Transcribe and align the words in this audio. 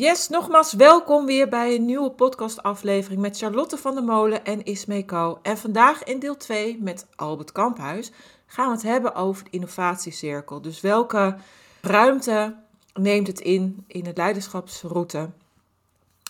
Yes, 0.00 0.28
nogmaals 0.28 0.72
welkom 0.72 1.26
weer 1.26 1.48
bij 1.48 1.74
een 1.74 1.84
nieuwe 1.84 2.10
podcastaflevering 2.10 3.20
met 3.20 3.38
Charlotte 3.38 3.76
van 3.76 3.94
der 3.94 4.04
Molen 4.04 4.44
en 4.44 4.64
Ismee. 4.64 5.04
En 5.42 5.58
vandaag 5.58 6.02
in 6.02 6.18
deel 6.18 6.36
2 6.36 6.78
met 6.82 7.06
Albert 7.16 7.52
Kamphuis 7.52 8.10
gaan 8.46 8.66
we 8.66 8.72
het 8.72 8.82
hebben 8.82 9.14
over 9.14 9.44
de 9.44 9.50
innovatiecirkel. 9.50 10.60
Dus 10.60 10.80
welke 10.80 11.36
ruimte 11.80 12.56
neemt 12.94 13.26
het 13.26 13.40
in 13.40 13.84
in 13.86 14.06
het 14.06 14.16
leiderschapsroute? 14.16 15.30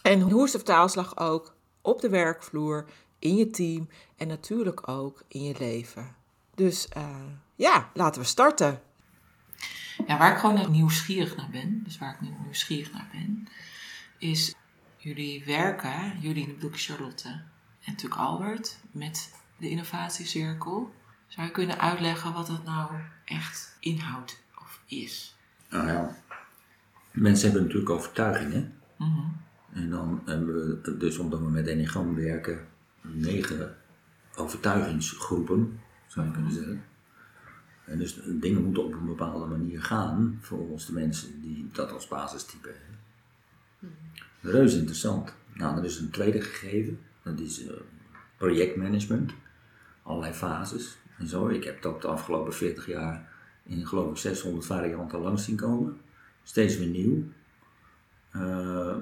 En 0.03 0.21
hoe 0.21 0.45
is 0.45 0.51
de 0.51 0.59
vertaalslag 0.59 1.19
ook 1.19 1.55
op 1.81 2.01
de 2.01 2.09
werkvloer, 2.09 2.85
in 3.19 3.37
je 3.37 3.51
team 3.51 3.89
en 4.17 4.29
natuurlijk 4.29 4.89
ook 4.89 5.23
in 5.29 5.43
je 5.43 5.55
leven? 5.59 6.15
Dus 6.55 6.89
uh, 6.97 7.05
ja, 7.55 7.91
laten 7.95 8.21
we 8.21 8.27
starten. 8.27 8.81
Ja, 10.07 10.19
waar 10.19 10.33
ik 10.33 10.39
gewoon 10.39 10.71
nieuwsgierig 10.71 11.37
naar 11.37 11.51
ben, 11.51 11.81
dus 11.85 11.99
waar 11.99 12.15
ik 12.15 12.21
nu 12.21 12.35
nieuwsgierig 12.43 12.93
naar 12.93 13.09
ben, 13.13 13.49
is 14.21 14.55
jullie 14.97 15.45
werken, 15.45 16.21
jullie 16.21 16.47
bedoel 16.47 16.71
ik 16.71 16.81
Charlotte 16.81 17.29
en 17.29 17.93
natuurlijk 17.93 18.21
Albert, 18.21 18.79
met 18.91 19.33
de 19.57 19.69
innovatiecirkel. 19.69 20.95
Zou 21.27 21.47
je 21.47 21.53
kunnen 21.53 21.81
uitleggen 21.81 22.33
wat 22.33 22.47
dat 22.47 22.65
nou 22.65 22.91
echt 23.25 23.77
inhoudt 23.81 24.43
of 24.59 24.83
is? 24.87 25.37
Nou 25.71 25.87
ja, 25.87 26.17
mensen 27.11 27.45
hebben 27.45 27.63
natuurlijk 27.63 27.91
overtuigingen. 27.91 28.75
Mhm. 28.97 29.27
En 29.73 29.91
dan 29.91 30.23
hebben 30.25 30.81
we, 30.83 30.97
dus 30.97 31.19
omdat 31.19 31.41
we 31.41 31.51
met 31.51 31.67
Enneagram 31.67 32.15
werken, 32.15 32.67
negen 33.01 33.77
overtuigingsgroepen, 34.35 35.81
zou 36.07 36.27
je 36.27 36.33
kunnen 36.33 36.53
zeggen. 36.53 36.85
En 37.85 37.99
dus 37.99 38.21
dingen 38.27 38.65
moeten 38.65 38.85
op 38.85 38.93
een 38.93 39.07
bepaalde 39.07 39.47
manier 39.47 39.83
gaan, 39.83 40.39
volgens 40.41 40.87
de 40.87 40.93
mensen 40.93 41.41
die 41.41 41.69
dat 41.73 41.93
als 41.93 42.09
basistype 42.09 42.69
hebben. 42.69 43.00
Reus 44.41 44.75
interessant. 44.75 45.35
Nou, 45.55 45.79
er 45.79 45.85
is 45.85 45.99
een 45.99 46.11
tweede 46.11 46.41
gegeven, 46.41 47.01
dat 47.23 47.41
is 47.41 47.65
uh, 47.65 47.71
projectmanagement, 48.37 49.33
allerlei 50.03 50.33
fases 50.33 50.97
en 51.19 51.27
zo. 51.27 51.49
Ik 51.49 51.65
heb 51.65 51.83
dat 51.83 52.03
de 52.03 52.09
afgelopen 52.09 52.55
40 52.55 52.87
jaar 52.87 53.29
in 53.63 53.87
geloof 53.87 54.11
ik 54.11 54.17
600 54.17 54.67
varianten 54.67 55.21
langs 55.21 55.45
zien 55.45 55.57
komen. 55.57 55.97
Steeds 56.43 56.77
weer 56.77 56.89
nieuw. 56.89 57.23
Uh, 58.37 58.97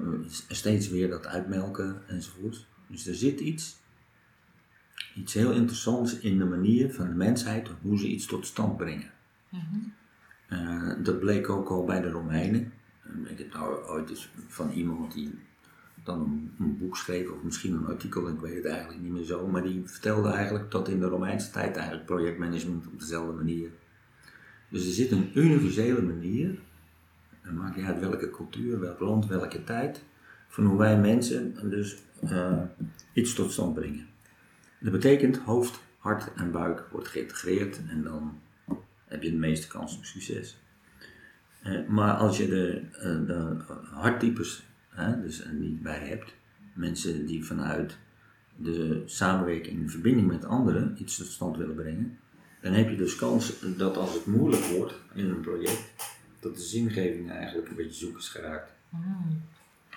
steeds 0.49 0.89
weer 0.89 1.09
dat 1.09 1.27
uitmelken 1.27 2.03
enzovoort. 2.07 2.67
Dus 2.87 3.07
er 3.07 3.15
zit 3.15 3.41
iets, 3.41 3.77
iets 5.15 5.35
heel 5.35 5.53
interessants 5.53 6.19
in 6.19 6.39
de 6.39 6.45
manier 6.45 6.95
van 6.95 7.09
de 7.09 7.15
mensheid 7.15 7.69
hoe 7.83 7.99
ze 7.99 8.07
iets 8.07 8.27
tot 8.27 8.47
stand 8.47 8.77
brengen. 8.77 9.11
Uh, 10.49 10.93
dat 11.03 11.19
bleek 11.19 11.49
ook 11.49 11.69
al 11.69 11.85
bij 11.85 12.01
de 12.01 12.11
Romeinen. 12.11 12.73
Ik 13.25 13.39
heb 13.39 13.53
nou 13.53 13.87
ooit 13.87 14.11
eens 14.11 14.31
van 14.49 14.71
iemand 14.71 15.13
die 15.13 15.39
dan 16.05 16.51
een, 16.59 16.79
boek 16.79 16.97
schreef, 16.97 17.31
of 17.31 17.43
misschien 17.43 17.73
een 17.73 17.87
artikel, 17.87 18.29
ik 18.29 18.41
weet 18.41 18.57
het 18.57 18.65
eigenlijk 18.65 19.03
niet 19.03 19.13
meer 19.13 19.25
zo, 19.25 19.47
maar 19.47 19.63
die 19.63 19.83
vertelde 19.85 20.31
eigenlijk 20.31 20.71
dat 20.71 20.89
in 20.89 21.01
de 21.01 21.07
Romeinse 21.07 21.51
tijd 21.51 21.77
eigenlijk 21.77 22.07
projectmanagement 22.07 22.87
op 22.87 23.01
dezelfde 23.01 23.33
manier. 23.33 23.71
Dus 24.69 24.87
er 24.87 24.93
zit 24.93 25.11
een 25.11 25.31
universele 25.35 26.03
manier, 26.03 26.59
en 27.43 27.55
maakt 27.55 27.77
niet 27.77 27.87
uit 27.87 28.01
welke 28.01 28.31
cultuur, 28.31 28.81
welk 28.81 29.01
land, 29.01 29.27
welke 29.27 29.65
tijd, 29.65 30.03
van 30.49 30.65
hoe 30.65 30.79
wij 30.79 30.99
mensen 30.99 31.71
dus 31.71 31.97
uh, 32.25 32.63
iets 33.13 33.35
tot 33.35 33.53
stand 33.53 33.75
brengen. 33.75 34.07
Dat 34.81 34.93
betekent 34.93 35.37
hoofd, 35.37 35.81
hart 35.99 36.33
en 36.35 36.51
buik 36.51 36.85
wordt 36.91 37.09
geïntegreerd 37.09 37.81
en 37.89 38.03
dan 38.03 38.41
heb 39.05 39.23
je 39.23 39.31
de 39.31 39.37
meeste 39.37 39.69
kans 39.69 39.97
op 39.97 40.05
succes. 40.05 40.59
Maar 41.89 42.15
als 42.15 42.37
je 42.37 42.49
de, 42.49 42.83
uh, 42.93 43.27
de 43.27 43.57
harttypes 43.91 44.67
hè, 44.89 45.21
dus 45.21 45.45
niet 45.53 45.83
bij 45.83 45.99
hebt, 45.99 46.35
mensen 46.75 47.27
die 47.27 47.45
vanuit 47.45 47.97
de 48.57 49.03
samenwerking, 49.07 49.83
de 49.83 49.91
verbinding 49.91 50.27
met 50.27 50.45
anderen 50.45 50.97
iets 50.99 51.17
tot 51.17 51.27
stand 51.27 51.57
willen 51.57 51.75
brengen, 51.75 52.19
dan 52.61 52.73
heb 52.73 52.91
je 52.91 52.97
dus 52.97 53.17
kans 53.17 53.53
dat 53.77 53.97
als 53.97 54.15
het 54.15 54.27
moeilijk 54.27 54.65
wordt 54.65 54.95
in 55.15 55.29
een 55.29 55.41
project, 55.41 55.93
dat 56.41 56.57
de 56.57 56.63
zingeving 56.63 57.31
eigenlijk 57.31 57.69
een 57.69 57.77
beetje 57.77 58.07
zoek 58.07 58.17
is 58.17 58.29
geraakt. 58.29 58.73
Mm. 58.89 59.43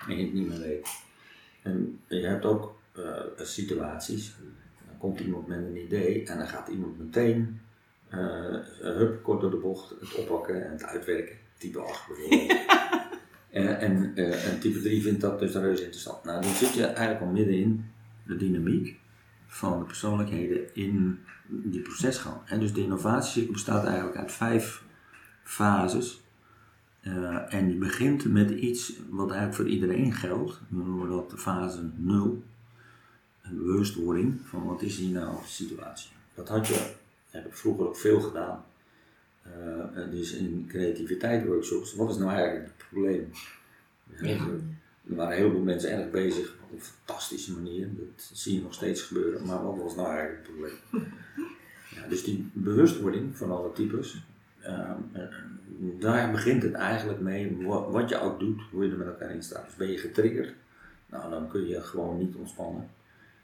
En 0.07 0.17
je 0.17 0.23
het 0.23 0.33
niet 0.33 0.47
meer 0.47 0.59
weet. 0.59 0.89
En 1.61 1.99
je 2.07 2.25
hebt 2.25 2.45
ook 2.45 2.79
uh, 2.97 3.22
situaties, 3.38 4.35
dan 4.88 4.97
komt 4.97 5.19
iemand 5.19 5.47
met 5.47 5.57
een 5.57 5.83
idee 5.83 6.28
en 6.28 6.38
dan 6.38 6.47
gaat 6.47 6.67
iemand 6.67 6.99
meteen, 6.99 7.59
hup, 8.81 9.23
kort 9.23 9.41
door 9.41 9.51
de 9.51 9.57
bocht, 9.57 9.89
het 9.99 10.16
oppakken 10.16 10.66
en 10.66 10.72
het 10.72 10.83
uitwerken. 10.83 11.35
Type 11.57 11.79
8 11.79 12.07
bijvoorbeeld. 12.07 12.49
en, 13.49 13.79
en, 13.79 14.16
en, 14.16 14.59
type 14.59 14.81
3 14.81 15.01
vindt 15.01 15.22
dat 15.22 15.39
dus 15.39 15.53
reuze 15.53 15.83
interessant. 15.83 16.23
Nou, 16.23 16.41
dan 16.41 16.53
zit 16.53 16.73
je 16.73 16.85
eigenlijk 16.85 17.22
al 17.22 17.31
midden 17.31 17.55
in 17.55 17.85
de 18.23 18.35
dynamiek 18.35 18.99
van 19.47 19.79
de 19.79 19.85
persoonlijkheden 19.85 20.75
in 20.75 21.19
die 21.47 21.81
procesgang. 21.81 22.35
En 22.45 22.59
dus 22.59 22.73
de 22.73 22.83
innovatiecirkel 22.83 23.53
bestaat 23.53 23.85
eigenlijk 23.85 24.17
uit 24.17 24.31
vijf 24.31 24.83
fases. 25.43 26.22
Uh, 27.01 27.53
en 27.53 27.67
die 27.67 27.78
begint 27.78 28.25
met 28.25 28.49
iets 28.49 28.93
wat 29.09 29.29
eigenlijk 29.29 29.55
voor 29.55 29.67
iedereen 29.67 30.13
geldt. 30.13 30.59
We 30.69 30.83
noemen 30.83 31.09
dat 31.09 31.29
de 31.29 31.38
fase 31.38 31.89
0. 31.95 32.43
Een 33.41 33.57
bewustwording 33.57 34.39
van 34.43 34.66
wat 34.66 34.81
is 34.81 34.97
hier 34.97 35.11
nou 35.11 35.35
de 35.35 35.47
situatie. 35.47 36.09
Dat 36.33 36.49
had 36.49 36.67
je, 36.67 36.93
heb 37.31 37.45
ik 37.45 37.53
vroeger 37.53 37.87
ook 37.87 37.97
veel 37.97 38.21
gedaan. 38.21 38.65
Uh, 39.47 40.11
dus 40.11 40.33
in 40.33 40.65
creativiteit 40.67 41.45
workshops, 41.45 41.95
wat 41.95 42.09
is 42.09 42.17
nou 42.17 42.31
eigenlijk 42.31 42.65
het 42.65 42.87
probleem? 42.89 43.29
Ja, 44.21 44.27
Ja. 44.27 44.47
Er 45.09 45.15
waren 45.15 45.31
een 45.31 45.41
heleboel 45.41 45.63
mensen 45.63 45.91
erg 45.91 46.11
bezig 46.11 46.55
op 46.63 46.71
een 46.71 46.81
fantastische 46.81 47.53
manier, 47.53 47.89
dat 47.97 48.29
zie 48.33 48.55
je 48.55 48.61
nog 48.61 48.73
steeds 48.73 49.01
gebeuren, 49.01 49.45
maar 49.45 49.63
wat 49.63 49.77
was 49.77 49.95
nou 49.95 50.07
eigenlijk 50.07 50.47
het 50.47 50.55
probleem? 50.55 50.79
Ja, 51.95 52.07
dus 52.07 52.23
die 52.23 52.49
bewustwording 52.53 53.37
van 53.37 53.51
alle 53.51 53.71
types, 53.73 54.21
uh, 54.61 54.91
daar 55.99 56.31
begint 56.31 56.63
het 56.63 56.73
eigenlijk 56.73 57.19
mee, 57.19 57.57
wat, 57.65 57.91
wat, 57.91 58.09
je 58.09 58.19
ook 58.19 58.39
doet, 58.39 58.61
hoe 58.71 58.85
je 58.85 58.91
er 58.91 58.97
met 58.97 59.07
elkaar 59.07 59.31
in 59.31 59.43
staat. 59.43 59.65
Dus 59.65 59.75
ben 59.75 59.91
je 59.91 59.97
getriggerd, 59.97 60.53
nou 61.05 61.29
dan 61.29 61.49
kun 61.49 61.67
je 61.67 61.81
gewoon 61.81 62.17
niet 62.17 62.35
ontspannen. 62.35 62.89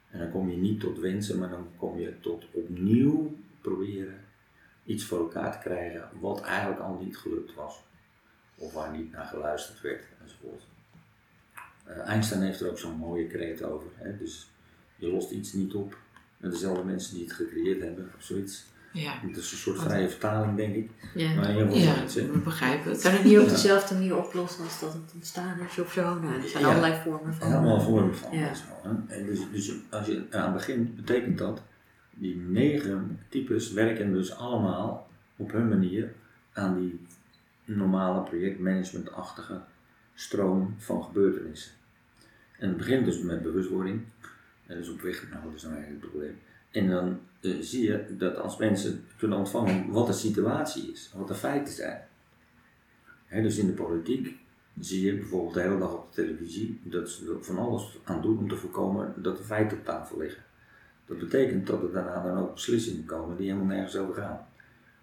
En 0.09 0.19
dan 0.19 0.31
kom 0.31 0.49
je 0.49 0.57
niet 0.57 0.79
tot 0.79 0.99
wensen, 0.99 1.39
maar 1.39 1.49
dan 1.49 1.67
kom 1.77 1.99
je 1.99 2.13
tot 2.19 2.45
opnieuw 2.51 3.35
proberen 3.67 4.19
iets 4.85 5.03
voor 5.05 5.19
elkaar 5.19 5.51
te 5.51 5.57
krijgen 5.69 6.09
wat 6.19 6.41
eigenlijk 6.41 6.79
al 6.79 6.97
niet 7.03 7.17
gelukt 7.17 7.53
was. 7.53 7.75
Of 8.55 8.73
waar 8.73 8.91
niet 8.97 9.11
naar 9.11 9.25
geluisterd 9.25 9.81
werd 9.81 10.03
enzovoort. 10.23 10.61
Uh, 11.89 11.97
Einstein 11.97 12.41
heeft 12.41 12.59
er 12.61 12.69
ook 12.69 12.77
zo'n 12.79 12.97
mooie 12.97 13.27
kreet 13.27 13.63
over. 13.63 13.87
Hè? 13.95 14.17
Dus 14.17 14.49
je 14.95 15.07
lost 15.07 15.31
iets 15.31 15.53
niet 15.53 15.73
op 15.73 15.97
met 16.37 16.51
dezelfde 16.51 16.83
mensen 16.83 17.13
die 17.15 17.23
het 17.23 17.33
gecreëerd 17.33 17.81
hebben 17.81 18.11
of 18.17 18.23
zoiets. 18.23 18.65
Ja. 18.93 19.19
Het 19.21 19.37
is 19.37 19.51
een 19.51 19.57
soort 19.57 19.79
vrije 19.79 20.09
vertaling, 20.09 20.55
denk 20.57 20.75
ik. 20.75 20.89
Ja. 21.13 21.33
Maar 21.33 21.45
heel 21.45 21.67
veel 21.67 21.77
Ja, 21.77 21.95
mensen. 21.95 22.31
we 22.31 22.37
begrijpen 22.37 22.91
het. 22.91 23.01
Kan 23.01 23.11
het 23.11 23.23
niet 23.23 23.39
op 23.39 23.49
dezelfde 23.49 23.93
manier 23.93 24.17
oplossen 24.17 24.63
als 24.63 24.79
dat 24.79 24.93
het 24.93 25.11
ontstaan 25.13 25.59
is 25.69 25.79
of 25.79 25.91
zo? 25.91 26.19
Nou, 26.19 26.41
er 26.41 26.49
zijn 26.49 26.63
Ja. 26.63 26.69
allerlei 26.69 27.01
vormen 27.03 27.33
van. 27.33 27.47
Helemaal 27.51 27.81
vormen 27.81 28.15
van. 28.15 28.37
Ja. 28.37 28.47
en 28.47 28.55
zo, 28.55 28.63
hè. 28.83 29.15
En 29.15 29.25
dus, 29.25 29.39
dus 29.51 29.71
als 29.89 30.05
je 30.07 30.25
eraan 30.29 30.53
begint, 30.53 30.95
betekent 30.95 31.37
dat 31.37 31.61
die 32.19 32.35
negen 32.35 33.19
types 33.29 33.71
werken 33.71 34.13
dus 34.13 34.35
allemaal 34.35 35.09
op 35.35 35.51
hun 35.51 35.67
manier 35.67 36.13
aan 36.53 36.79
die 36.79 36.99
normale 37.65 38.23
projectmanagementachtige 38.23 39.61
stroom 40.13 40.75
van 40.77 41.03
gebeurtenissen. 41.03 41.71
En 42.59 42.67
het 42.67 42.77
begint 42.77 43.05
dus 43.05 43.21
met 43.21 43.41
bewustwording. 43.41 44.01
En 44.65 44.77
dus 44.77 44.89
op 44.89 45.01
weg, 45.01 45.29
nou 45.29 45.43
dat 45.43 45.53
is 45.53 45.63
eigenlijk 45.63 46.01
het 46.01 46.11
probleem. 46.11 46.37
En 46.71 46.89
dan 46.89 47.19
eh, 47.41 47.51
zie 47.59 47.83
je 47.83 48.15
dat 48.17 48.37
als 48.37 48.57
mensen 48.57 49.05
kunnen 49.17 49.37
ontvangen 49.37 49.91
wat 49.91 50.07
de 50.07 50.13
situatie 50.13 50.91
is, 50.91 51.11
wat 51.15 51.27
de 51.27 51.35
feiten 51.35 51.73
zijn. 51.73 52.01
Dus 53.29 53.57
in 53.57 53.67
de 53.67 53.73
politiek 53.73 54.37
zie 54.79 55.05
je 55.05 55.15
bijvoorbeeld 55.17 55.53
de 55.53 55.61
hele 55.61 55.79
dag 55.79 55.93
op 55.93 56.13
de 56.13 56.21
televisie 56.21 56.81
dat 56.83 57.09
ze 57.09 57.33
er 57.33 57.43
van 57.43 57.57
alles 57.57 57.97
aan 58.03 58.21
doen 58.21 58.37
om 58.37 58.49
te 58.49 58.55
voorkomen 58.55 59.13
dat 59.17 59.37
de 59.37 59.43
feiten 59.43 59.77
op 59.77 59.85
tafel 59.85 60.17
liggen. 60.17 60.43
Dat 61.07 61.19
betekent 61.19 61.67
dat 61.67 61.83
er 61.83 61.91
daarna 61.91 62.23
dan 62.23 62.37
ook 62.37 62.53
beslissingen 62.53 63.05
komen 63.05 63.37
die 63.37 63.47
helemaal 63.47 63.75
nergens 63.75 63.95
over 63.95 64.15
gaan. 64.15 64.47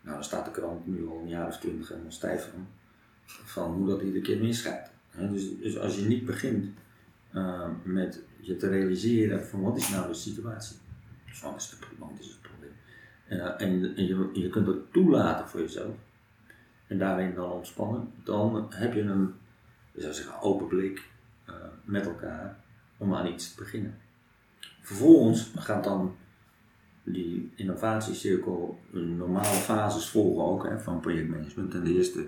Nou, 0.01 0.15
dan 0.17 0.25
staat 0.25 0.45
de 0.45 0.51
krant 0.51 0.87
nu 0.87 1.07
al 1.07 1.19
een 1.19 1.29
jaar 1.29 1.47
of 1.47 1.59
twintig 1.59 1.89
helemaal 1.89 2.11
stijf 2.11 2.51
van, 3.27 3.73
hoe 3.73 3.87
dat 3.87 4.03
iedere 4.03 4.25
keer 4.25 4.41
misgaat. 4.41 4.91
Dus, 5.19 5.59
dus 5.59 5.79
als 5.79 5.97
je 5.97 6.07
niet 6.07 6.27
begint 6.27 6.75
eh, 7.31 7.69
met 7.83 8.21
je 8.41 8.57
te 8.57 8.69
realiseren 8.69 9.47
van 9.47 9.63
wat 9.63 9.77
is 9.77 9.89
nou 9.89 10.09
de 10.09 10.15
situatie. 10.15 10.77
Wat 11.43 11.57
is, 11.57 11.69
de, 11.69 11.77
het 11.79 12.41
probleem? 12.41 12.73
Eh, 13.27 13.67
en 13.67 13.97
en 13.97 14.07
je, 14.07 14.31
je 14.33 14.49
kunt 14.49 14.67
het 14.67 14.93
toelaten 14.93 15.49
voor 15.49 15.61
jezelf. 15.61 15.95
En 16.87 16.99
daarin 16.99 17.35
dan 17.35 17.51
ontspannen. 17.51 18.13
Dan 18.25 18.67
heb 18.71 18.95
je 18.95 19.01
een, 19.01 19.35
zou 19.95 20.13
zeggen, 20.13 20.41
open 20.41 20.67
blik 20.67 21.09
eh, 21.45 21.55
met 21.85 22.07
elkaar 22.07 22.57
om 22.97 23.15
aan 23.15 23.27
iets 23.27 23.55
te 23.55 23.63
beginnen. 23.63 23.99
Vervolgens 24.85 25.51
gaat 25.57 25.85
dan 25.85 26.17
die 27.03 27.53
innovatiecirkel 27.55 28.79
normale 28.91 29.45
fases 29.45 30.09
volgen 30.09 30.45
ook 30.45 30.69
hè, 30.69 30.81
van 30.81 31.01
projectmanagement. 31.01 31.75
En 31.75 31.85
de 31.85 31.95
eerste, 31.95 32.27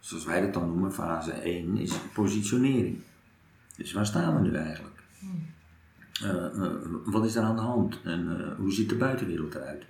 zoals 0.00 0.24
wij 0.24 0.40
dat 0.40 0.54
dan 0.54 0.66
noemen, 0.66 0.92
fase 0.92 1.32
1, 1.32 1.76
is 1.76 1.98
positionering. 2.12 2.98
Dus 3.76 3.92
waar 3.92 4.06
staan 4.06 4.34
we 4.34 4.48
nu 4.48 4.56
eigenlijk? 4.56 5.02
Eh, 6.22 6.44
eh, 6.46 6.72
wat 7.04 7.24
is 7.24 7.36
er 7.36 7.42
aan 7.42 7.56
de 7.56 7.62
hand? 7.62 8.00
En 8.02 8.38
eh, 8.38 8.56
hoe 8.56 8.72
ziet 8.72 8.88
de 8.88 8.96
buitenwereld 8.96 9.54
eruit? 9.54 9.84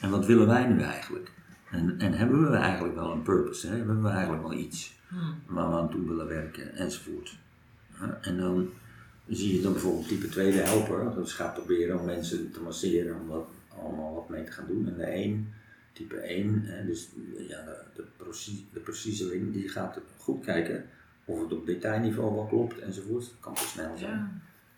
En 0.00 0.10
wat 0.10 0.26
willen 0.26 0.46
wij 0.46 0.66
nu 0.66 0.80
eigenlijk? 0.80 1.32
En, 1.70 1.98
en 1.98 2.12
hebben 2.12 2.50
we 2.50 2.56
eigenlijk 2.56 2.94
wel 2.94 3.12
een 3.12 3.22
purpose? 3.22 3.66
Hè? 3.66 3.76
Hebben 3.76 4.02
we 4.02 4.08
eigenlijk 4.08 4.42
wel 4.42 4.52
iets 4.52 4.96
waar 5.46 5.70
we 5.70 5.76
aan 5.76 5.90
toe 5.90 6.08
willen 6.08 6.26
werken? 6.26 6.74
Enzovoort. 6.74 7.38
en 8.20 8.36
dan 8.36 8.68
zie 9.28 9.56
je 9.56 9.62
dan 9.62 9.72
bijvoorbeeld 9.72 10.08
type 10.08 10.28
2 10.28 10.52
de 10.52 10.58
helper. 10.58 11.14
Dat 11.14 11.30
gaat 11.30 11.54
proberen 11.54 11.98
om 11.98 12.04
mensen 12.04 12.50
te 12.50 12.60
masseren 12.60 13.20
om 13.20 13.26
wat, 13.26 13.48
allemaal 13.82 14.14
wat 14.14 14.28
mee 14.28 14.44
te 14.44 14.52
gaan 14.52 14.66
doen. 14.66 14.88
En 14.88 14.96
de 14.96 15.04
1, 15.04 15.52
type 15.92 16.16
1, 16.16 16.62
hè, 16.64 16.86
dus 16.86 17.08
ja, 17.48 17.64
de, 17.64 17.76
de, 17.94 18.04
precie- 18.16 18.66
de 18.72 18.80
preciezeling, 18.80 19.52
die 19.52 19.68
gaat 19.68 20.00
goed 20.18 20.44
kijken 20.44 20.84
of 21.24 21.40
het 21.40 21.52
op 21.52 21.66
detailniveau 21.66 22.34
wel 22.34 22.46
klopt 22.46 22.78
enzovoort. 22.78 23.24
Dat 23.24 23.40
kan 23.40 23.54
te 23.54 23.66
snel 23.66 23.96
zijn. 23.96 24.10
Ja. 24.10 24.30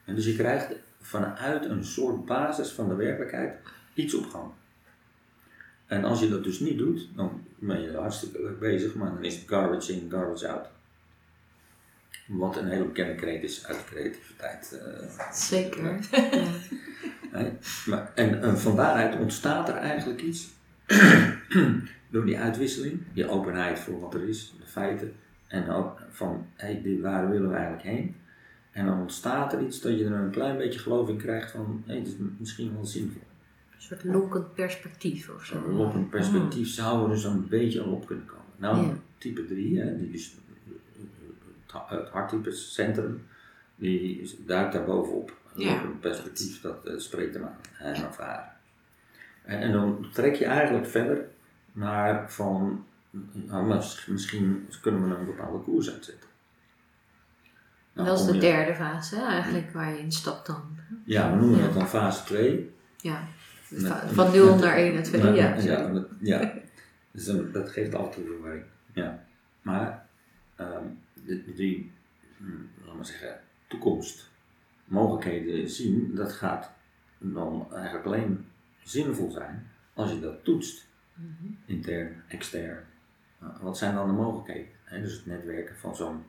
En 0.04 0.14
dus 0.14 0.24
je 0.24 0.36
krijgt 0.36 0.74
vanuit 1.00 1.64
een 1.64 1.84
soort 1.84 2.24
basis 2.24 2.70
van 2.70 2.88
de 2.88 2.94
werkelijkheid 2.94 3.58
iets 3.94 4.14
op 4.14 4.26
gang. 4.26 4.50
En 5.86 6.04
als 6.04 6.20
je 6.20 6.28
dat 6.28 6.44
dus 6.44 6.60
niet 6.60 6.78
doet, 6.78 7.08
dan 7.16 7.42
ben 7.58 7.80
je 7.80 7.96
hartstikke 7.96 8.42
leuk 8.42 8.58
bezig, 8.58 8.94
maar 8.94 9.10
dan 9.14 9.24
is 9.24 9.34
het 9.34 9.48
garbage 9.48 9.92
in, 9.92 10.10
garbage 10.10 10.48
out. 10.48 10.66
Wat 12.38 12.56
een 12.56 12.68
hele 12.68 12.84
bekende 12.84 13.14
kreet 13.14 13.42
is 13.42 13.66
uit 13.66 13.78
de 13.78 13.84
creativiteit. 13.84 14.80
eh, 15.18 15.32
Zeker. 15.32 15.98
Maar, 17.86 18.12
en, 18.14 18.42
en 18.42 18.58
van 18.58 18.76
daaruit 18.76 19.18
ontstaat 19.20 19.68
er 19.68 19.74
eigenlijk 19.74 20.22
iets. 20.22 20.48
Door 22.10 22.26
die 22.26 22.38
uitwisseling, 22.38 23.00
die 23.12 23.28
openheid 23.28 23.78
voor 23.78 24.00
wat 24.00 24.14
er 24.14 24.28
is, 24.28 24.54
de 24.60 24.66
feiten. 24.66 25.12
En 25.46 25.68
ook 25.70 26.00
van, 26.10 26.46
hé, 26.54 26.80
hey, 26.82 26.98
waar 27.00 27.30
willen 27.30 27.48
we 27.48 27.54
eigenlijk 27.54 27.84
heen? 27.86 28.16
En 28.72 28.86
dan 28.86 29.00
ontstaat 29.00 29.52
er 29.52 29.62
iets 29.62 29.80
dat 29.80 29.98
je 29.98 30.04
er 30.04 30.12
een 30.12 30.30
klein 30.30 30.56
beetje 30.56 30.78
geloof 30.80 31.08
in 31.08 31.16
krijgt 31.16 31.50
van, 31.50 31.82
hé, 31.86 31.92
hey, 31.92 32.02
dit 32.02 32.12
is 32.12 32.18
misschien 32.38 32.74
wel 32.74 32.84
zinvol. 32.84 33.22
Een 33.74 33.82
soort 33.82 34.04
lonkend 34.04 34.54
perspectief 34.54 35.28
of 35.36 35.44
zo. 35.44 35.54
Een 35.94 36.08
perspectief 36.08 36.68
zou 36.68 37.02
er 37.04 37.08
dus 37.10 37.24
een 37.24 37.48
beetje 37.48 37.80
al 37.82 37.92
op 37.92 38.06
kunnen 38.06 38.26
komen. 38.26 38.44
Nou, 38.56 38.86
Ja. 38.86 38.92
type 39.18 39.44
3, 39.44 39.80
hè, 39.80 39.96
die 39.98 40.10
is 40.12 40.34
het 41.72 41.88
ha- 41.88 41.96
het 41.96 42.08
harttype 42.08 42.52
centrum, 42.52 43.26
die 43.74 44.20
is- 44.20 44.36
duikt 44.46 44.72
daar 44.72 44.84
bovenop. 44.84 45.38
Ja. 45.54 45.82
Een 45.82 45.98
perspectief 45.98 46.60
dat 46.60 46.86
eh, 46.86 46.98
spreekt 46.98 47.34
hem 47.34 47.44
aan, 47.44 47.56
hem 47.72 48.04
of 48.06 48.16
haar. 48.16 48.56
En, 49.42 49.58
en 49.60 49.72
dan 49.72 50.06
trek 50.12 50.34
je 50.34 50.44
eigenlijk 50.44 50.86
verder 50.86 51.24
naar 51.72 52.30
van, 52.32 52.84
nou, 53.32 53.66
mis- 53.66 54.06
misschien 54.06 54.68
kunnen 54.82 55.08
we 55.08 55.14
een 55.16 55.24
bepaalde 55.26 55.58
koers 55.58 55.92
uitzetten. 55.92 56.28
Nou, 57.92 58.08
dat 58.08 58.18
is 58.20 58.26
de 58.26 58.34
je- 58.34 58.40
derde 58.40 58.74
fase 58.74 59.20
eigenlijk 59.22 59.72
waar 59.72 59.90
je 59.92 59.98
instapt 59.98 60.46
dan. 60.46 60.62
Ja, 61.04 61.30
we 61.30 61.36
noemen 61.36 61.60
dat 61.62 61.74
dan 61.74 61.88
fase 61.88 62.24
2. 62.24 62.74
Ja. 62.96 63.24
Met- 63.68 63.86
Va- 63.86 64.06
Van 64.08 64.32
0 64.32 64.50
met- 64.54 64.64
naar 64.64 64.76
1 64.76 64.96
en 64.96 65.02
2. 65.02 65.32
Ja, 65.32 65.54
Ja, 65.56 65.88
dat- 65.92 66.06
ja. 66.20 66.52
Dus 67.10 67.24
dat 67.52 67.68
geeft 67.70 67.94
altijd 67.94 68.26
verwarring. 68.26 68.64
Ja. 68.92 69.22
Maar 69.62 70.06
ehm, 70.56 70.84
die, 71.36 71.54
die 71.54 71.92
hm, 72.36 72.84
laten 72.84 72.98
we 72.98 73.04
zeggen, 73.04 73.40
toekomst, 73.66 74.30
mogelijkheden 74.84 75.68
zien, 75.68 76.14
dat 76.14 76.32
gaat 76.32 76.72
dan 77.18 77.66
eigenlijk 77.72 78.06
alleen 78.06 78.46
zinvol 78.82 79.30
zijn 79.30 79.70
als 79.94 80.12
je 80.12 80.20
dat 80.20 80.44
toetst. 80.44 80.88
Mhm. 81.14 81.52
Intern, 81.64 82.22
extern. 82.28 82.84
Nou, 83.38 83.52
wat 83.60 83.78
zijn 83.78 83.94
dan 83.94 84.06
de 84.06 84.12
mogelijkheden? 84.12 84.68
Dus 84.90 85.12
het 85.12 85.26
netwerken 85.26 85.76
van 85.76 85.96
zo'n 85.96 86.22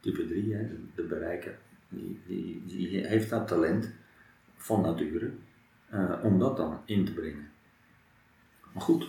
type 0.00 0.26
3, 0.26 0.54
hè, 0.54 0.68
de, 0.68 0.78
de 0.94 1.02
bereiker, 1.02 1.58
die, 1.88 2.20
die, 2.26 2.62
die 2.66 3.06
heeft 3.06 3.30
dat 3.30 3.48
talent 3.48 3.90
van 4.56 4.80
nature 4.80 5.30
eh, 5.88 6.20
om 6.22 6.38
dat 6.38 6.56
dan 6.56 6.80
in 6.84 7.04
te 7.04 7.12
brengen. 7.12 7.50
Maar 8.72 8.82
goed, 8.82 9.08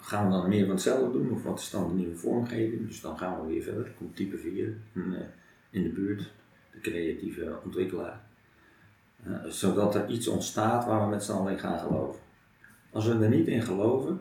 gaan 0.00 0.26
we 0.26 0.32
dan 0.32 0.48
meer 0.48 0.64
van 0.66 0.74
hetzelfde 0.74 1.18
doen 1.18 1.30
of 1.30 1.42
wat 1.42 1.60
is 1.60 1.70
dan 1.70 1.88
de 1.88 1.94
nieuwe 1.94 2.16
vormgeving? 2.16 2.86
Dus 2.86 3.00
dan 3.00 3.18
gaan 3.18 3.40
we 3.40 3.52
weer 3.52 3.62
verder. 3.62 3.84
Er 3.86 3.92
komt 3.92 4.16
type 4.16 4.38
4 4.38 4.76
in, 4.92 5.14
eh, 5.14 5.20
in 5.70 5.82
de 5.82 5.88
buurt, 5.88 6.32
de 6.72 6.80
creatieve 6.80 7.58
ontwikkelaar. 7.64 8.20
Eh, 9.22 9.44
zodat 9.44 9.94
er 9.94 10.10
iets 10.10 10.28
ontstaat 10.28 10.84
waar 10.84 11.04
we 11.04 11.10
met 11.10 11.24
z'n 11.24 11.32
allen 11.32 11.52
in 11.52 11.58
gaan 11.58 11.78
geloven. 11.78 12.20
Als 12.90 13.06
we 13.06 13.12
er 13.12 13.28
niet 13.28 13.46
in 13.46 13.62
geloven, 13.62 14.20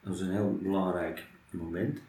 dat 0.00 0.14
is 0.14 0.20
een 0.20 0.30
heel 0.30 0.58
belangrijk 0.62 1.26
moment. 1.50 2.00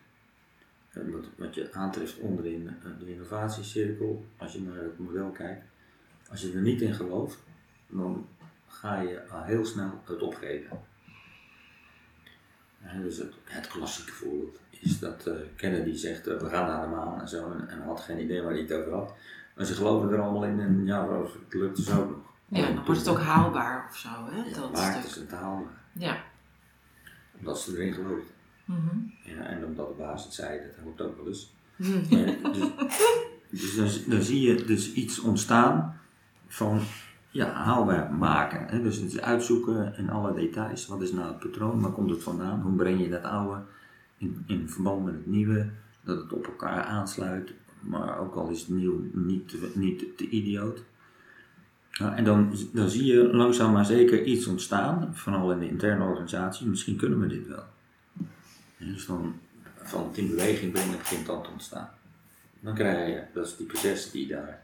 Eh, 0.89 1.03
Wat, 1.11 1.25
wat 1.38 1.55
je 1.55 1.73
aantreft 1.73 2.19
onderin 2.19 2.69
de 2.99 3.13
innovatiecirkel, 3.13 4.25
als 4.38 4.53
je 4.53 4.61
naar 4.61 4.83
het 4.83 4.99
model 4.99 5.29
kijkt. 5.29 5.63
Als 6.29 6.41
je 6.41 6.51
er 6.53 6.61
niet 6.61 6.81
in 6.81 6.93
gelooft, 6.93 7.39
dan 7.88 8.27
ga 8.67 9.01
je 9.01 9.21
heel 9.29 9.65
snel 9.65 10.01
het 10.05 10.21
opgeven. 10.21 10.79
Ja, 12.83 12.99
dus 13.01 13.17
het, 13.17 13.33
het 13.43 13.67
klassieke 13.67 14.11
voorbeeld 14.11 14.59
is 14.69 14.99
dat 14.99 15.27
eh, 15.27 15.33
Kennedy 15.55 15.95
zegt 15.95 16.27
eh, 16.27 16.37
we 16.39 16.49
gaan 16.49 16.67
naar 16.67 16.81
de 16.81 16.95
maan 16.95 17.21
en 17.21 17.27
zo 17.29 17.51
en, 17.51 17.69
en 17.69 17.81
had 17.81 17.99
geen 18.01 18.21
idee 18.23 18.41
waar 18.41 18.51
hij 18.51 18.61
het 18.61 18.73
over 18.73 18.93
had. 18.93 19.13
Maar 19.55 19.65
ze 19.65 19.73
geloven 19.73 20.11
er 20.11 20.21
allemaal 20.21 20.45
in 20.45 20.59
en 20.59 20.85
ja, 20.85 21.21
het 21.21 21.53
lukt 21.53 21.75
dus 21.75 21.91
ook 21.91 22.09
nog. 22.09 22.19
Ja, 22.47 22.65
dan 22.73 22.85
wordt 22.85 23.00
het 23.00 23.09
ook 23.09 23.19
haalbaar 23.19 23.88
of 23.89 23.97
zo, 23.97 24.09
hè? 24.09 24.43
Dat 24.51 24.69
het 24.69 24.77
stuk. 24.77 25.03
is 25.03 25.15
het 25.15 25.31
haalbaar, 25.31 25.81
Ja. 25.91 26.23
omdat 27.39 27.59
ze 27.61 27.71
erin 27.77 27.93
geloofden. 27.93 28.33
Mhm. 28.65 28.97
Ja, 29.23 29.43
en 29.45 29.65
omdat 29.65 29.88
de 29.88 29.93
baas 30.03 30.23
het 30.23 30.33
zei, 30.33 30.59
dat 30.65 30.75
helpt 30.75 31.01
ook 31.01 31.15
wel 31.17 31.27
eens. 31.27 31.53
Mhm. 31.75 32.09
Dus 32.51 32.69
dus 33.50 33.75
dan, 33.75 33.89
dan 34.07 34.21
zie 34.21 34.41
je 34.41 34.63
dus 34.65 34.93
iets 34.93 35.19
ontstaan 35.19 36.00
van 36.47 36.81
ja, 37.31 37.51
haalbaar 37.51 38.13
maken. 38.13 38.67
Hè? 38.67 38.81
Dus 38.81 38.97
het 38.97 39.21
uitzoeken 39.21 39.93
in 39.97 40.09
alle 40.09 40.33
details. 40.33 40.88
Wat 40.88 41.01
is 41.01 41.11
nou 41.11 41.27
het 41.27 41.39
patroon? 41.39 41.81
Waar 41.81 41.91
komt 41.91 42.09
het 42.09 42.23
vandaan? 42.23 42.61
Hoe 42.61 42.75
breng 42.75 43.01
je 43.01 43.09
dat 43.09 43.23
oude 43.23 43.61
in, 44.17 44.43
in 44.47 44.69
verband 44.69 45.05
met 45.05 45.13
het 45.13 45.25
nieuwe? 45.27 45.69
Dat 46.03 46.17
het 46.17 46.33
op 46.33 46.45
elkaar 46.45 46.83
aansluit. 46.83 47.53
Maar 47.79 48.19
ook 48.19 48.35
al 48.35 48.50
is 48.50 48.59
het 48.59 48.69
nieuw 48.69 49.09
niet, 49.13 49.50
te- 49.50 49.71
niet 49.75 50.17
te 50.17 50.29
idioot. 50.29 50.83
En 52.00 52.23
dan, 52.23 52.53
dan 52.73 52.89
zie 52.89 53.05
je 53.05 53.33
langzaam 53.33 53.71
maar 53.71 53.85
zeker 53.85 54.23
iets 54.23 54.47
ontstaan, 54.47 55.15
vooral 55.15 55.51
in 55.51 55.59
de 55.59 55.67
interne 55.67 56.03
organisatie. 56.03 56.67
Misschien 56.67 56.95
kunnen 56.95 57.19
we 57.19 57.27
dit 57.27 57.47
wel. 57.47 57.63
Dus 58.77 59.05
dan 59.05 59.33
van 59.83 60.07
het 60.07 60.17
in 60.17 60.27
beweging 60.27 60.71
brengen 60.71 60.97
begint 60.97 61.25
dat 61.25 61.50
ontstaan. 61.51 61.89
Dan 62.59 62.73
krijg 62.73 63.07
je, 63.07 63.23
dat 63.33 63.45
is 63.45 63.55
type 63.55 63.77
6 63.77 64.11
die 64.11 64.27
daar 64.27 64.63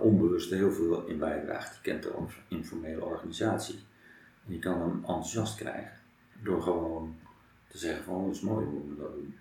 onbewust 0.00 0.50
heel 0.50 0.72
veel 0.72 1.04
in 1.06 1.18
bijdraagt. 1.18 1.74
Je 1.74 1.80
kent 1.90 2.02
de 2.02 2.12
or- 2.12 2.38
informele 2.48 3.04
organisatie. 3.04 3.78
En 4.46 4.52
je 4.52 4.58
kan 4.58 4.80
hem 4.80 4.90
enthousiast 4.96 5.54
krijgen 5.56 5.92
door 6.42 6.62
gewoon 6.62 7.16
te 7.68 7.78
zeggen 7.78 8.04
van, 8.04 8.14
oh, 8.14 8.26
dat 8.26 8.34
is 8.34 8.40
mooi, 8.40 8.66
hoe 8.66 8.88
we 8.88 8.96
dat 9.02 9.12
doen. 9.12 9.34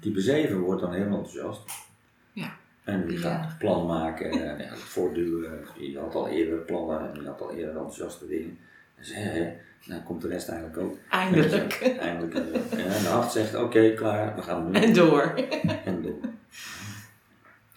Type 0.00 0.20
7 0.20 0.58
wordt 0.58 0.80
dan 0.80 0.92
heel 0.92 1.04
enthousiast. 1.04 1.60
Ja. 2.32 2.56
En 2.84 3.06
die 3.06 3.18
gaat 3.18 3.44
Ja. 3.50 3.56
plan 3.58 3.86
maken 3.86 4.30
en 4.30 4.58
ja, 4.64 4.74
voortduwen. 4.76 5.64
Je 5.78 5.98
had 5.98 6.14
al 6.14 6.28
eerder 6.28 6.58
plannen 6.58 7.14
en 7.14 7.20
je 7.22 7.26
had 7.28 7.40
al 7.40 7.50
eerder 7.50 7.74
enthousiaste 7.74 8.26
dingen. 8.26 8.58
En 8.96 9.32
hè, 9.32 9.52
dan 9.86 10.02
komt 10.02 10.22
de 10.22 10.28
rest 10.28 10.48
eigenlijk 10.48 10.78
ook. 10.80 10.96
Eindelijk. 11.10 11.96
Eindelijk. 12.00 12.34
eh, 12.34 12.96
En 12.96 13.02
de 13.02 13.08
8 13.08 13.32
zegt, 13.32 13.54
oké, 13.54 13.94
klaar, 13.94 14.34
we 14.36 14.42
gaan 14.42 14.64
doen. 14.64 14.74
En 14.82 14.94
door. 14.94 15.22
En 15.84 16.02
door. 16.02 16.18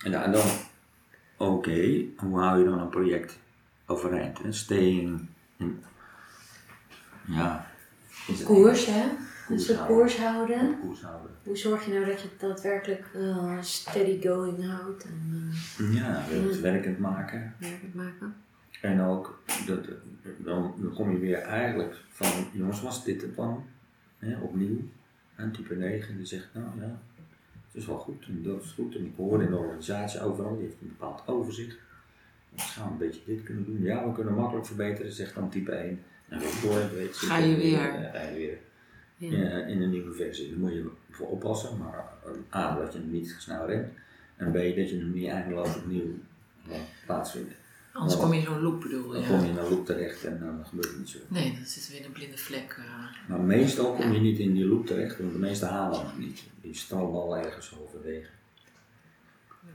En, 0.03 0.11
dan- 0.11 0.21
en 0.23 0.31
dan, 0.31 0.41
oké, 1.47 2.05
hoe 2.17 2.39
hou 2.39 2.59
je 2.59 2.65
dan 2.65 2.79
een 2.79 2.89
project 2.89 3.39
overeind? 3.85 4.41
Hè? 4.43 4.51
Staying 4.51 5.27
in, 5.57 5.83
ja. 7.27 7.67
Koers, 8.43 8.85
hè? 8.85 9.03
Dus 9.47 9.65
de 9.65 9.75
houden. 9.75 9.95
koers 9.97 10.17
houden. 10.17 10.79
Koers 10.79 11.01
houden. 11.01 11.31
Hoe 11.43 11.57
zorg 11.57 11.85
je 11.85 11.91
nou 11.93 12.05
dat 12.05 12.21
je 12.21 12.27
het 12.27 12.39
daadwerkelijk 12.39 13.05
eh, 13.13 13.57
steady 13.61 14.21
going 14.27 14.65
houdt 14.65 15.03
en 15.03 15.51
Ja, 15.91 16.23
het 16.27 16.59
werkend 16.59 16.99
maken. 16.99 17.53
uh, 17.59 17.69
werkend 17.69 17.93
maken? 17.95 18.35
En 18.81 19.01
ook, 19.01 19.43
dat, 19.65 19.85
dan, 20.37 20.73
dan 20.77 20.93
kom 20.93 21.11
je 21.11 21.19
weer 21.19 21.37
eigenlijk 21.41 21.95
van, 22.09 22.27
jongens, 22.51 22.81
was 22.81 23.03
dit 23.03 23.21
het 23.21 23.33
plan? 23.35 23.65
Hè, 24.17 24.37
opnieuw. 24.37 24.77
En 25.35 25.51
type 25.51 25.75
9 25.75 26.17
die 26.17 26.25
zegt, 26.25 26.47
nou 26.53 26.65
ja, 26.79 26.99
Het 27.71 27.81
is 27.81 27.87
wel 27.87 27.97
goed 27.97 28.25
en 28.27 28.43
dat 28.43 28.63
is 28.63 28.71
goed. 28.71 28.95
En 28.95 29.05
ik 29.05 29.11
hoor 29.15 29.41
in 29.43 29.49
de 29.49 29.57
organisatie 29.57 30.21
overal, 30.21 30.53
die 30.55 30.63
heeft 30.63 30.81
een 30.81 30.87
bepaald 30.97 31.27
overzicht. 31.27 31.77
We 32.49 32.59
gaan 32.61 32.91
een 32.91 32.97
beetje 32.97 33.21
dit 33.25 33.43
kunnen 33.43 33.65
doen. 33.65 33.81
Ja, 33.81 34.07
we 34.07 34.13
kunnen 34.13 34.33
makkelijk 34.33 34.65
verbeteren, 34.67 35.11
zegt 35.11 35.35
dan 35.35 35.49
type 35.49 35.71
1. 35.71 36.03
En 36.29 36.39
dan 36.39 36.49
door, 36.63 36.89
weet 36.95 37.19
je, 37.19 37.25
Ga 37.25 37.37
je 37.37 37.55
weer. 37.55 37.79
eh, 37.79 38.11
Ga 38.21 38.27
je 38.29 38.35
weer 38.37 38.57
Ja. 39.17 39.37
ja, 39.37 39.65
in 39.65 39.81
een 39.81 39.89
nieuwe 39.89 40.13
versie. 40.13 40.49
Daar 40.49 40.59
moet 40.59 40.71
je 40.73 40.89
voor 41.09 41.27
oppassen, 41.27 41.77
maar 41.77 42.05
eh, 42.53 42.59
A, 42.59 42.75
dat 42.79 42.93
je 42.93 42.99
hem 42.99 43.11
niet 43.11 43.35
snel 43.39 43.65
rent. 43.65 43.87
En 44.35 44.51
B, 44.51 44.53
dat 44.53 44.89
je 44.89 44.97
hem 44.97 45.11
niet 45.13 45.27
eindeloos 45.29 45.75
opnieuw 45.75 46.13
laat 46.69 46.79
plaatsvinden. 47.05 47.53
Anders 47.93 48.19
kom 48.19 48.33
je 48.33 48.39
in 48.39 48.45
zo'n 48.45 48.61
loop 48.61 48.81
bedoel 48.81 49.11
Dan 49.11 49.21
je. 49.21 49.27
kom 49.27 49.39
je 49.43 49.49
in 49.49 49.57
een 49.57 49.69
loop 49.69 49.85
terecht 49.85 50.23
en 50.25 50.39
dan 50.39 50.65
gebeurt 50.65 50.91
er 50.91 50.97
niet 50.97 51.09
zo. 51.09 51.17
Nee, 51.27 51.53
dan 51.53 51.65
zitten 51.65 51.91
we 51.91 51.97
in 51.97 52.05
een 52.05 52.11
blinde 52.11 52.37
vlek. 52.37 52.75
eh. 52.79 53.29
Maar 53.29 53.39
meestal 53.39 53.93
kom 53.93 54.11
je 54.13 54.19
niet 54.19 54.39
in 54.39 54.53
die 54.53 54.65
loop 54.65 54.85
terecht, 54.85 55.17
want 55.19 55.31
de 55.31 55.39
meeste 55.39 55.65
halen 55.65 56.05
het 56.05 56.17
niet. 56.17 56.43
Die 56.61 56.73
stranden 56.75 57.21
al 57.21 57.37
ergens 57.37 57.69
halverwege. 57.69 58.29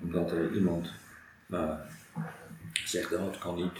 Omdat 0.02 0.30
er 0.30 0.52
iemand 0.54 0.92
eh, 1.50 1.74
zegt, 2.84 3.12
oh 3.14 3.26
het 3.26 3.38
kan 3.38 3.54
niet. 3.54 3.72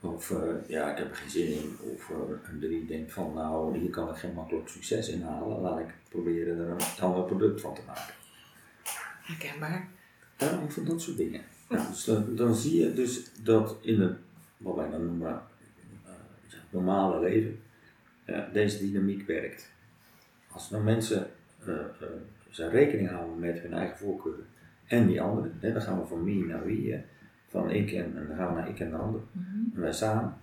Of 0.00 0.30
eh, 0.30 0.68
ja, 0.68 0.90
ik 0.90 0.98
heb 0.98 1.10
er 1.10 1.16
geen 1.16 1.30
zin 1.30 1.46
in. 1.52 1.76
Of 1.94 2.08
een 2.48 2.60
drie 2.60 2.86
denkt 2.86 3.12
van, 3.12 3.32
nou 3.34 3.78
hier 3.78 3.90
kan 3.90 4.08
ik 4.08 4.16
geen 4.16 4.34
makkelijk 4.34 4.68
succes 4.68 5.08
in 5.08 5.22
halen. 5.22 5.60
Laat 5.60 5.78
ik 5.78 5.94
proberen 6.08 6.58
er 6.58 6.70
een 6.70 7.02
ander 7.02 7.24
product 7.24 7.60
van 7.60 7.74
te 7.74 7.80
maken. 7.86 8.14
Herkenbaar. 9.22 9.88
Ja, 10.38 10.60
van 10.68 10.84
dat 10.84 11.02
soort 11.02 11.16
dingen. 11.16 11.40
Ja, 11.72 11.86
dus 11.88 12.04
dan, 12.04 12.36
dan 12.36 12.54
zie 12.54 12.80
je 12.80 12.92
dus 12.92 13.32
dat 13.42 13.78
in 13.80 14.00
het, 14.00 14.16
wat 14.56 14.76
wij 14.76 14.90
dan 14.90 15.06
noemen, 15.06 15.42
eh, 16.04 16.12
normale 16.70 17.20
leven, 17.20 17.58
deze 18.52 18.78
dynamiek 18.78 19.26
werkt. 19.26 19.72
Als 20.50 20.70
nou 20.70 20.82
mensen 20.82 21.26
eh, 21.64 21.74
eh, 21.74 22.06
zijn 22.50 22.70
rekening 22.70 23.08
houden 23.08 23.38
met 23.38 23.58
hun 23.58 23.72
eigen 23.72 23.98
voorkeuren 23.98 24.46
en 24.86 25.06
die 25.06 25.20
andere, 25.20 25.50
hè, 25.60 25.72
dan 25.72 25.82
gaan 25.82 26.00
we 26.00 26.06
van 26.06 26.24
me 26.24 26.46
naar 26.46 26.64
wie, 26.64 27.00
van 27.48 27.70
ik 27.70 27.92
en, 27.92 28.16
en 28.16 28.26
dan 28.26 28.36
gaan 28.36 28.54
we 28.54 28.60
naar 28.60 28.68
ik 28.68 28.80
en 28.80 28.90
de 28.90 28.96
ander, 28.96 29.20
en 29.74 29.80
wij 29.80 29.92
samen, 29.92 30.34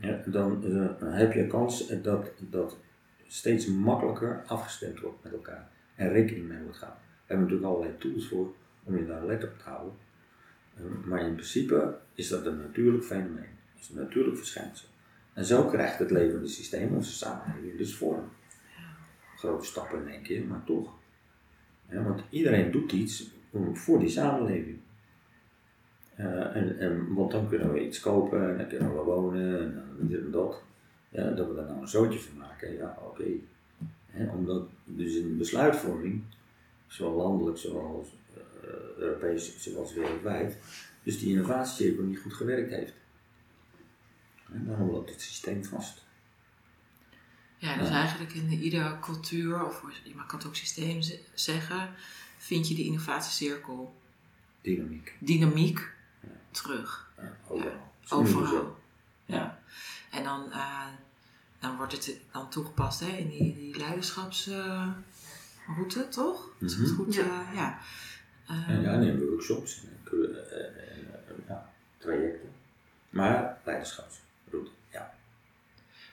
ja, 0.00 0.22
dan, 0.26 0.62
heb 1.00 1.32
je 1.32 1.42
een 1.42 1.48
kans 1.48 1.88
dat 2.02 2.32
dat 2.38 2.78
steeds 3.26 3.66
makkelijker 3.66 4.42
afgestemd 4.46 5.00
wordt 5.00 5.22
met 5.22 5.32
elkaar 5.32 5.68
en 5.94 6.08
rekening 6.08 6.48
mee 6.48 6.62
wordt 6.62 6.78
gehouden. 6.78 7.04
We 7.08 7.24
hebben 7.26 7.46
natuurlijk 7.46 7.72
allerlei 7.72 7.98
tools 7.98 8.28
voor 8.28 8.54
om 8.84 8.96
je 8.96 9.06
daar 9.06 9.26
let 9.26 9.44
op 9.44 9.58
te 9.58 9.68
houden. 9.68 9.92
Maar 11.04 11.26
in 11.26 11.34
principe 11.34 11.96
is 12.14 12.28
dat 12.28 12.46
een 12.46 12.58
natuurlijk 12.58 13.04
fenomeen, 13.04 13.58
is 13.80 13.88
een 13.88 13.96
natuurlijk 13.96 14.36
verschijnsel. 14.36 14.88
En 15.32 15.44
zo 15.44 15.64
krijgt 15.64 15.98
het 15.98 16.10
levende 16.10 16.48
systeem, 16.48 16.94
onze 16.94 17.12
samenleving, 17.12 17.76
dus 17.76 17.96
vorm. 17.96 18.24
Grote 19.36 19.66
stappen 19.66 20.02
in 20.02 20.08
één 20.08 20.22
keer, 20.22 20.44
maar 20.44 20.64
toch. 20.64 20.90
Want 21.92 22.22
iedereen 22.30 22.70
doet 22.70 22.92
iets 22.92 23.30
voor 23.72 23.98
die 23.98 24.08
samenleving. 24.08 24.78
Eh, 26.14 26.56
en, 26.56 26.78
en, 26.78 27.14
want 27.14 27.30
dan 27.30 27.48
kunnen 27.48 27.72
we 27.72 27.86
iets 27.86 28.00
kopen, 28.00 28.50
en 28.50 28.56
dan 28.56 28.66
kunnen 28.66 28.96
we 28.96 29.02
wonen, 29.02 29.60
en 29.60 29.74
dan 29.98 30.06
dit 30.06 30.20
en 30.20 30.30
dat. 30.30 30.62
Ja, 31.08 31.30
dat 31.30 31.48
we 31.48 31.54
daar 31.54 31.66
nou 31.66 31.80
een 31.80 31.88
zootje 31.88 32.18
van 32.18 32.36
maken, 32.36 32.76
ja, 32.76 32.98
oké. 33.08 33.24
Hè, 34.06 34.30
Omdat 34.30 34.68
dus 34.84 35.14
in 35.14 35.36
besluitvorming, 35.36 36.22
zowel 36.86 37.16
landelijk, 37.16 37.58
eh, 37.58 38.19
Europees, 38.96 39.58
zoals 39.58 39.92
wereldwijd, 39.94 40.58
dus 41.02 41.18
die 41.18 41.28
innovatiecirkel 41.30 42.04
niet 42.04 42.18
goed 42.18 42.34
gewerkt 42.34 42.70
heeft. 42.70 42.92
En 44.52 44.66
daarom 44.66 44.90
loopt 44.90 45.10
het 45.10 45.20
systeem 45.22 45.64
vast. 45.64 46.04
Ja, 47.56 47.76
dus 47.78 47.88
Ja. 47.88 47.94
eigenlijk 47.94 48.32
in 48.32 48.52
iedere 48.52 48.98
cultuur, 49.00 49.64
of 49.66 49.84
je 50.04 50.14
kan 50.26 50.38
het 50.38 50.46
ook 50.46 50.56
systeem 50.56 51.00
zeggen, 51.34 51.94
vind 52.38 52.68
je 52.68 52.74
die 52.74 52.84
innovatiecirkel 52.84 53.94
Dynamiek. 54.60 55.16
dynamiek 55.18 55.88
terug. 56.50 57.12
Ja, 57.16 57.36
overal. 57.48 57.92
Nu 58.10 58.16
Overal. 58.16 58.78
Ja. 59.24 59.58
En 60.10 60.24
dan, 60.24 60.52
eh, 60.52 60.86
dan 61.58 61.76
wordt 61.76 61.92
het 61.92 62.20
dan 62.32 62.50
toegepast 62.50 63.00
hè, 63.00 63.06
in 63.16 63.28
die, 63.28 63.54
die 63.54 63.76
leiderschapsroute, 63.76 66.08
toch? 66.10 66.48
Het 66.58 66.78
Mhm. 66.78 66.94
goed, 66.94 67.14
Ja. 67.14 67.22
eh, 67.22 67.54
ja. 67.54 67.78
En 68.68 68.82
ja, 68.82 68.96
neem 68.96 69.18
workshops, 69.18 69.80
en, 69.82 69.98
eh, 70.12 70.58
eh, 70.58 70.64
eh, 70.66 71.48
ja, 71.48 71.70
trajecten. 71.98 72.48
Maar 73.10 73.58
leiderschapsroute, 73.64 74.70
ja. 74.92 75.14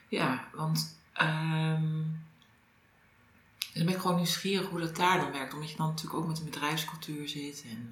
Ja, 0.08 0.48
want 0.54 0.98
ehm, 1.14 2.02
dan 3.74 3.86
ben 3.86 3.94
ik 3.94 3.98
gewoon 3.98 4.16
nieuwsgierig 4.16 4.68
hoe 4.68 4.80
dat 4.80 4.96
daar 4.96 5.18
dan 5.20 5.32
werkt. 5.32 5.54
Omdat 5.54 5.70
je 5.72 5.78
dan 5.78 5.88
natuurlijk 5.88 6.16
ook 6.20 6.28
met 6.28 6.40
een 6.40 6.46
bedrijfscultuur 6.46 7.28
zit. 7.28 7.64
En 7.70 7.90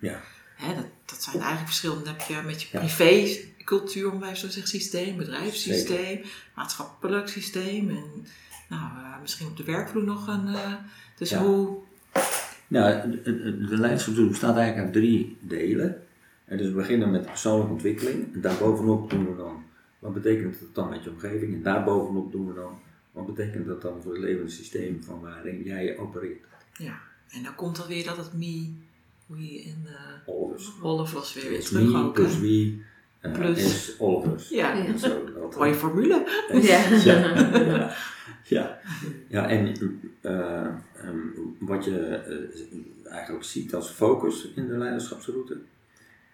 Ja. 0.00 0.20
hè, 0.56 0.74
dat, 0.74 0.86
dat 1.04 1.22
zijn 1.22 1.36
eigenlijk 1.36 1.66
verschillende. 1.66 2.04
Dan 2.04 2.14
heb 2.14 2.28
je 2.28 2.42
met 2.42 2.62
je 2.62 2.68
privécultuur, 2.78 4.12
om 4.12 4.18
bij 4.18 4.34
zo 4.34 4.46
te 4.46 4.52
zeggen, 4.52 4.70
systeem, 4.70 5.16
bedrijfssysteem, 5.16 6.24
maatschappelijk 6.54 7.28
systeem. 7.28 7.88
En 7.88 8.26
nou, 8.68 9.20
misschien 9.20 9.46
op 9.46 9.56
de 9.56 9.64
werkvloer 9.64 10.04
nog 10.04 10.26
een. 10.26 10.56
dus 11.16 11.30
Ja. 11.30 11.38
hoe. 11.42 11.82
Nou, 12.72 13.10
de, 13.10 13.22
de, 13.22 13.66
de 13.66 13.78
leiderschapsroute 13.78 14.30
bestaat 14.30 14.56
eigenlijk 14.56 14.84
uit 14.84 14.92
drie 14.92 15.36
delen. 15.40 16.02
En 16.44 16.56
dus 16.56 16.66
we 16.66 16.72
beginnen 16.72 17.10
met 17.10 17.26
persoonlijke 17.26 17.72
ontwikkeling. 17.72 18.34
En 18.34 18.40
daarbovenop 18.40 19.10
doen 19.10 19.26
we 19.26 19.36
dan, 19.36 19.62
wat 19.98 20.14
betekent 20.14 20.58
dat 20.58 20.74
dan 20.74 20.88
met 20.88 21.04
je 21.04 21.10
omgeving? 21.10 21.54
En 21.54 21.62
daarbovenop 21.62 22.32
doen 22.32 22.46
we 22.46 22.54
dan, 22.54 22.78
wat 23.12 23.26
betekent 23.26 23.66
dat 23.66 23.82
dan 23.82 24.02
voor 24.02 24.12
het 24.12 24.22
levende 24.22 24.50
systeem 24.50 25.02
van 25.02 25.20
waarin 25.20 25.62
jij 25.62 25.98
opereert? 25.98 26.44
Ja, 26.78 27.00
en 27.28 27.42
dan 27.42 27.54
komt 27.54 27.76
dan 27.76 27.86
weer 27.86 28.04
dat 28.04 28.16
het 28.16 28.32
me, 28.32 28.72
hoe 29.26 29.52
je 29.52 29.60
in 29.62 29.76
de 29.82 30.30
Olivers. 30.32 30.72
Olivers 30.82 31.34
weer, 31.34 31.48
weer 31.48 31.58
Is 31.58 31.68
terug 31.68 31.92
me 31.92 32.10
plus 32.10 32.38
wie 32.38 32.78
eh, 32.78 32.91
Plus. 33.32 33.58
is 33.58 33.94
Olivers. 33.98 34.48
Ja, 34.48 34.86
En 34.86 34.98
zo, 34.98 35.32
dat, 35.34 35.56
mooie 35.56 35.74
formule. 35.74 36.26
Ja. 36.52 36.88
Ja. 37.04 37.94
ja. 38.44 38.78
ja, 39.28 39.48
en 39.48 39.74
eh, 40.20 40.66
ehm, 40.66 41.18
wat 41.58 41.84
je 41.84 41.98
eh, 41.98 43.12
eigenlijk 43.12 43.44
ziet 43.44 43.74
als 43.74 43.90
focus 43.90 44.52
in 44.54 44.66
de 44.66 44.76
leiderschapsroute, 44.76 45.60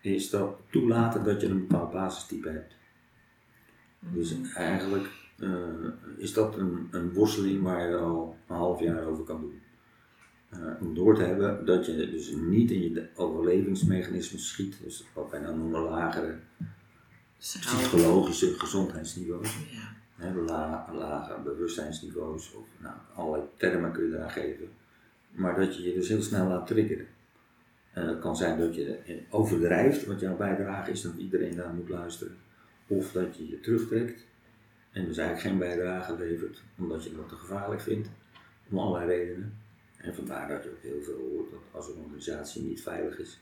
is 0.01 0.31
dat 0.31 0.57
toelaten 0.71 1.25
dat 1.25 1.41
je 1.41 1.47
een 1.47 1.67
bepaald 1.67 1.93
basistype 1.93 2.49
hebt. 2.49 2.75
Dus 4.01 4.35
eigenlijk 4.55 5.09
eh, 5.39 5.49
is 6.17 6.33
dat 6.33 6.57
een, 6.57 6.89
een 6.91 7.13
worsteling 7.13 7.63
waar 7.63 7.89
je 7.89 7.97
al 7.97 8.37
een 8.49 8.57
half 8.57 8.81
jaar 8.81 9.05
over 9.05 9.25
kan 9.25 9.41
doen. 9.41 9.61
Eh, 10.49 10.81
om 10.81 10.95
door 10.95 11.15
te 11.15 11.23
hebben 11.23 11.67
dat 11.67 11.87
je 11.87 12.11
dus 12.11 12.33
niet 12.35 12.71
in 12.71 12.81
je 12.81 13.09
overlevingsmechanismen 13.15 14.41
schiet, 14.41 14.77
dus 14.83 15.05
wat 15.15 15.31
wij 15.31 15.43
dan 15.43 15.59
noemen 15.59 15.81
lagere 15.81 16.39
psychologische 17.39 18.59
gezondheidsniveaus. 18.59 19.57
Ja. 19.71 19.97
Hè, 20.17 20.33
la, 20.35 20.91
lage 20.93 21.41
bewustzijnsniveaus, 21.45 22.55
of 22.55 22.67
nou, 22.79 22.95
allerlei 23.15 23.43
termen 23.57 23.93
kun 23.93 24.05
je 24.05 24.11
daar 24.11 24.31
geven. 24.31 24.69
Maar 25.31 25.57
dat 25.57 25.77
je 25.77 25.83
je 25.83 25.95
dus 25.95 26.09
heel 26.09 26.23
snel 26.23 26.49
laat 26.49 26.67
triggeren. 26.67 27.07
En 27.93 28.09
het 28.09 28.19
kan 28.19 28.37
zijn 28.37 28.59
dat 28.59 28.75
je 28.75 29.23
overdrijft, 29.31 30.07
wat 30.07 30.21
jouw 30.21 30.37
bijdrage 30.37 30.91
is, 30.91 31.03
dat 31.03 31.15
iedereen 31.17 31.57
daar 31.57 31.73
moet 31.75 31.89
luisteren. 31.89 32.37
Of 32.87 33.13
dat 33.13 33.37
je 33.37 33.49
je 33.49 33.61
terugtrekt 33.61 34.27
en 34.93 35.05
dus 35.05 35.17
eigenlijk 35.17 35.49
geen 35.49 35.59
bijdrage 35.59 36.17
levert, 36.17 36.63
omdat 36.79 37.05
je 37.05 37.17
dat 37.17 37.29
te 37.29 37.35
gevaarlijk 37.35 37.81
vindt, 37.81 38.09
om 38.71 38.79
allerlei 38.79 39.07
redenen. 39.07 39.59
En 39.97 40.15
vandaar 40.15 40.49
dat 40.49 40.63
je 40.63 40.71
ook 40.71 40.83
heel 40.83 41.03
veel 41.03 41.19
hoort 41.19 41.51
dat 41.51 41.61
als 41.71 41.89
een 41.89 42.03
organisatie 42.05 42.63
niet 42.63 42.83
veilig 42.83 43.19
is, 43.19 43.41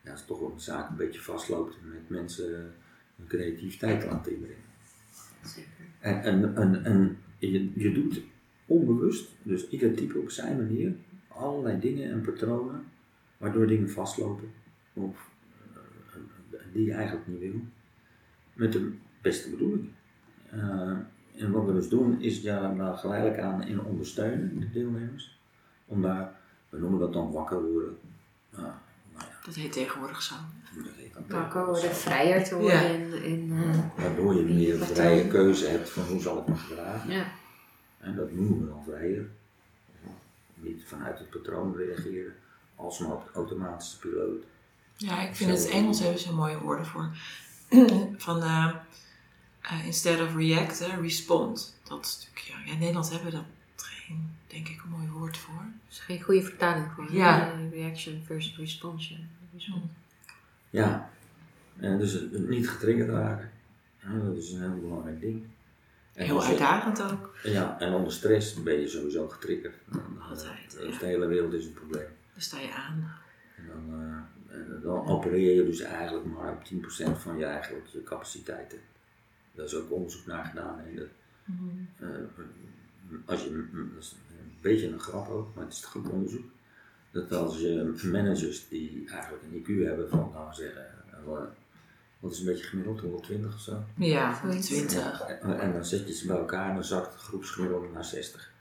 ja, 0.00 0.10
het 0.10 0.26
toch 0.26 0.40
een 0.40 0.60
zaak 0.60 0.90
een 0.90 0.96
beetje 0.96 1.20
vastloopt 1.20 1.76
met 1.82 2.08
mensen 2.08 2.74
hun 3.16 3.26
creativiteit 3.26 4.00
te 4.00 4.06
laten 4.06 4.32
inbrengen. 4.32 4.62
Zeker. 5.42 5.70
En, 5.98 6.22
en, 6.22 6.56
en, 6.56 6.84
en 6.84 7.18
je, 7.38 7.70
je 7.74 7.92
doet 7.92 8.22
onbewust, 8.66 9.30
dus 9.42 9.68
ieder 9.68 9.94
type 9.94 10.18
op 10.18 10.30
zijn 10.30 10.56
manier, 10.56 10.94
allerlei 11.28 11.80
dingen 11.80 12.10
en 12.10 12.20
patronen, 12.20 12.84
waardoor 13.36 13.66
dingen 13.66 13.90
vastlopen, 13.90 14.50
of 14.92 15.30
eh, 15.72 16.60
die 16.72 16.84
je 16.84 16.92
eigenlijk 16.92 17.26
niet 17.26 17.38
wil, 17.38 17.60
met 18.52 18.72
de 18.72 18.92
beste 19.22 19.50
bedoelingen. 19.50 19.92
Eh, 20.50 20.98
en 21.36 21.50
wat 21.50 21.66
we 21.66 21.72
dus 21.72 21.88
doen, 21.88 22.20
is 22.20 22.42
ja, 22.42 22.74
daar 22.74 22.96
geleidelijk 22.96 23.40
aan 23.40 23.62
in 23.62 23.82
ondersteunen, 23.82 24.60
de 24.60 24.70
deelnemers, 24.70 25.38
om 25.86 26.02
daar, 26.02 26.40
we 26.68 26.78
noemen 26.78 27.00
dat 27.00 27.12
dan 27.12 27.32
wakker 27.32 27.62
worden. 27.62 27.96
Nou 28.50 28.64
ja, 28.64 28.82
Dat 29.44 29.54
heet 29.54 29.72
tegenwoordig 29.72 30.22
zo. 30.22 30.34
dan 31.12 31.40
Wakker 31.40 31.66
worden, 31.66 31.94
vrijer 31.96 32.44
te 32.44 32.54
worden 32.56 32.82
Ja. 32.82 32.88
in, 32.88 33.22
in 33.22 33.52
eh, 33.96 34.02
Waardoor 34.04 34.34
je 34.34 34.42
meer 34.42 34.76
Patroon. 34.78 34.96
vrije 34.96 35.28
keuze 35.28 35.66
hebt 35.66 35.90
van 35.90 36.02
hoe 36.04 36.20
zal 36.20 36.38
ik 36.40 36.46
me 36.46 36.56
gedragen. 36.56 37.10
ja. 37.10 37.32
En 37.98 38.16
dat 38.16 38.32
noemen 38.32 38.60
we 38.60 38.66
dan 38.66 38.84
vrijer. 38.84 39.28
Niet 40.54 40.82
vanuit 40.86 41.18
het 41.18 41.30
patroon 41.30 41.76
reageren, 41.76 42.34
als 42.76 42.98
maar 42.98 43.12
op 43.12 43.24
de 43.24 43.32
automatische 43.38 43.98
piloot. 43.98 44.42
Ja, 44.96 45.20
ik 45.28 45.34
vind 45.36 45.50
het 45.50 45.68
Engels 45.68 46.00
hebben 46.00 46.18
ze 46.20 46.32
mooie 46.34 46.58
woorden 46.58 46.86
voor. 46.86 47.08
Van 48.16 48.42
eh, 48.42 48.74
eh, 49.60 49.86
instead 49.86 50.20
of 50.20 50.34
react, 50.36 50.78
hè, 50.78 51.00
respond. 51.00 51.76
Dat 51.88 52.06
stukje. 52.06 52.52
Ja, 52.64 52.72
in 52.72 52.78
Nederland 52.78 53.10
hebben 53.10 53.30
we 53.30 53.36
dat 53.36 53.44
geen, 54.06 54.30
denk 54.46 54.68
ik, 54.68 54.82
een 54.82 54.90
mooi 54.90 55.08
woord 55.08 55.36
voor. 55.36 55.54
Dat 55.62 55.90
is 55.92 55.98
geen 56.00 56.22
goede 56.22 56.42
vertaling 56.42 56.86
voor. 56.94 57.12
Ja. 57.12 57.52
Eh, 57.52 57.70
Reaction 57.70 58.22
versus 58.24 58.56
response. 58.56 59.14
Ja, 60.70 61.10
en 61.76 61.98
dus 61.98 62.12
het 62.12 62.32
het 62.32 62.48
niet 62.48 62.68
getriggerd 62.70 63.08
raken. 63.08 63.50
Ja, 63.98 64.18
dat 64.18 64.36
is 64.36 64.52
een 64.52 64.60
heel 64.60 64.80
belangrijk 64.80 65.20
ding. 65.20 65.44
En 66.12 66.24
Heel 66.24 66.42
je- 66.42 66.48
uitdagend 66.48 67.02
ook. 67.02 67.36
Ja, 67.42 67.80
en 67.80 67.92
onder 67.92 68.12
stress 68.12 68.62
ben 68.62 68.80
je 68.80 68.88
sowieso 68.88 69.28
getriggerd. 69.28 69.74
Dan, 69.90 70.00
eh, 70.20 70.28
Altijd, 70.30 70.70
dus 70.80 70.92
ja. 70.94 70.98
de 70.98 71.06
hele 71.06 71.26
wereld 71.26 71.52
is 71.52 71.66
een 71.66 71.72
probleem. 71.72 72.08
Dan 72.32 72.42
sta 72.42 72.60
je 72.60 72.72
aan. 72.74 73.14
En 73.56 73.64
dan, 73.66 74.00
eh, 74.48 74.56
en 74.56 74.80
dan 74.82 75.06
opereer 75.06 75.54
je 75.54 75.64
dus 75.64 75.80
eigenlijk 75.80 76.26
maar 76.26 76.52
op 76.52 76.64
10% 76.64 77.18
van 77.18 77.38
je, 77.38 77.44
eigenlijk, 77.44 77.86
je 77.86 78.02
capaciteiten. 78.02 78.78
Daar 79.52 79.64
is 79.64 79.74
ook 79.74 79.90
onderzoek 79.92 80.26
naar 80.26 80.44
gedaan. 80.44 80.78
En 80.78 80.96
dat, 80.96 81.06
eh, 81.98 82.08
als 83.24 83.42
je, 83.42 83.68
dat 83.94 84.02
is 84.02 84.16
een 84.30 84.56
beetje 84.60 84.88
een 84.88 85.00
grap 85.00 85.28
ook, 85.28 85.54
maar 85.54 85.64
het 85.64 85.72
is 85.72 85.84
goed 85.84 86.08
onderzoek. 86.08 86.44
Dat 87.10 87.32
als 87.32 87.58
je 87.58 88.00
managers 88.04 88.68
die 88.68 89.04
eigenlijk 89.10 89.42
een 89.42 89.62
IQ 89.62 89.84
hebben 89.86 90.08
van, 90.08 90.30
nou 90.34 90.54
zeggen, 90.54 90.86
eh, 91.10 91.34
wat 92.20 92.32
is 92.32 92.38
een 92.38 92.46
beetje 92.46 92.64
gemiddeld, 92.64 93.00
120 93.00 93.54
of 93.54 93.60
zo. 93.60 93.84
Ja, 93.96 94.40
Zoiets. 94.42 94.66
20. 94.66 95.20
En, 95.20 95.60
en 95.60 95.72
dan 95.72 95.84
zet 95.84 96.08
je 96.08 96.14
ze 96.14 96.26
bij 96.26 96.36
elkaar 96.36 96.68
en 96.68 96.74
dan 96.74 96.84
zakt 96.84 97.12
het 97.12 97.22
groepsgemiddelde 97.22 97.88
naar 97.92 98.04
60. 98.04 98.52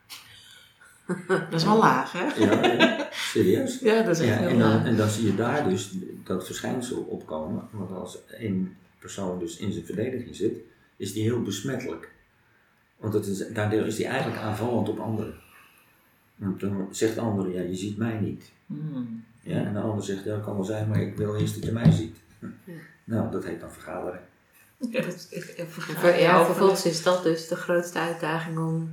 Dat 1.27 1.53
is 1.53 1.63
wel 1.63 1.77
laag, 1.77 2.11
hè? 2.11 2.23
Ja, 2.43 2.65
ja, 2.65 3.07
serieus. 3.11 3.79
Ja, 3.79 4.01
dat 4.03 4.19
is 4.19 4.27
echt 4.27 4.29
Ja, 4.29 4.37
heel 4.39 4.49
en, 4.49 4.59
dan, 4.59 4.69
laag. 4.69 4.85
en 4.85 4.95
dan 4.97 5.09
zie 5.09 5.25
je 5.25 5.35
daar 5.35 5.69
dus 5.69 5.91
dat 6.23 6.45
verschijnsel 6.45 7.01
opkomen. 7.01 7.67
Want 7.71 7.91
als 7.91 8.25
één 8.25 8.77
persoon 8.99 9.39
dus 9.39 9.57
in 9.57 9.71
zijn 9.71 9.85
verdediging 9.85 10.35
zit, 10.35 10.57
is 10.97 11.13
die 11.13 11.23
heel 11.23 11.41
besmettelijk. 11.41 12.11
Want 13.03 13.15
het 13.15 13.25
is, 13.25 13.47
daardoor 13.47 13.85
is 13.85 13.95
die 13.95 14.05
eigenlijk 14.05 14.41
aanvallend 14.41 14.89
op 14.89 14.99
anderen. 14.99 15.33
Want 16.35 16.59
dan 16.59 16.87
zegt 16.91 17.15
de 17.15 17.21
ander, 17.21 17.53
ja, 17.53 17.61
je 17.61 17.75
ziet 17.75 17.97
mij 17.97 18.19
niet. 18.19 18.51
Hmm. 18.65 19.23
Ja, 19.41 19.63
en 19.63 19.73
de 19.73 19.79
ander 19.79 20.03
zegt, 20.03 20.23
ja, 20.23 20.39
kan 20.39 20.55
wel 20.55 20.63
zijn, 20.63 20.87
maar 20.87 21.01
ik 21.01 21.17
wil 21.17 21.35
eerst 21.35 21.55
dat 21.55 21.63
je 21.63 21.71
mij 21.71 21.91
ziet. 21.91 22.17
Hm. 22.39 22.45
Ja. 22.63 22.73
Nou, 23.03 23.31
dat 23.31 23.45
heet 23.45 23.59
dan 23.59 23.71
vergadering. 23.71 24.21
Ja, 24.77 25.01
dat 25.01 25.13
is 25.13 25.29
echt 25.29 25.53
vervolgens 26.45 26.85
is 26.85 27.03
dat 27.03 27.23
dus 27.23 27.47
de 27.47 27.55
grootste 27.55 27.99
uitdaging 27.99 28.57
om. 28.57 28.91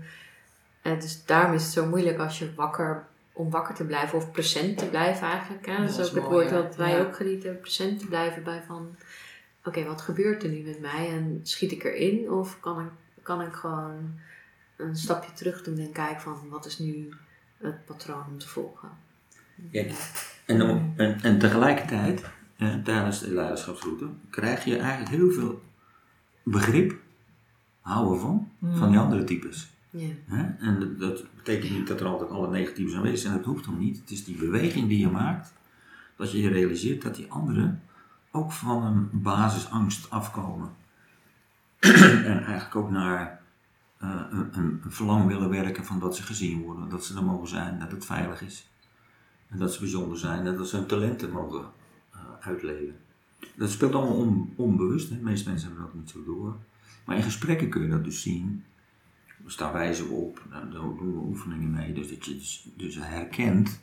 En 0.83 0.99
dus 1.00 1.25
daarom 1.25 1.55
is 1.55 1.62
het 1.62 1.73
zo 1.73 1.87
moeilijk 1.87 2.19
als 2.19 2.38
je 2.38 2.55
wakker, 2.55 3.07
om 3.33 3.50
wakker 3.50 3.75
te 3.75 3.85
blijven 3.85 4.19
of 4.19 4.31
present 4.31 4.79
te 4.79 4.87
blijven 4.87 5.26
eigenlijk. 5.26 5.67
Hè? 5.67 5.76
Dat 5.76 5.97
dat 5.97 5.99
is 5.99 6.09
ook 6.09 6.14
het 6.14 6.25
woord 6.25 6.50
wat 6.50 6.76
wij 6.76 6.90
Ja. 6.90 7.00
ook 7.00 7.17
genieten, 7.17 7.61
present 7.61 7.99
te 7.99 8.07
blijven 8.07 8.43
bij 8.43 8.62
van. 8.67 8.97
Oké, 9.64 9.85
wat 9.85 10.00
gebeurt 10.00 10.43
er 10.43 10.49
nu 10.49 10.61
met 10.61 10.81
mij 10.81 11.11
en 11.11 11.40
schiet 11.43 11.73
ik 11.73 11.85
erin 11.85 12.31
of 12.31 12.61
kan 12.61 12.81
ik, 12.81 12.90
kan 13.30 13.40
ik 13.42 13.52
gewoon 13.52 14.14
een 14.76 14.96
stapje 14.96 15.32
terug 15.32 15.62
doen 15.62 15.78
en 15.78 15.92
kijken 15.92 16.20
van 16.20 16.49
wat 16.49 16.66
is 16.66 16.78
nu 16.78 17.08
het 17.58 17.84
patroon 17.87 18.25
om 18.28 18.38
te 18.38 18.49
volgen. 18.49 18.88
Ja, 19.70 19.84
en, 20.46 20.62
om- 20.62 20.92
en, 20.96 21.20
en 21.22 21.38
tegelijkertijd, 21.38 22.25
eh, 22.56 22.75
tijdens 22.75 23.20
de 23.20 23.30
leiderschapsroute, 23.34 24.08
krijg 24.30 24.64
je 24.64 24.76
eigenlijk 24.78 25.10
heel 25.10 25.30
veel 25.30 25.62
begrip, 26.42 26.94
houden 27.80 28.20
van, 28.20 28.49
van 28.72 28.90
die 28.90 28.99
andere 28.99 29.25
types. 29.25 29.70
Ja. 29.90 30.08
Hè? 30.26 30.66
En 30.66 30.80
dat- 30.80 30.99
dat 30.99 31.25
betekent 31.37 31.72
niet 31.72 31.87
dat 31.87 32.00
er 32.00 32.06
altijd 32.06 32.30
alle 32.30 32.50
negatieve 32.50 32.96
aanwezig 32.96 33.18
zijn, 33.18 33.37
dat 33.37 33.44
hoeft 33.44 33.64
dan 33.64 33.78
niet. 33.78 33.99
Het 34.00 34.10
is 34.10 34.25
die 34.25 34.37
beweging 34.37 34.88
die 34.88 34.99
je 34.99 35.08
maakt, 35.10 35.52
dat 36.16 36.32
je 36.32 36.40
je 36.40 36.49
realiseert 36.49 37.02
dat 37.02 37.14
die 37.14 37.30
anderen 37.30 37.82
ook 38.30 38.52
van 38.52 38.82
een 38.84 39.08
basisangst 39.12 40.10
afkomen. 40.10 40.70
en 42.25 42.44
eigenlijk 42.44 42.76
ook 42.76 42.90
naar 42.90 43.40
eh, 43.99 44.21
een, 44.30 44.49
een 44.52 44.80
verlang 44.88 45.26
willen 45.26 45.50
werken 45.50 45.84
van 45.84 45.99
dat 45.99 46.16
ze 46.16 46.23
gezien 46.23 46.62
worden, 46.62 46.88
dat 46.88 47.04
ze 47.04 47.16
er 47.16 47.25
mogen 47.25 47.49
zijn, 47.49 47.78
dat 47.78 47.90
het 47.90 48.04
veilig 48.04 48.43
is. 48.43 48.69
En 49.49 49.58
dat 49.58 49.73
ze 49.73 49.80
bijzonder 49.80 50.19
zijn 50.19 50.47
en 50.47 50.56
dat 50.56 50.69
ze 50.69 50.76
hun 50.76 50.86
talenten 50.86 51.30
mogen 51.30 51.64
eh, 52.12 52.19
uitleven. 52.40 52.97
Dat 53.54 53.71
speelt 53.71 53.95
allemaal 53.95 54.16
on- 54.16 54.52
onbewust, 54.56 55.08
hè? 55.08 55.16
de 55.16 55.23
meeste 55.23 55.49
mensen 55.49 55.69
hebben 55.69 55.86
dat 55.86 55.95
niet 55.95 56.10
zo 56.10 56.25
door. 56.25 56.56
Maar 57.04 57.16
in 57.16 57.23
gesprekken 57.23 57.69
kun 57.69 57.82
je 57.82 57.88
dat 57.88 58.04
dus 58.04 58.23
zien. 58.23 58.64
Dus 59.36 59.56
daar 59.56 59.73
wijzen 59.73 60.06
we 60.06 60.12
op, 60.12 60.43
nou, 60.50 60.62
daar 60.71 60.80
doen 60.80 61.14
we 61.14 61.28
oefeningen 61.28 61.71
mee. 61.71 61.93
Dus 61.93 62.08
dat 62.08 62.25
je 62.25 62.34
dus, 62.34 62.69
dus 62.76 62.95
herkent 62.95 63.80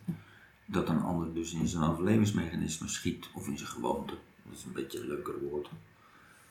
dat 0.66 0.90
een 0.90 1.02
ander 1.02 1.34
dus 1.34 1.54
in 1.54 1.68
zijn 1.68 1.84
overlevingsmechanisme 1.84 2.88
schiet 2.88 3.30
of 3.34 3.48
in 3.48 3.58
zijn 3.58 3.70
gewoonte. 3.70 4.14
Dat 4.44 4.58
is 4.58 4.64
een 4.64 4.72
beetje 4.72 5.00
een 5.00 5.08
leuker 5.08 5.40
woord. 5.50 5.70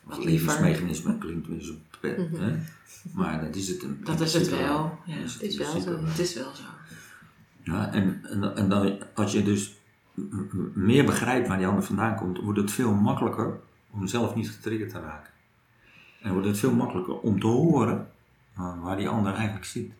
Wat 0.06 0.24
liever. 0.24 0.46
levensmechanisme 0.46 1.18
klinkt 1.18 1.46
weer 1.46 1.60
zo 1.60 1.74
pet, 2.00 2.16
hè? 2.36 2.56
Maar 3.12 3.40
dat 3.40 3.54
is 3.54 3.68
het. 3.68 3.82
in 3.82 4.00
Dat 4.04 4.20
is 4.20 4.32
het 4.32 4.48
wel, 4.48 4.98
ja. 5.04 5.16
Het 5.16 5.42
is 5.42 5.56
wel 5.56 5.80
zo. 5.80 6.04
Het 6.04 6.18
is 6.18 6.34
wel 6.34 6.54
zo. 6.54 6.62
ja, 7.62 7.92
en, 7.92 8.20
en, 8.24 8.56
en 8.56 8.68
dan, 8.68 8.98
als 9.14 9.32
je 9.32 9.42
dus 9.42 9.76
meer 10.74 11.04
begrijpt 11.04 11.48
waar 11.48 11.58
die 11.58 11.66
ander 11.66 11.84
vandaan 11.84 12.16
komt, 12.16 12.38
wordt 12.38 12.58
het 12.58 12.70
veel 12.70 12.94
makkelijker 12.94 13.60
om 13.90 14.06
zelf 14.06 14.34
niet 14.34 14.50
getriggerd 14.50 14.90
te 14.90 15.00
raken. 15.00 15.32
En 16.22 16.32
wordt 16.32 16.46
het 16.46 16.58
veel 16.58 16.74
makkelijker 16.74 17.18
om 17.18 17.40
te 17.40 17.46
horen 17.46 18.10
eh, 18.56 18.82
waar 18.82 18.96
die 18.96 19.08
ander 19.08 19.34
eigenlijk 19.34 19.64
zit. 19.64 19.92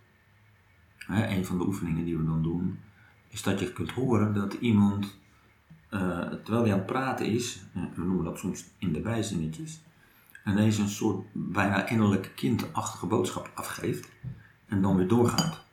Hè, 0.99 1.27
een 1.27 1.45
van 1.45 1.59
de 1.59 1.67
oefeningen 1.67 2.05
die 2.05 2.17
we 2.17 2.25
dan 2.25 2.43
doen, 2.43 2.79
is 3.29 3.43
dat 3.43 3.61
je 3.61 3.73
kunt 3.73 3.91
horen 3.91 4.35
dat 4.35 4.53
iemand, 4.53 5.19
eh, 5.89 6.21
terwijl 6.21 6.63
hij 6.63 6.73
aan 6.73 6.79
het 6.79 6.87
praten 6.87 7.27
is, 7.27 7.63
eh, 7.75 7.83
we 7.95 8.05
noemen 8.05 8.25
dat 8.25 8.39
soms 8.39 8.65
in 8.79 8.93
de 8.93 9.01
bijzinnetjes, 9.01 9.81
ineens 10.47 10.79
een 10.79 10.89
soort 10.89 11.27
bijna 11.33 11.89
innerlijke 11.89 12.31
kindachtige 12.31 13.07
boodschap 13.07 13.51
afgeeft 13.55 14.09
en 14.67 14.83
dan 14.83 14.97
weer 14.97 15.09
doorgaat. 15.09 15.65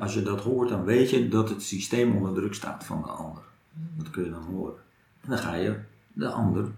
Als 0.00 0.14
je 0.14 0.22
dat 0.22 0.40
hoort, 0.40 0.68
dan 0.68 0.84
weet 0.84 1.10
je 1.10 1.28
dat 1.28 1.48
het 1.48 1.62
systeem 1.62 2.16
onder 2.16 2.34
druk 2.34 2.54
staat 2.54 2.84
van 2.84 3.02
de 3.02 3.08
ander. 3.08 3.42
Dat 3.96 4.10
kun 4.10 4.24
je 4.24 4.30
dan 4.30 4.42
horen. 4.42 4.76
En 5.20 5.28
dan 5.28 5.38
ga 5.38 5.54
je 5.54 5.80
de 6.12 6.28
ander 6.28 6.70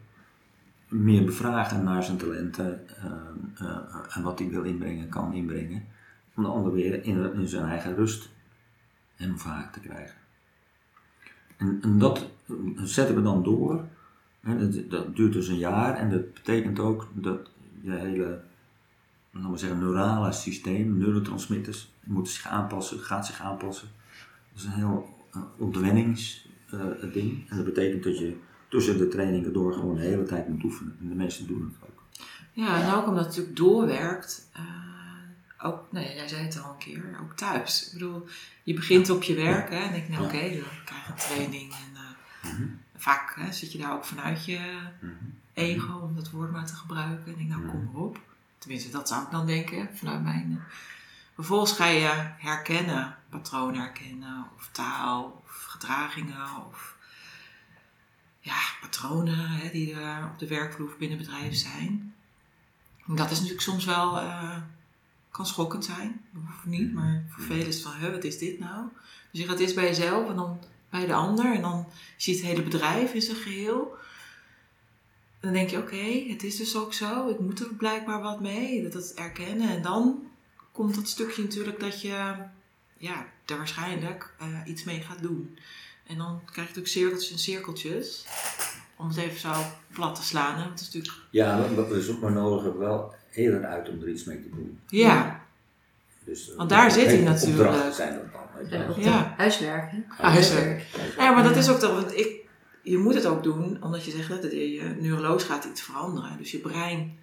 meer 0.89 1.25
bevragen 1.25 1.85
naar 1.85 2.03
zijn 2.03 2.17
talenten 2.17 2.89
eh, 2.89 3.67
eh, 3.67 4.17
en 4.17 4.23
wat 4.23 4.39
hij 4.39 4.49
wil 4.49 4.63
inbrengen, 4.63 5.09
kan 5.09 5.33
inbrengen. 5.33 5.85
Om 6.35 6.43
de 6.43 6.49
ander 6.49 6.73
weer 6.73 7.05
in, 7.05 7.35
in 7.35 7.49
zijn 7.49 7.65
eigen 7.65 7.95
rust 7.95 8.31
en 9.17 9.39
vaak 9.39 9.73
te 9.73 9.81
krijgen. 9.81 10.17
En, 11.57 11.79
en 11.83 11.99
dat 11.99 12.27
zetten 12.77 13.15
we 13.15 13.23
dan 13.23 13.43
door. 13.43 13.85
Dat, 14.41 14.91
dat 14.91 15.17
duurt 15.17 15.33
dus 15.33 15.49
een 15.49 15.59
jaar 15.59 15.95
en 15.97 16.11
dat 16.11 16.35
betekent 16.35 16.79
ook 16.79 17.09
dat 17.15 17.51
je 17.83 17.91
hele 17.93 18.41
laten 19.31 19.51
we 19.53 19.59
zeggen, 19.59 19.79
neurale 19.79 20.33
systeem, 20.33 20.99
neurotransmitters, 20.99 21.91
moeten 22.05 22.33
zich 22.33 22.47
aanpassen, 22.47 22.99
gaat 22.99 23.27
zich 23.27 23.41
aanpassen. 23.41 23.89
Dat 24.53 24.63
is 24.63 24.65
een 24.65 24.73
heel 24.73 25.15
uh, 25.37 25.43
ontwenningsding. 25.57 27.49
en 27.51 27.57
dat 27.57 27.65
betekent 27.65 28.03
dat 28.03 28.19
je 28.19 28.37
tussen 28.69 28.99
de 28.99 29.09
trainingen 29.09 29.53
door 29.53 29.73
gewoon 29.73 29.95
de 29.95 30.01
hele 30.01 30.23
tijd 30.23 30.49
moet 30.49 30.65
oefenen. 30.65 30.97
En 31.01 31.09
de 31.09 31.15
meesten 31.15 31.47
doen 31.47 31.63
het 31.81 31.89
ook. 31.91 32.03
Ja, 32.53 32.83
en 32.83 32.95
ook 32.95 33.07
omdat 33.07 33.25
het 33.25 33.29
natuurlijk 33.29 33.57
doorwerkt. 33.57 34.49
eh, 34.53 34.63
ook, 35.67 35.93
nee, 35.93 36.15
jij 36.15 36.29
zei 36.29 36.43
het 36.45 36.63
al 36.63 36.71
een 36.71 36.79
keer, 36.79 37.19
ook 37.23 37.33
thuis. 37.37 37.87
Ik 37.87 37.93
bedoel, 37.93 38.27
je 38.63 38.75
begint 38.75 39.11
op 39.11 39.23
je 39.23 39.35
werk 39.35 39.71
hè, 39.71 39.77
en 39.77 39.93
denk, 39.93 40.09
nou 40.09 40.23
Ja. 40.23 40.27
oké, 40.29 40.39
dan 40.39 40.69
krijg 40.85 41.07
je 41.07 41.13
een 41.13 41.19
training. 41.19 41.73
En 41.73 41.79
eh, 41.95 42.53
Mhm. 42.53 42.63
Vaak 42.99 43.35
hè, 43.35 43.53
zit 43.53 43.73
je 43.73 43.79
daar 43.79 43.93
ook 43.93 44.05
vanuit 44.05 44.45
je 44.45 44.89
Mhm. 45.01 45.13
ego, 45.53 45.93
om 45.99 46.15
dat 46.15 46.31
woord 46.31 46.51
maar 46.53 46.67
te 46.67 46.75
gebruiken. 46.75 47.25
En 47.25 47.31
ik 47.31 47.37
denk, 47.37 47.49
nou 47.49 47.67
kom 47.67 47.85
maar 47.85 48.03
op. 48.03 48.19
Tenminste, 48.59 48.91
dat 48.91 49.09
zou 49.09 49.25
ik 49.25 49.31
dan 49.31 49.47
denken, 49.47 49.89
vanuit 49.97 50.23
mijn... 50.23 50.57
eh. 50.61 50.75
Vervolgens 51.35 51.73
ga 51.73 51.87
je 51.87 52.11
herkennen, 52.39 53.17
patronen 53.29 53.81
herkennen, 53.81 54.47
of 54.57 54.69
taal, 54.73 55.43
of 55.45 55.65
gedragingen, 55.69 56.67
of 56.69 56.97
ja, 58.41 58.57
patronen 58.81 59.49
hè, 59.51 59.71
die 59.71 59.95
er 59.95 60.25
op 60.33 60.39
de 60.39 60.47
werkvloer 60.47 60.95
binnen 60.99 61.19
bedrijf 61.19 61.55
zijn. 61.55 62.15
En 63.07 63.17
dat 63.17 63.27
is 63.31 63.37
natuurlijk 63.37 63.63
soms 63.63 63.85
wel, 63.85 64.19
eh, 64.21 64.57
kan 65.31 65.47
schokkend 65.47 65.85
zijn, 65.85 66.21
dat 66.31 66.43
hoeft 66.47 66.65
niet, 66.65 66.93
maar 66.93 67.25
voor 67.29 67.45
velen 67.45 67.67
is 67.67 67.75
het 67.75 67.85
van, 67.85 67.95
hè, 67.95 68.11
wat 68.11 68.25
is 68.25 68.39
dit 68.39 68.59
nou? 68.59 68.85
Dus 69.31 69.41
je 69.41 69.47
gaat 69.49 69.59
eerst 69.59 69.75
bij 69.75 69.85
jezelf 69.85 70.29
en 70.29 70.37
dan 70.37 70.61
bij 70.91 71.07
de 71.07 71.15
ander 71.15 71.55
en 71.55 71.61
dan 71.63 71.87
zie 72.17 72.35
je 72.35 72.39
het 72.41 72.49
hele 72.49 72.63
bedrijf 72.63 73.15
in 73.15 73.23
zijn 73.23 73.37
geheel. 73.37 73.97
Dan 75.41 75.53
denk 75.53 75.71
je, 75.71 75.79
oké, 75.79 76.25
het 76.29 76.43
is 76.43 76.57
dus 76.57 76.77
ook 76.77 76.93
zo, 76.95 77.29
ik 77.29 77.39
moet 77.39 77.61
er 77.61 77.67
blijkbaar 77.75 78.23
wat 78.23 78.41
mee, 78.41 78.83
dat 78.83 78.93
het 78.93 79.15
erkennen. 79.15 79.69
En 79.69 79.83
dan 79.83 80.23
komt 80.73 80.95
dat 80.95 81.09
stukje 81.09 81.43
natuurlijk 81.43 81.81
dat 81.81 82.01
je, 82.01 82.35
ja, 82.97 83.27
er 83.47 83.57
waarschijnlijk 83.57 84.35
eh, 84.39 84.47
iets 84.65 84.85
mee 84.85 85.01
gaat 85.01 85.23
doen. 85.23 85.59
En 86.07 86.19
dan 86.19 86.41
krijg 86.45 86.69
je 86.69 86.75
natuurlijk 86.75 86.89
cirkeltjes 86.89 87.33
en 87.33 87.39
cirkeltjes, 87.39 88.25
om 88.97 89.09
het 89.09 89.17
even 89.17 89.41
zo 89.41 89.53
plat 89.93 90.15
te 90.15 90.23
slaan. 90.23 90.55
Hè? 90.57 90.65
Want 90.65 90.71
het 90.81 90.89
is 90.89 90.95
natuurlijk, 90.95 91.25
Ja, 91.31 91.69
we, 91.69 91.75
we, 91.75 91.89
we- 92.07 92.19
we 92.21 92.31
nodigen 92.31 92.79
wel 92.79 93.15
heel 93.29 93.53
erg 93.53 93.65
uit 93.65 93.89
om 93.89 94.01
er 94.03 94.09
iets 94.09 94.25
mee 94.25 94.43
te 94.43 94.49
doen. 94.51 94.81
ja, 94.89 95.47
Dus, 96.29 96.51
eh, 96.51 96.57
Want 96.57 96.69
daar 96.71 96.91
zit 96.91 97.07
hij 97.07 97.21
natuurlijk. 97.21 97.95
zijn 97.95 98.15
dat 98.15 98.71
dan. 98.71 98.91
op 98.91 98.97
Ja. 98.99 99.03
de 99.23 99.29
huiswerk, 99.37 99.91
hè? 99.91 99.99
Huiswerk. 100.09 100.87
Ja, 101.19 101.31
maar 101.33 101.43
dat 101.43 101.57
is 101.57 101.69
ook 101.69 101.79
toch, 101.79 101.95
want 102.01 102.17
ik, 102.19 102.29
je 102.83 102.99
moet 102.99 103.15
het 103.15 103.27
ook 103.27 103.43
doen, 103.43 103.83
omdat 103.83 104.05
je 104.05 104.11
zegt 104.11 104.29
dat 104.29 104.43
je, 104.53 104.95
neuroloog 105.01 105.47
gaat 105.47 105.65
iets 105.65 105.83
veranderen. 105.83 106.39
Dus 106.39 106.51
je 106.51 106.59
brein 106.59 107.19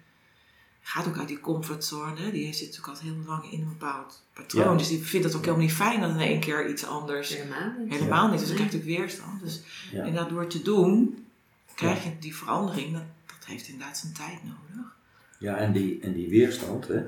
gaat 0.82 1.06
ook 1.06 1.18
uit 1.18 1.28
die 1.28 1.40
comfortzone. 1.40 2.30
Die 2.30 2.52
zit 2.54 2.60
natuurlijk 2.66 2.88
altijd 2.88 3.14
heel 3.14 3.22
lang 3.26 3.52
in 3.52 3.60
een 3.60 3.68
bepaald 3.68 4.22
patroon. 4.32 4.70
Ja. 4.72 4.76
Dus 4.78 4.88
die 4.88 5.02
vindt 5.02 5.26
het 5.26 5.34
ook 5.34 5.44
helemaal 5.44 5.64
niet 5.66 5.74
fijn 5.74 6.00
dat 6.00 6.10
in 6.10 6.18
één 6.18 6.40
keer 6.40 6.68
iets 6.70 6.86
anders. 6.86 7.28
Helemaal 7.36 7.72
niet. 7.78 7.92
Helemaal 7.92 8.28
niet. 8.30 8.38
Dus 8.38 8.48
dan 8.48 8.56
krijg 8.56 8.70
je 8.72 8.76
natuurlijk 8.78 9.00
weerstand. 9.00 9.40
Dus 9.42 9.62
Ja. 9.92 10.04
inderdaad, 10.04 10.30
door 10.30 10.46
te 10.46 10.62
doen, 10.62 11.26
krijg 11.74 12.04
je 12.04 12.10
die 12.20 12.36
verandering. 12.36 12.92
Dat, 12.92 13.02
dat 13.26 13.46
heeft 13.46 13.68
inderdaad 13.68 13.98
zijn 13.98 14.12
tijd 14.12 14.38
nodig. 14.44 14.94
Ja, 15.38 15.56
en 15.56 15.72
die, 15.72 16.00
en 16.00 16.12
die 16.12 16.28
weerstand, 16.28 16.88
hè, 16.88 17.02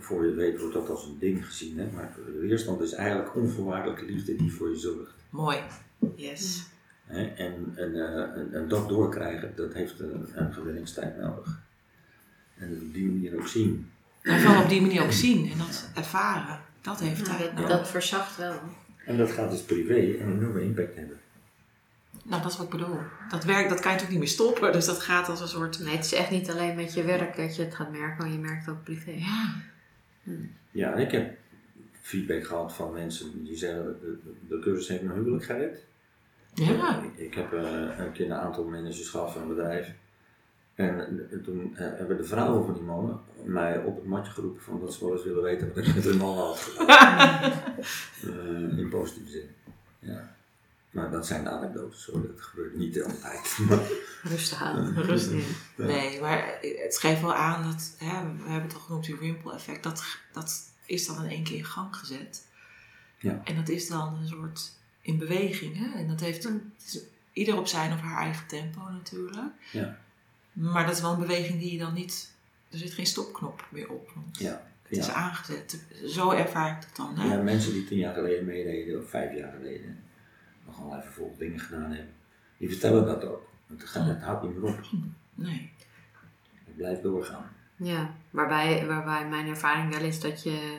voor 0.00 0.26
je 0.26 0.34
weet 0.34 0.58
wordt 0.58 0.74
dat 0.74 0.88
als 0.88 1.04
een 1.04 1.18
ding 1.18 1.46
gezien, 1.46 1.78
hè, 1.78 1.90
maar 1.94 2.14
de 2.26 2.38
weerstand 2.40 2.80
is 2.80 2.92
eigenlijk 2.92 3.36
onvoorwaardelijke 3.36 4.04
liefde 4.04 4.36
die 4.36 4.52
voor 4.52 4.70
je 4.70 4.76
zorgt. 4.76 5.14
Mooi. 5.30 5.58
Yes. 6.14 6.66
Hè, 7.06 7.24
en, 7.24 7.72
en, 7.76 7.94
eh, 7.94 8.38
en, 8.38 8.48
en 8.52 8.68
dat 8.68 8.88
doorkrijgen, 8.88 9.52
dat 9.56 9.72
heeft 9.72 10.00
een, 10.00 10.28
een 10.34 10.52
gewenningstijd 10.52 11.18
nodig. 11.20 11.60
En 12.58 12.78
op 12.82 12.94
die 12.94 13.06
manier 13.06 13.36
ook 13.36 13.46
zien. 13.46 13.90
En 14.22 14.40
vooral 14.40 14.62
op 14.62 14.68
die 14.68 14.80
manier 14.80 15.02
ook 15.02 15.12
zien 15.12 15.50
en 15.52 15.58
dat 15.58 15.90
ervaren. 15.94 16.60
Dat 16.80 17.00
heeft 17.00 17.24
tijd 17.24 17.38
dat, 17.38 17.52
nodig. 17.54 17.68
dat 17.68 17.88
verzacht 17.88 18.36
wel. 18.36 18.60
En 19.06 19.16
dat 19.16 19.30
gaat 19.30 19.50
dus 19.50 19.60
privé 19.60 19.94
een 19.94 20.32
enorme 20.36 20.62
impact 20.62 20.96
hebben. 20.96 21.20
Nou, 22.24 22.42
dat 22.42 22.50
is 22.50 22.56
wat 22.56 22.66
ik 22.66 22.72
bedoel. 22.72 22.98
Dat 23.30 23.44
werk, 23.44 23.68
dat 23.68 23.80
kan 23.80 23.90
je 23.90 23.96
natuurlijk 23.96 24.10
niet 24.10 24.18
meer 24.18 24.28
stoppen. 24.28 24.72
Dus 24.72 24.86
dat 24.86 25.00
gaat 25.00 25.28
als 25.28 25.40
een 25.40 25.48
soort... 25.48 25.78
Nee, 25.78 25.96
het 25.96 26.04
is 26.04 26.12
echt 26.12 26.30
niet 26.30 26.50
alleen 26.50 26.74
met 26.76 26.94
je 26.94 27.04
werk 27.04 27.36
dat 27.36 27.56
je 27.56 27.62
het 27.62 27.74
gaat 27.74 27.90
merken, 27.90 28.16
maar 28.18 28.32
je 28.32 28.38
merkt 28.38 28.66
het 28.66 28.74
ook 28.74 28.84
privé. 28.84 29.10
Ja. 29.10 29.54
Ja, 30.70 30.94
ik 30.94 31.10
heb 31.10 31.38
feedback 32.00 32.44
gehad 32.44 32.72
van 32.72 32.92
mensen 32.92 33.44
die 33.44 33.56
zeggen, 33.56 33.84
de, 34.00 34.18
de, 34.48 34.58
cursus 34.58 34.88
heeft 34.88 35.02
mijn 35.02 35.18
huwelijk 35.18 35.44
gered. 35.44 35.84
Ja. 36.54 37.02
Ik, 37.02 37.16
ik 37.16 37.34
heb 37.34 37.52
eh, 37.52 37.98
een 37.98 38.12
keer 38.12 38.26
een 38.26 38.36
aantal 38.36 38.64
managers 38.64 39.08
gehad 39.08 39.32
van 39.32 39.42
een 39.42 39.48
bedrijf. 39.48 39.92
En 40.74 41.28
toen 41.44 41.76
eh, 41.76 41.86
hebben 41.96 42.16
de 42.16 42.24
vrouwen 42.24 42.64
van 42.64 42.74
die 42.74 42.82
mannen 42.82 43.20
mij 43.44 43.78
op 43.78 43.96
het 43.96 44.06
matje 44.06 44.32
geroepen 44.32 44.62
van 44.62 44.80
dat 44.80 44.94
ze 44.94 45.04
wel 45.04 45.12
eens 45.12 45.24
willen 45.24 45.42
weten 45.42 45.68
wat 45.68 45.76
ik 45.76 45.94
met 45.94 46.04
hun 46.04 46.16
man 46.16 46.36
had 46.36 46.58
gedaan. 46.58 47.52
Eh, 48.24 48.78
in 48.78 48.88
positieve 48.88 49.30
zin. 49.30 49.48
Ja. 49.98 50.36
Maar 50.90 51.10
dat 51.10 51.26
zijn 51.26 51.44
de 51.44 51.50
anekdotes 51.50 52.06
hoor, 52.06 52.26
dat 52.26 52.40
gebeurt 52.40 52.76
niet 52.76 53.02
altijd. 53.02 53.58
Rustig 54.22 54.62
aan. 54.62 54.94
Rustig. 54.94 55.44
Nee, 55.76 56.20
maar 56.20 56.58
het 56.60 56.98
geeft 56.98 57.20
wel 57.20 57.34
aan 57.34 57.70
dat, 57.70 57.94
hè, 57.98 58.22
we 58.22 58.42
hebben 58.42 58.62
het 58.62 58.74
al 58.74 58.80
genoemd, 58.80 59.04
die 59.04 59.16
wimpel 59.16 59.54
effect, 59.54 59.82
dat, 59.82 60.04
dat 60.32 60.70
is 60.84 61.06
dan 61.06 61.24
in 61.24 61.30
één 61.30 61.44
keer 61.44 61.56
in 61.56 61.64
gang 61.64 61.96
gezet. 61.96 62.46
Ja. 63.18 63.40
En 63.44 63.56
dat 63.56 63.68
is 63.68 63.88
dan 63.88 64.14
een 64.14 64.28
soort 64.28 64.72
in 65.00 65.18
beweging. 65.18 65.76
Hè? 65.76 65.98
En 65.98 66.08
dat 66.08 66.20
heeft 66.20 66.48
is 66.86 67.00
ieder 67.32 67.58
op 67.58 67.66
zijn 67.66 67.92
of 67.92 68.00
haar 68.00 68.22
eigen 68.22 68.46
tempo 68.46 68.88
natuurlijk. 68.90 69.52
Ja. 69.72 69.98
Maar 70.52 70.86
dat 70.86 70.94
is 70.94 71.00
wel 71.00 71.12
een 71.12 71.18
beweging 71.18 71.60
die 71.60 71.72
je 71.72 71.78
dan 71.78 71.94
niet, 71.94 72.32
er 72.70 72.78
zit 72.78 72.92
geen 72.92 73.06
stopknop 73.06 73.66
meer 73.70 73.90
op. 73.90 74.10
Want 74.14 74.38
ja. 74.38 74.68
Het 74.82 74.98
is 74.98 75.08
aangezet. 75.08 75.84
Zo 76.06 76.30
ervaar 76.30 76.76
ik 76.76 76.86
het 76.86 76.96
dan. 76.96 77.18
Hè? 77.18 77.34
ja, 77.34 77.42
mensen 77.42 77.72
die 77.72 77.84
tien 77.84 77.98
jaar 77.98 78.14
geleden 78.14 78.44
meededen 78.44 79.02
of 79.02 79.10
vijf 79.10 79.36
jaar 79.36 79.52
geleden 79.52 79.98
nog 80.70 80.80
allerlei 80.80 81.02
vervolg 81.02 81.36
dingen 81.36 81.58
gedaan 81.60 81.90
hebben, 81.90 82.14
die 82.56 82.68
vertellen 82.68 83.04
dat 83.04 83.24
ook. 83.24 83.48
Het, 83.66 83.84
gaat, 83.84 84.06
het 84.06 84.22
houdt 84.22 84.42
niet 84.42 84.56
meer 84.56 84.70
op. 84.70 84.80
Nee. 85.34 85.72
Het 86.64 86.76
blijft 86.76 87.02
doorgaan. 87.02 87.44
Ja, 87.76 88.10
waarbij, 88.30 88.86
waarbij 88.86 89.28
mijn 89.28 89.48
ervaring 89.48 89.94
wel 89.94 90.04
is 90.04 90.20
dat 90.20 90.42
je, 90.42 90.78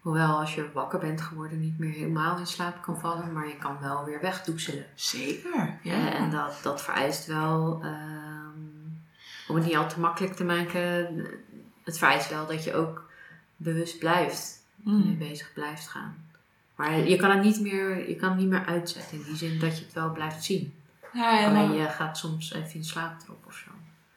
hoewel 0.00 0.38
als 0.38 0.54
je 0.54 0.72
wakker 0.72 0.98
bent 0.98 1.20
geworden, 1.20 1.60
niet 1.60 1.78
meer 1.78 1.92
helemaal 1.92 2.38
in 2.38 2.46
slaap 2.46 2.82
kan 2.82 3.00
vallen, 3.00 3.32
maar 3.32 3.46
je 3.48 3.56
kan 3.56 3.78
wel 3.80 4.04
weer 4.04 4.20
wegdoezelen. 4.20 4.86
Zeker. 4.94 5.78
Ja. 5.82 5.94
Ja. 5.96 6.14
En 6.14 6.30
dat, 6.30 6.58
dat 6.62 6.82
vereist 6.82 7.26
wel, 7.26 7.80
ehm, 7.82 8.60
om 9.48 9.54
het 9.54 9.64
niet 9.64 9.76
al 9.76 9.88
te 9.88 10.00
makkelijk 10.00 10.34
te 10.34 10.44
maken, 10.44 11.24
het 11.84 11.98
vereist 11.98 12.30
wel 12.30 12.46
dat 12.46 12.64
je 12.64 12.74
ook 12.74 13.10
bewust 13.56 13.98
blijft, 13.98 14.64
Mm. 14.76 15.06
mee 15.06 15.28
bezig 15.28 15.52
blijft 15.52 15.88
gaan. 15.88 16.16
Maar 16.76 16.98
je 16.98 17.16
kan 17.16 17.30
het 17.30 17.42
niet 17.42 17.60
meer, 17.60 18.08
je 18.08 18.16
kan 18.16 18.28
het 18.28 18.38
niet 18.38 18.48
meer 18.48 18.64
uitzetten 18.64 19.18
in 19.18 19.24
die 19.24 19.36
zin 19.36 19.58
dat 19.58 19.78
je 19.78 19.84
het 19.84 19.94
wel 19.94 20.12
blijft 20.12 20.44
zien. 20.44 20.74
Ja, 21.12 21.38
ja, 21.38 21.48
Alleen 21.48 21.72
je 21.72 21.88
gaat 21.88 22.18
soms 22.18 22.52
even 22.52 22.74
in 22.74 22.84
slaap 22.84 23.22
erop 23.22 23.46
of 23.46 23.54
zo. 23.54 23.70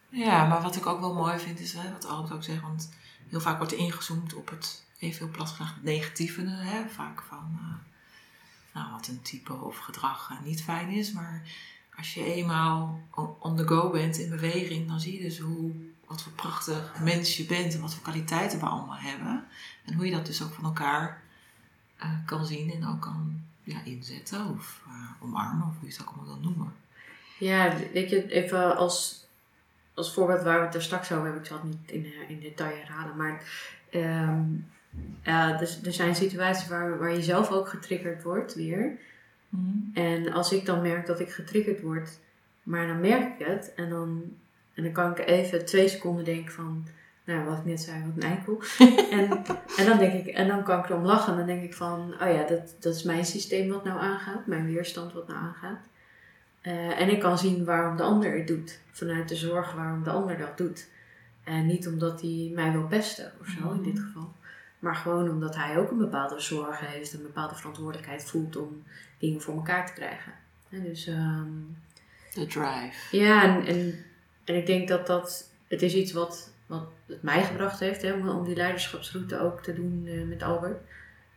Ja, 0.09 0.47
maar 0.47 0.61
wat 0.61 0.75
ik 0.75 0.85
ook 0.85 0.99
wel 0.99 1.13
mooi 1.13 1.39
vind 1.39 1.59
is, 1.59 1.73
hè, 1.73 1.91
wat 1.91 2.05
Albert 2.05 2.33
ook 2.33 2.43
zegt, 2.43 2.61
want 2.61 2.93
heel 3.29 3.41
vaak 3.41 3.57
wordt 3.57 3.73
ingezoomd 3.73 4.33
op 4.33 4.49
het, 4.49 4.85
even 4.99 5.25
heel 5.25 5.33
plat 5.33 5.49
gezegd, 5.49 5.75
het 5.75 5.83
negatieve, 5.83 6.41
hè, 6.45 6.89
vaak 6.89 7.21
van 7.21 7.59
eh, 7.59 7.75
nou, 8.73 8.91
wat 8.91 9.07
een 9.07 9.21
type 9.21 9.53
of 9.53 9.77
gedrag 9.77 10.29
eh, 10.31 10.45
niet 10.45 10.63
fijn 10.63 10.89
is. 10.89 11.11
Maar 11.11 11.41
als 11.97 12.13
je 12.13 12.33
eenmaal 12.33 12.99
on, 13.15 13.35
on 13.39 13.55
the 13.55 13.67
go 13.67 13.89
bent 13.89 14.17
in 14.17 14.29
beweging, 14.29 14.87
dan 14.87 14.99
zie 14.99 15.13
je 15.13 15.21
dus 15.21 15.39
hoe, 15.39 15.71
wat 16.07 16.21
voor 16.21 16.31
prachtig 16.31 16.93
mens 17.03 17.37
je 17.37 17.45
bent 17.45 17.73
en 17.73 17.81
wat 17.81 17.93
voor 17.93 18.03
kwaliteiten 18.03 18.59
we 18.59 18.65
allemaal 18.65 18.99
hebben. 18.99 19.45
En 19.85 19.93
hoe 19.93 20.05
je 20.05 20.11
dat 20.11 20.25
dus 20.25 20.43
ook 20.43 20.53
van 20.53 20.63
elkaar 20.63 21.21
eh, 21.99 22.09
kan 22.25 22.45
zien 22.45 22.71
en 22.71 22.87
ook 22.87 23.01
kan 23.01 23.41
ja, 23.63 23.77
inzetten 23.83 24.49
of 24.49 24.81
eh, 24.87 25.23
omarmen, 25.23 25.67
of 25.67 25.73
hoe 25.79 25.89
je 25.89 25.95
het 25.95 26.01
ook 26.01 26.07
allemaal 26.07 26.35
wil 26.35 26.43
noemen. 26.43 26.73
Ja, 27.39 27.73
weet 27.93 28.09
je, 28.09 28.31
even 28.31 28.77
als, 28.77 29.25
als 29.93 30.13
voorbeeld 30.13 30.43
waar 30.43 30.59
we 30.59 30.65
het 30.65 30.75
er 30.75 30.81
straks 30.81 31.11
over 31.11 31.23
hebben, 31.23 31.41
ik 31.41 31.47
zal 31.47 31.57
het 31.57 31.65
niet 31.65 31.91
in, 31.91 32.05
eh, 32.05 32.29
in 32.29 32.39
detail 32.39 32.77
herhalen, 32.77 33.15
maar 33.15 33.43
ehm, 33.89 34.43
ja, 35.23 35.59
er, 35.59 35.77
er 35.83 35.93
zijn 35.93 36.15
situaties 36.15 36.67
waar, 36.67 36.97
waar 36.97 37.13
je 37.13 37.23
zelf 37.23 37.51
ook 37.51 37.69
getriggerd 37.69 38.23
wordt 38.23 38.55
weer. 38.55 38.97
En 39.93 40.31
als 40.33 40.51
ik 40.51 40.65
dan 40.65 40.81
merk 40.81 41.05
dat 41.05 41.19
ik 41.19 41.31
getriggerd 41.31 41.81
word, 41.81 42.19
maar 42.63 42.87
dan 42.87 42.99
merk 42.99 43.39
ik 43.39 43.47
het 43.47 43.73
en 43.75 43.89
dan, 43.89 44.23
en 44.73 44.83
dan 44.83 44.91
kan 44.91 45.11
ik 45.11 45.19
even 45.19 45.65
twee 45.65 45.87
seconden 45.87 46.25
denken 46.25 46.53
van, 46.53 46.85
nou 47.29 47.45
wat 47.45 47.57
ik 47.57 47.65
net 47.65 47.81
zei, 47.81 48.03
wat 48.05 48.23
een 48.23 48.29
eikel. 48.29 48.61
en, 49.19 49.45
en 49.77 49.85
dan 49.85 49.97
denk 49.97 50.25
ik, 50.25 50.33
en 50.33 50.47
dan 50.47 50.63
kan 50.63 50.79
ik 50.79 50.89
erom 50.89 51.05
lachen 51.05 51.31
en 51.31 51.37
dan 51.37 51.47
denk 51.47 51.63
ik 51.63 51.73
van, 51.73 52.13
oh 52.21 52.33
ja, 52.33 52.43
dat, 52.47 52.75
dat 52.79 52.95
is 52.95 53.03
mijn 53.03 53.25
systeem 53.25 53.69
wat 53.69 53.83
nou 53.83 53.99
aangaat, 53.99 54.45
mijn 54.45 54.65
weerstand 54.65 55.13
wat 55.13 55.27
nou 55.27 55.39
aangaat. 55.39 55.79
Eh, 56.61 56.99
en 56.99 57.09
ik 57.09 57.19
kan 57.19 57.37
zien 57.37 57.65
waarom 57.65 57.97
de 57.97 58.03
ander 58.03 58.37
het 58.37 58.47
doet, 58.47 58.79
vanuit 58.91 59.29
de 59.29 59.35
zorg 59.35 59.73
waarom 59.73 60.03
de 60.03 60.09
ander 60.09 60.37
dat 60.37 60.57
doet. 60.57 60.87
En 61.43 61.65
niet 61.65 61.87
omdat 61.87 62.21
hij 62.21 62.51
mij 62.53 62.71
wil 62.71 62.87
pesten 62.87 63.31
of 63.41 63.47
zo 63.47 63.71
in 63.71 63.83
dit 63.83 63.99
geval. 63.99 64.33
Maar 64.79 64.95
gewoon 64.95 65.29
omdat 65.29 65.55
hij 65.55 65.77
ook 65.77 65.91
een 65.91 65.97
bepaalde 65.97 66.39
zorg 66.39 66.79
heeft, 66.79 67.13
een 67.13 67.21
bepaalde 67.21 67.55
verantwoordelijkheid 67.55 68.23
voelt 68.23 68.55
om 68.55 68.83
dingen 69.17 69.41
voor 69.41 69.55
elkaar 69.55 69.85
te 69.85 69.93
krijgen. 69.93 70.31
En 70.69 70.83
dus 70.83 71.07
ehm, 71.07 71.51
De 72.33 72.45
drive. 72.45 73.17
ja, 73.17 73.43
en, 73.43 73.65
en, 73.65 74.05
en 74.43 74.55
ik 74.55 74.65
denk 74.65 74.87
dat 74.87 75.07
dat, 75.07 75.51
het 75.67 75.81
is 75.81 75.93
iets 75.93 76.11
wat, 76.11 76.53
wat 76.69 76.87
het 77.05 77.21
mij 77.21 77.43
gebracht 77.43 77.79
heeft, 77.79 78.13
om, 78.13 78.43
die 78.43 78.55
leiderschapsroute 78.55 79.39
ook 79.39 79.61
te 79.61 79.73
doen 79.73 80.03
eh, 80.07 80.23
met 80.23 80.43
Albert. 80.43 80.81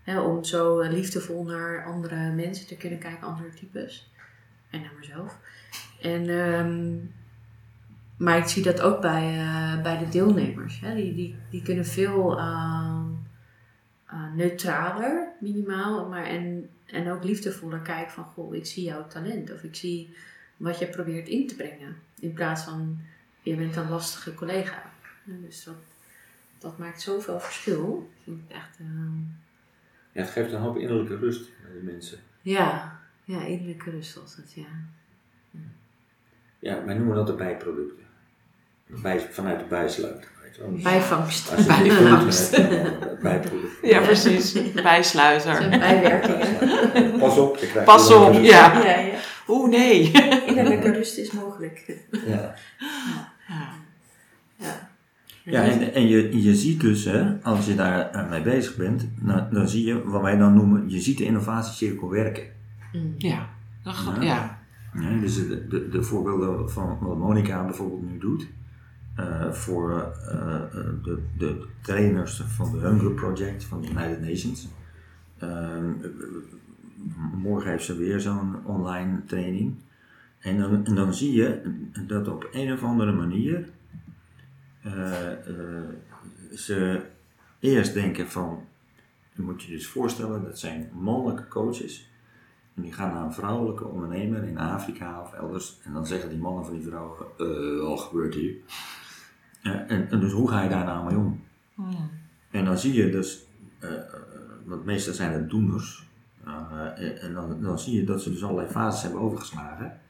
Hè, 0.02 0.20
om 0.20 0.44
zo 0.44 0.80
eh, 0.80 0.90
liefdevol 0.90 1.44
naar 1.44 1.84
andere 1.84 2.30
mensen 2.30 2.66
te 2.66 2.76
kunnen 2.76 2.98
kijken, 2.98 3.26
andere 3.26 3.54
types. 3.54 4.10
En 4.70 4.80
naar 4.80 4.92
mezelf. 4.98 5.38
En, 6.00 6.28
ehm, 6.28 6.96
maar 8.16 8.38
ik 8.38 8.46
zie 8.46 8.62
dat 8.62 8.80
ook 8.80 9.00
bij, 9.00 9.38
eh, 9.38 9.82
bij 9.82 9.98
de 9.98 10.08
deelnemers. 10.08 10.80
Hè. 10.80 10.94
Die, 10.94 11.14
die, 11.14 11.36
die 11.50 11.62
kunnen 11.62 11.86
veel 11.86 12.38
eh, 12.38 13.02
neutraler, 14.34 15.28
minimaal, 15.40 16.08
maar 16.08 16.24
en, 16.24 16.70
en 16.86 17.10
ook 17.10 17.24
liefdevoller 17.24 17.80
kijken 17.80 18.12
van, 18.12 18.24
goh, 18.24 18.54
ik 18.54 18.66
zie 18.66 18.84
jouw 18.84 19.06
talent. 19.06 19.52
Of 19.52 19.62
ik 19.62 19.74
zie 19.74 20.16
wat 20.56 20.78
je 20.78 20.86
probeert 20.86 21.28
in 21.28 21.46
te 21.46 21.56
brengen. 21.56 21.96
In 22.20 22.32
plaats 22.32 22.62
van, 22.62 23.00
je 23.42 23.56
bent 23.56 23.76
een 23.76 23.88
lastige 23.88 24.34
collega. 24.34 24.91
Dus 25.24 25.64
dat, 25.64 25.74
dat 26.58 26.78
maakt 26.78 27.00
zoveel 27.00 27.40
verschil. 27.40 28.10
Ik 28.16 28.22
vind 28.24 28.40
het 28.48 28.56
echt, 28.56 28.78
ehm, 28.80 29.16
Ja, 30.12 30.20
het 30.20 30.30
geeft 30.30 30.52
een 30.52 30.60
hoop 30.60 30.76
innerlijke 30.76 31.16
rust 31.16 31.48
aan 31.66 31.72
die 31.72 31.92
mensen. 31.92 32.18
ja, 32.42 33.00
ja, 33.24 33.40
innerlijke 33.44 33.90
rust 33.90 34.14
was 34.14 34.36
het, 34.36 34.52
ja. 34.52 34.66
Ja, 36.58 36.84
wij 36.84 36.94
noemen 36.94 37.16
dat 37.16 37.26
de 37.26 37.34
bijproducten. 37.34 38.04
Bij, 38.86 39.20
vanuit 39.30 39.58
de 39.58 39.64
bijsluiter. 39.64 40.30
Weet 40.42 40.56
je 40.56 40.62
wel. 40.62 40.70
Bijvangst. 40.82 41.50
Als 41.56 41.64
je 41.66 41.82
die 41.82 41.92
Bijvangst. 41.98 42.52
eh, 42.52 42.84
bijproduct. 43.22 43.72
Ja, 43.82 44.00
precies. 44.00 44.72
Bijsluiter. 44.72 45.56
zijn 45.56 45.70
bijwerkingen. 45.80 47.18
Pas 47.18 47.38
op, 47.38 47.56
je 47.56 47.66
krijgt 47.66 47.84
Pas 47.88 48.10
op, 48.12 48.32
ja. 48.32 48.82
ja, 48.84 48.98
ja. 48.98 49.18
Oeh, 49.48 49.70
nee. 49.70 50.10
Innerlijke 50.46 50.90
rust 50.92 51.18
is 51.18 51.30
mogelijk. 51.30 51.98
Ja, 52.26 52.54
Ja. 53.48 53.70
Ja. 54.56 54.90
Ja 55.44 55.62
en, 55.62 55.94
en 55.94 56.06
je, 56.08 56.42
je 56.42 56.54
ziet 56.54 56.80
dus, 56.80 57.04
hè, 57.04 57.40
als 57.42 57.66
je 57.66 57.74
daar 57.74 58.10
eh, 58.10 58.30
mee 58.30 58.42
bezig 58.42 58.76
bent, 58.76 59.08
dan, 59.20 59.46
dan 59.50 59.68
zie 59.68 59.84
je 59.86 60.04
wat 60.04 60.22
wij 60.22 60.36
dan 60.36 60.54
noemen, 60.54 60.90
je 60.90 61.00
ziet 61.00 61.18
de 61.18 61.24
innovatiecirkel 61.24 62.10
werken. 62.10 62.44
Mm. 62.92 63.14
Ja. 63.18 63.48
Dat 63.82 63.94
ga- 63.94 64.14
Ja. 64.14 64.22
ja. 64.22 64.60
Ja, 65.00 65.20
dus 65.20 65.34
de, 65.48 65.66
de, 65.68 65.88
de 65.88 66.02
voorbeelden 66.02 66.70
van 66.70 66.98
wat 67.00 67.18
Monica 67.18 67.64
bijvoorbeeld 67.64 68.10
nu 68.10 68.18
doet, 68.18 68.48
eh, 69.16 69.50
voor 69.52 69.90
eh, 69.90 70.54
eh, 70.54 70.60
de, 71.02 71.18
de 71.38 71.66
trainers 71.80 72.42
van 72.46 72.72
de 72.72 72.78
Hunger 72.78 73.10
Project 73.12 73.64
van 73.64 73.80
de 73.80 73.88
United 73.88 74.20
Nations. 74.20 74.68
Ehm, 75.38 75.90
morgen 77.34 77.70
heeft 77.70 77.84
ze 77.84 77.96
weer 77.96 78.20
zo'n 78.20 78.56
online 78.66 79.24
training. 79.26 79.74
En 80.38 80.58
dan, 80.58 80.84
en 80.84 80.94
dan 80.94 81.14
zie 81.14 81.32
je 81.32 81.60
dat 82.06 82.28
op 82.28 82.48
een 82.52 82.72
of 82.72 82.82
andere 82.82 83.12
manier 83.12 83.68
ze 86.54 87.00
eerst 87.60 87.94
denken 87.94 88.30
van, 88.30 88.64
je 89.32 89.42
moet 89.42 89.62
je 89.62 89.70
dus 89.70 89.86
voorstellen, 89.86 90.44
dat 90.44 90.58
zijn 90.58 90.90
mannelijke 90.92 91.48
coaches. 91.48 92.10
En 92.74 92.82
die 92.82 92.92
gaan 92.92 93.12
naar 93.14 93.24
een 93.24 93.32
vrouwelijke 93.32 93.84
ondernemer 93.84 94.44
in 94.44 94.58
Afrika 94.58 95.20
of 95.20 95.32
elders. 95.32 95.78
En 95.82 95.92
dan 95.92 96.06
zeggen 96.06 96.28
die 96.28 96.38
mannen 96.38 96.64
van 96.64 96.74
die 96.74 96.86
vrouwen, 96.86 97.16
eh, 97.38 97.88
wat 97.88 98.00
gebeurt 98.00 98.34
hier? 98.34 98.54
Ja, 99.62 99.86
en, 99.86 100.10
en 100.10 100.20
dus 100.20 100.32
hoe 100.32 100.48
ga 100.48 100.62
je 100.62 100.68
daar 100.68 100.84
nou 100.84 101.04
mee 101.06 101.16
om? 101.16 101.44
Hmm. 101.74 102.10
En 102.50 102.64
dan 102.64 102.78
zie 102.78 102.92
je 102.94 103.10
dus, 103.10 103.44
eh, 103.78 103.96
eh, 103.96 104.02
want 104.64 104.84
meestal 104.84 105.14
zijn 105.14 105.32
het 105.32 105.50
doeners. 105.50 106.06
Eh, 106.44 107.24
en 107.24 107.34
dan, 107.34 107.62
dan 107.62 107.78
zie 107.78 107.96
je 107.96 108.04
dat 108.04 108.22
ze 108.22 108.30
dus 108.30 108.44
allerlei 108.44 108.68
fases 108.68 109.02
hebben 109.02 109.20
overgeslagen. 109.20 110.00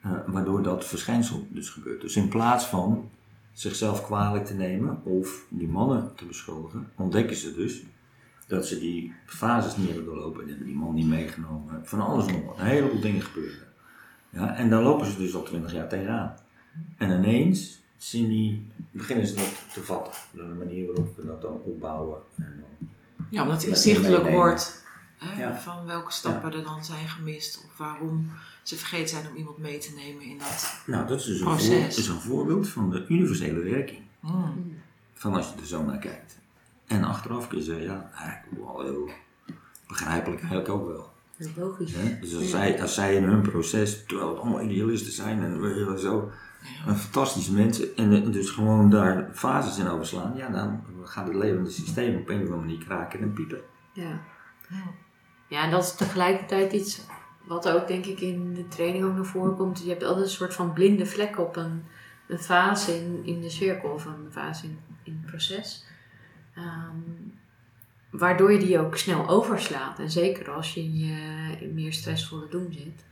eh, 0.00 0.10
waardoor 0.26 0.62
dat 0.62 0.84
verschijnsel 0.84 1.46
dus 1.50 1.70
gebeurt. 1.70 2.00
Dus 2.00 2.16
in 2.16 2.28
plaats 2.28 2.66
van 2.66 3.10
zichzelf 3.60 4.04
kwalijk 4.04 4.44
te 4.44 4.54
nemen 4.54 5.04
of 5.04 5.44
die 5.48 5.68
mannen 5.68 6.12
te 6.16 6.24
beschuldigen, 6.24 6.90
ontdekken 6.96 7.36
ze 7.36 7.54
dus 7.54 7.82
dat 8.46 8.66
ze 8.66 8.78
die 8.78 9.14
fases 9.26 9.76
niet 9.76 9.86
hebben 9.86 10.04
doorlopen. 10.04 10.42
En 10.42 10.48
hebben 10.48 10.66
die 10.66 10.76
man 10.76 10.94
niet 10.94 11.06
meegenomen. 11.06 11.80
Van 11.82 12.00
alles 12.00 12.26
nog 12.26 12.44
wat. 12.44 12.58
Een 12.58 12.66
heleboel 12.66 13.00
dingen 13.00 13.22
gebeuren. 13.22 13.66
Ja, 14.30 14.56
en 14.56 14.70
dan 14.70 14.82
lopen 14.82 15.06
ze 15.06 15.16
dus 15.16 15.34
al 15.34 15.42
twintig 15.42 15.72
jaar 15.72 15.88
tegenaan. 15.88 16.34
En 16.96 17.10
ineens 17.10 17.80
zien 17.96 18.28
die, 18.28 18.66
beginnen 18.90 19.26
ze 19.26 19.34
dat 19.34 19.64
te 19.72 19.80
vatten. 19.80 20.12
De 20.32 20.42
manier 20.42 20.86
waarop 20.86 21.16
we 21.16 21.26
dat 21.26 21.42
dan 21.42 21.60
opbouwen. 21.64 22.18
En 22.36 22.64
dan, 22.78 22.88
Ja, 23.30 23.42
omdat 23.42 23.56
het 23.56 23.66
inzichtelijk 23.66 24.28
wordt 24.28 24.84
hè, 25.24 25.42
Ja. 25.42 25.56
van 25.60 25.86
welke 25.86 26.12
stappen 26.12 26.52
er 26.52 26.62
dan 26.64 26.84
zijn 26.84 27.08
gemist 27.08 27.64
of 27.64 27.76
waarom 27.78 28.30
ze 28.62 28.76
vergeten 28.76 29.08
zijn 29.08 29.28
om 29.30 29.36
iemand 29.36 29.58
mee 29.58 29.78
te 29.78 29.92
nemen 29.94 30.22
in 30.22 30.38
dat. 30.38 30.80
nou, 30.86 31.06
dat 31.06 31.18
is 31.20 31.24
dus 31.26 31.40
een, 31.40 31.46
voor- 31.60 31.74
is 31.74 32.08
een 32.08 32.20
voorbeeld 32.20 32.68
van 32.68 32.90
de 32.90 33.04
universele 33.08 33.60
werking. 33.70 34.00
Hmm. 34.20 34.74
Van 35.14 35.34
als 35.34 35.46
je 35.54 35.60
er 35.60 35.66
zo 35.66 35.82
naar 35.84 35.98
kijkt. 35.98 36.38
En 36.86 37.04
achteraf 37.04 37.48
kun 37.48 37.58
je 37.58 37.64
zeggen, 37.64 37.84
ja, 37.84 38.10
eigenlijk 38.14 38.64
wel 38.64 38.80
heel 38.82 39.10
begrijpelijk 39.88 40.40
eigenlijk 40.40 40.68
ook 40.70 40.86
wel. 40.86 41.12
Dat 41.36 41.48
is 41.48 41.56
logisch. 41.56 41.92
Hè? 41.94 42.18
Dus 42.20 42.34
als 42.36 42.50
zij, 42.50 42.80
als 42.82 42.94
zij 42.94 43.14
in 43.14 43.24
hun 43.24 43.40
proces, 43.42 44.04
terwijl 44.06 44.28
het 44.28 44.38
allemaal 44.38 44.60
idealisten 44.62 45.12
zijn 45.12 45.42
en 45.42 45.60
we 45.60 45.74
willen 45.74 45.98
zo 46.00 46.30
Ja. 46.84 46.90
een 46.90 46.96
fantastische 46.96 47.52
mensen, 47.52 47.96
en 47.96 48.30
dus 48.30 48.50
gewoon 48.50 48.90
daar 48.90 49.28
fases 49.32 49.78
in 49.78 49.88
overslaan, 49.88 50.36
ja, 50.36 50.48
dan 50.48 50.82
gaat 51.04 51.26
het 51.26 51.36
levende 51.36 51.70
systeem 51.70 52.16
op 52.20 52.28
een 52.28 52.36
of 52.36 52.42
andere 52.42 52.60
manier 52.60 52.84
kraken 52.84 53.20
en 53.20 53.32
piepen. 53.32 53.60
Ja. 53.92 54.20
Ja. 54.68 54.82
Ja, 55.50 55.64
en 55.64 55.70
dat 55.70 55.82
is 55.82 55.94
tegelijkertijd 55.94 56.72
iets 56.72 57.00
wat 57.44 57.68
ook 57.68 57.88
denk 57.88 58.04
ik 58.06 58.20
in 58.20 58.54
de 58.54 58.68
training 58.68 59.04
ook 59.04 59.14
naar 59.14 59.24
voren 59.24 59.56
komt. 59.56 59.82
Je 59.82 59.88
hebt 59.88 60.02
altijd 60.02 60.24
een 60.24 60.30
soort 60.30 60.54
van 60.54 60.72
blinde 60.72 61.06
vlek 61.06 61.38
op 61.38 61.56
een, 61.56 61.84
een 62.28 62.38
fase 62.38 62.96
in, 62.96 63.20
in 63.24 63.40
de 63.40 63.50
cirkel 63.50 63.90
of 63.90 64.04
een 64.04 64.26
fase 64.30 64.66
in, 64.66 64.78
in 65.02 65.12
het 65.12 65.30
proces. 65.30 65.84
Ehm, 66.54 66.96
waardoor 68.10 68.52
je 68.52 68.58
die 68.58 68.78
ook 68.78 68.96
snel 68.96 69.28
overslaat. 69.28 69.98
En 69.98 70.10
zeker 70.10 70.50
als 70.50 70.74
je 70.74 70.80
in 70.80 70.98
je 70.98 71.70
meer 71.72 71.92
stressvolle 71.92 72.48
doen 72.48 72.72
zit, 72.72 73.04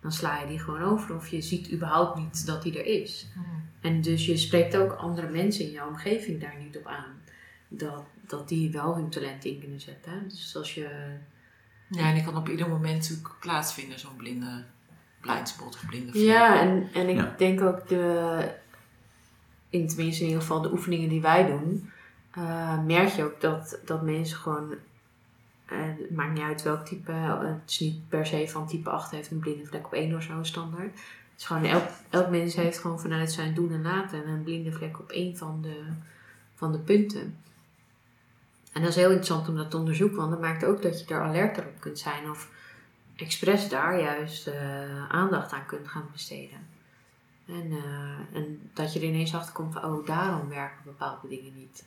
dan 0.00 0.12
sla 0.12 0.40
je 0.40 0.46
die 0.46 0.58
gewoon 0.58 0.82
over. 0.82 1.14
Of 1.14 1.28
je 1.28 1.40
ziet 1.40 1.72
überhaupt 1.72 2.18
niet 2.18 2.46
dat 2.46 2.62
die 2.62 2.78
er 2.78 2.86
is. 3.02 3.26
Hmm. 3.34 3.70
En 3.80 4.00
dus 4.00 4.26
je 4.26 4.36
spreekt 4.36 4.76
ook 4.76 4.92
andere 4.92 5.28
mensen 5.28 5.64
in 5.64 5.70
jouw 5.70 5.88
omgeving 5.88 6.40
daar 6.40 6.56
niet 6.58 6.76
op 6.76 6.86
aan. 6.86 7.20
Dat, 7.68 8.04
dat 8.26 8.48
die 8.48 8.70
wel 8.70 8.94
hun 8.94 9.10
talent 9.10 9.44
in 9.44 9.60
kunnen 9.60 9.80
zetten. 9.80 10.28
Dus 10.28 10.56
als 10.56 10.74
je. 10.74 11.16
Ja, 11.94 12.08
en 12.08 12.14
die 12.14 12.24
kan 12.24 12.36
op 12.36 12.48
ieder 12.48 12.68
moment 12.68 12.94
natuurlijk 12.98 13.34
plaatsvinden, 13.40 13.98
zo'n 13.98 14.16
blinde 14.16 14.64
blindspot 15.20 15.74
of 15.74 15.86
blinde 15.86 16.10
vlek. 16.12 16.22
Ja, 16.24 16.60
en, 16.60 16.88
en 16.94 17.08
ik 17.08 17.16
Ja. 17.16 17.34
denk 17.38 17.60
ook 17.60 17.88
de. 17.88 18.50
In, 19.70 19.88
tenminste, 19.88 20.20
in 20.22 20.28
ieder 20.28 20.42
geval 20.42 20.60
de 20.62 20.72
oefeningen 20.72 21.08
die 21.08 21.20
wij 21.20 21.46
doen. 21.46 21.90
eh, 22.30 22.84
merk 22.84 23.08
je 23.08 23.24
ook 23.24 23.40
dat, 23.40 23.78
dat 23.84 24.02
mensen 24.02 24.36
gewoon. 24.36 24.72
eh, 25.66 25.78
het 25.98 26.10
maakt 26.10 26.32
niet 26.32 26.42
uit 26.42 26.62
welk 26.62 26.86
type. 26.86 27.12
het 27.12 27.70
is 27.70 27.80
niet 27.80 28.08
per 28.08 28.26
se 28.26 28.48
van 28.48 28.66
type 28.66 28.90
8 28.90 29.10
heeft 29.10 29.30
een 29.30 29.38
blinde 29.38 29.66
vlek 29.66 29.86
op 29.86 29.92
1 29.92 30.16
of 30.16 30.22
zo 30.22 30.42
standaard. 30.42 30.92
Het 30.92 31.40
is 31.40 31.44
gewoon 31.46 31.64
elk, 31.64 31.84
elk 32.10 32.28
mens 32.30 32.54
heeft 32.54 32.78
gewoon 32.78 33.00
vanuit 33.00 33.32
zijn 33.32 33.54
doen 33.54 33.72
en 33.72 33.82
laten 33.82 34.28
een 34.28 34.42
blinde 34.42 34.72
vlek 34.72 34.98
op 34.98 35.10
één 35.10 35.36
van 35.36 35.58
de, 35.62 35.82
van 36.54 36.72
de 36.72 36.78
punten. 36.78 37.36
En 38.72 38.80
dat 38.80 38.90
is 38.90 38.96
heel 38.96 39.08
interessant 39.08 39.48
om 39.48 39.56
dat 39.56 39.70
te 39.70 39.76
onderzoeken, 39.76 40.16
want 40.16 40.30
dat 40.30 40.40
maakt 40.40 40.64
ook 40.64 40.82
dat 40.82 41.00
je 41.00 41.14
er 41.14 41.22
alerter 41.22 41.66
op 41.66 41.80
kunt 41.80 41.98
zijn 41.98 42.30
of 42.30 42.50
expres 43.16 43.68
daar 43.68 44.00
juist 44.00 44.46
eh, 44.46 45.10
aandacht 45.10 45.52
aan 45.52 45.66
kunt 45.66 45.88
gaan 45.88 46.08
besteden. 46.12 46.66
En, 47.46 47.70
eh, 47.70 48.36
en 48.36 48.70
dat 48.72 48.92
je 48.92 48.98
er 49.00 49.06
ineens 49.06 49.34
achter 49.34 49.52
komt 49.52 49.72
van, 49.72 49.84
oh, 49.84 50.06
daarom 50.06 50.48
werken 50.48 50.84
bepaalde 50.84 51.28
dingen 51.28 51.54
niet. 51.54 51.84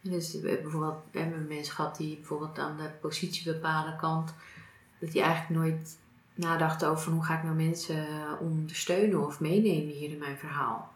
Dus, 0.00 0.32
we 0.32 0.48
hebben 0.48 0.62
bijvoorbeeld 0.62 1.02
we 1.10 1.18
hebben 1.18 1.46
mensen 1.46 1.74
gehad 1.74 1.96
die 1.96 2.16
bijvoorbeeld 2.16 2.58
aan 2.58 2.76
de 2.76 2.90
positie 3.00 3.52
bepalen 3.52 3.96
kant, 3.96 4.34
dat 4.98 5.12
die 5.12 5.22
eigenlijk 5.22 5.60
nooit 5.60 5.98
nadachten 6.34 6.88
over 6.88 7.12
hoe 7.12 7.24
ga 7.24 7.36
ik 7.36 7.42
nou 7.42 7.54
mensen 7.54 8.06
ondersteunen 8.40 9.26
of 9.26 9.40
meenemen 9.40 9.94
hier 9.94 10.10
in 10.10 10.18
mijn 10.18 10.38
verhaal. 10.38 10.92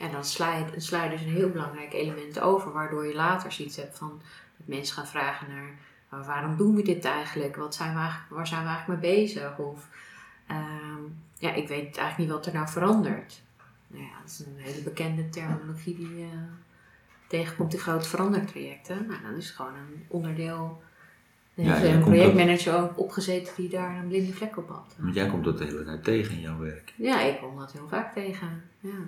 En 0.00 0.12
dan 0.12 0.24
sla 0.24 0.56
je, 0.56 0.64
sla 0.76 1.04
je 1.04 1.10
dus 1.10 1.20
een 1.20 1.28
heel 1.28 1.50
belangrijk 1.50 1.92
element 1.92 2.40
over, 2.40 2.72
waardoor 2.72 3.06
je 3.06 3.14
later 3.14 3.52
zoiets 3.52 3.76
hebt 3.76 3.98
van 3.98 4.20
dat 4.56 4.66
mensen 4.66 4.94
gaan 4.94 5.06
vragen 5.06 5.48
naar 5.48 5.70
"Maar 6.08 6.24
waarom 6.24 6.56
doen 6.56 6.74
we 6.74 6.82
dit 6.82 7.04
eigenlijk? 7.04 7.56
Wat 7.56 7.74
zijn 7.74 7.94
we 7.94 7.98
eigenlijk, 8.00 8.30
waar 8.30 8.46
zijn 8.46 8.62
we 8.62 8.68
eigenlijk 8.68 9.00
mee 9.00 9.12
bezig? 9.14 9.58
Of 9.58 9.88
ehm, 10.46 11.02
ja, 11.38 11.52
ik 11.52 11.68
weet 11.68 11.96
eigenlijk 11.96 12.18
niet 12.18 12.28
wat 12.28 12.46
er 12.46 12.52
nou 12.52 12.68
verandert. 12.68 13.42
Nou 13.86 14.04
ja, 14.04 14.10
dat 14.22 14.30
is 14.30 14.38
een 14.38 14.56
hele 14.56 14.82
bekende 14.82 15.28
terminologie 15.28 15.96
die 15.96 16.18
je 16.18 16.28
tegenkomt 17.26 17.72
in 17.72 17.78
grote 17.80 18.08
verandertrajecten. 18.08 19.06
Nou, 19.08 19.22
dan 19.22 19.34
is 19.34 19.46
het 19.46 19.56
gewoon 19.56 19.74
een 19.74 20.04
onderdeel. 20.08 20.82
Er 21.54 21.64
Ja, 21.64 21.82
een 21.82 22.00
projectmanager 22.00 22.78
ook 22.82 22.98
opgezeten 22.98 23.54
die 23.56 23.68
daar 23.68 23.96
een 23.96 24.08
blinde 24.08 24.32
vlek 24.32 24.56
op 24.56 24.68
had. 24.68 24.94
Want 24.98 25.14
jij 25.14 25.28
komt 25.28 25.44
dat 25.44 25.58
de 25.58 25.64
hele 25.64 25.84
tijd 25.84 26.04
tegen 26.04 26.34
in 26.34 26.40
jouw 26.40 26.58
werk. 26.58 26.94
Ja, 26.96 27.20
ik 27.20 27.38
kom 27.38 27.58
dat 27.58 27.72
heel 27.72 27.88
vaak 27.88 28.12
tegen. 28.12 28.62
Ja, 28.80 28.98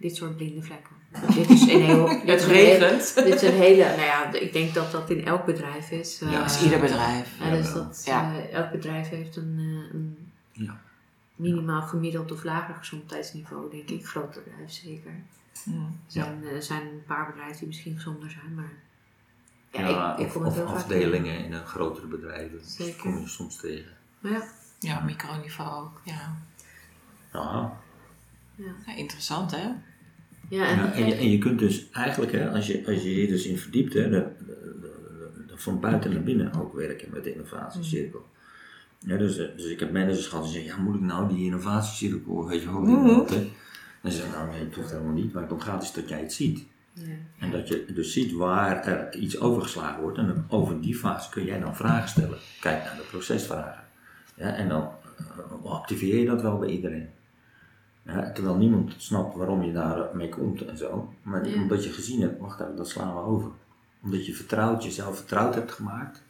dit 0.00 0.16
soort 0.16 0.36
blinde 0.36 0.62
vlekken. 0.62 0.96
dit 1.34 1.50
is 1.50 1.60
een 1.60 1.82
heel. 1.82 2.06
dit 2.06 2.20
Het 2.26 2.40
is 2.40 2.44
een 2.46 2.50
heel- 2.54 2.78
regent. 2.78 3.14
Dit 3.24 3.34
is 3.34 3.42
een 3.42 3.54
hele. 3.54 3.84
Nou 3.84 4.00
ja, 4.00 4.32
ik 4.32 4.52
denk 4.52 4.74
dat 4.74 4.92
dat 4.92 5.10
in 5.10 5.24
elk 5.24 5.44
bedrijf 5.44 5.90
is. 5.90 6.18
Ja, 6.18 6.26
Eh, 6.26 6.32
Dat 6.40 6.50
is 6.50 6.62
ieder 6.62 6.80
bedrijf. 6.80 7.38
Ja, 7.38 7.50
dus 7.50 7.72
dat, 7.72 8.02
Ja. 8.06 8.34
eh, 8.36 8.52
elk 8.54 8.70
bedrijf 8.70 9.08
heeft 9.08 9.36
een, 9.36 9.54
eh, 9.58 9.94
een 9.94 10.32
Ja. 10.52 10.80
minimaal 11.36 11.82
gemiddeld 11.82 12.32
of 12.32 12.44
lager 12.44 12.74
gezondheidsniveau, 12.74 13.70
denk 13.70 13.88
ik. 13.88 14.06
Groot 14.06 14.34
bedrijf 14.44 14.70
zeker. 14.72 15.12
Zijn, 16.06 16.44
er 16.54 16.62
zijn 16.62 16.82
een 16.82 17.02
paar 17.06 17.26
bedrijven 17.26 17.58
die 17.58 17.66
misschien 17.66 17.94
gezonder 17.94 18.30
zijn, 18.30 18.54
maar 18.54 18.72
ja, 19.70 19.88
Ja, 19.88 20.16
ik, 20.18 20.26
ik 20.26 20.36
of, 20.36 20.44
of 20.58 20.64
afdelingen 20.64 21.44
in 21.44 21.52
een 21.52 21.66
grotere 21.66 22.06
bedrijven. 22.06 22.60
Zeker. 22.64 23.00
kom 23.00 23.18
je 23.20 23.28
soms 23.28 23.56
tegen. 23.56 23.92
ja, 24.20 24.42
Ja, 24.78 25.00
microniveau 25.00 25.82
ook. 25.84 26.00
Ja. 26.04 26.36
Ja. 27.32 27.72
ja, 28.86 28.94
interessant 28.96 29.50
hè? 29.50 29.68
Ja, 30.50 30.66
en, 30.68 30.76
Ja, 30.76 30.92
en, 30.92 31.06
je, 31.06 31.14
en 31.14 31.30
je 31.30 31.38
kunt 31.38 31.58
dus 31.58 31.90
eigenlijk, 31.92 32.32
hè, 32.32 32.50
als, 32.50 32.66
je, 32.66 32.82
als 32.86 33.02
je 33.02 33.08
hier 33.08 33.28
dus 33.28 33.46
in 33.46 33.58
verdiept, 33.58 33.92
hè, 33.94 34.02
de, 34.10 34.26
de- 34.46 34.76
de- 34.80 35.44
de- 35.46 35.52
van 35.58 35.80
buiten 35.80 36.12
naar 36.12 36.22
binnen 36.22 36.52
ook 36.54 36.74
werken 36.74 37.08
met 37.12 37.24
de 37.24 37.32
innovatiecirkel. 37.32 38.24
Ja, 38.98 39.16
dus, 39.16 39.38
eh, 39.38 39.46
dus 39.56 39.64
ik 39.66 39.80
heb 39.80 39.92
managers 39.92 40.26
gehad 40.26 40.44
die 40.44 40.52
zeggen, 40.52 40.70
ja, 40.76 40.82
moet 40.82 40.94
ik 40.94 41.00
nou 41.00 41.28
die 41.34 41.44
innovatiecirkel, 41.44 42.46
weet 42.46 42.60
je 42.62 42.66
wel, 42.72 42.80
Mhm. 42.80 42.90
mm 42.90 43.24
hè? 43.28 43.48
Dan 44.02 44.12
zeg 44.12 44.24
ik, 44.26 44.32
nou 44.32 44.50
nee, 44.50 44.68
toch 44.68 44.90
helemaal 44.90 45.12
niet, 45.12 45.32
maar 45.32 45.48
dan 45.48 45.62
gaat 45.62 45.86
het 45.86 45.94
dat 45.94 46.08
jij 46.08 46.20
het 46.20 46.32
ziet. 46.32 46.66
ja. 46.92 47.02
En 47.38 47.50
dat 47.50 47.68
je 47.68 47.84
dus 47.94 48.12
ziet 48.12 48.32
waar 48.32 48.84
er 48.86 49.16
iets 49.16 49.40
overgeslagen 49.40 50.02
wordt. 50.02 50.18
En 50.18 50.26
dan 50.26 50.44
over 50.48 50.80
die 50.80 50.94
fase 50.96 51.30
kun 51.30 51.44
jij 51.44 51.60
dan 51.60 51.76
vragen 51.76 52.08
stellen. 52.08 52.38
Kijk 52.60 52.84
naar 52.84 52.96
de 52.96 53.06
procesvragen. 53.10 53.84
Ja, 54.34 54.54
en 54.54 54.68
dan 54.68 54.88
eh, 55.62 55.70
activeer 55.72 56.18
je 56.18 56.26
dat 56.26 56.42
wel 56.42 56.58
bij 56.58 56.68
iedereen. 56.68 57.08
Terwijl 58.04 58.56
niemand 58.56 58.94
snapt 58.96 59.36
waarom 59.36 59.62
je 59.62 59.72
daar 59.72 60.08
mee 60.16 60.28
komt 60.28 60.64
en 60.66 60.76
zo. 60.76 61.14
Maar 61.22 61.48
Ja. 61.48 61.54
omdat 61.62 61.84
je 61.84 61.90
gezien 61.90 62.20
hebt, 62.20 62.40
wacht 62.40 62.60
even, 62.60 62.76
dat 62.76 62.88
slaan 62.88 63.14
we 63.14 63.20
over. 63.20 63.50
Omdat 64.02 64.26
je 64.26 64.34
vertrouwd, 64.34 64.84
jezelf 64.84 65.16
vertrouwd 65.16 65.54
hebt 65.54 65.72
gemaakt 65.72 66.22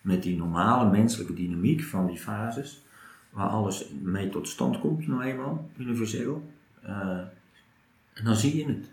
met 0.00 0.22
die 0.22 0.36
normale 0.36 0.90
menselijke 0.90 1.34
dynamiek 1.34 1.82
van 1.82 2.06
die 2.06 2.18
fases. 2.18 2.82
Waar 3.30 3.48
alles 3.48 3.88
mee 4.02 4.28
tot 4.28 4.48
stand 4.48 4.80
komt, 4.80 5.06
nou 5.06 5.22
eenmaal, 5.22 5.70
universeel. 5.76 6.50
Eh, 6.82 7.18
en 8.12 8.24
dan 8.24 8.36
zie 8.36 8.56
je 8.56 8.66
het. 8.66 8.88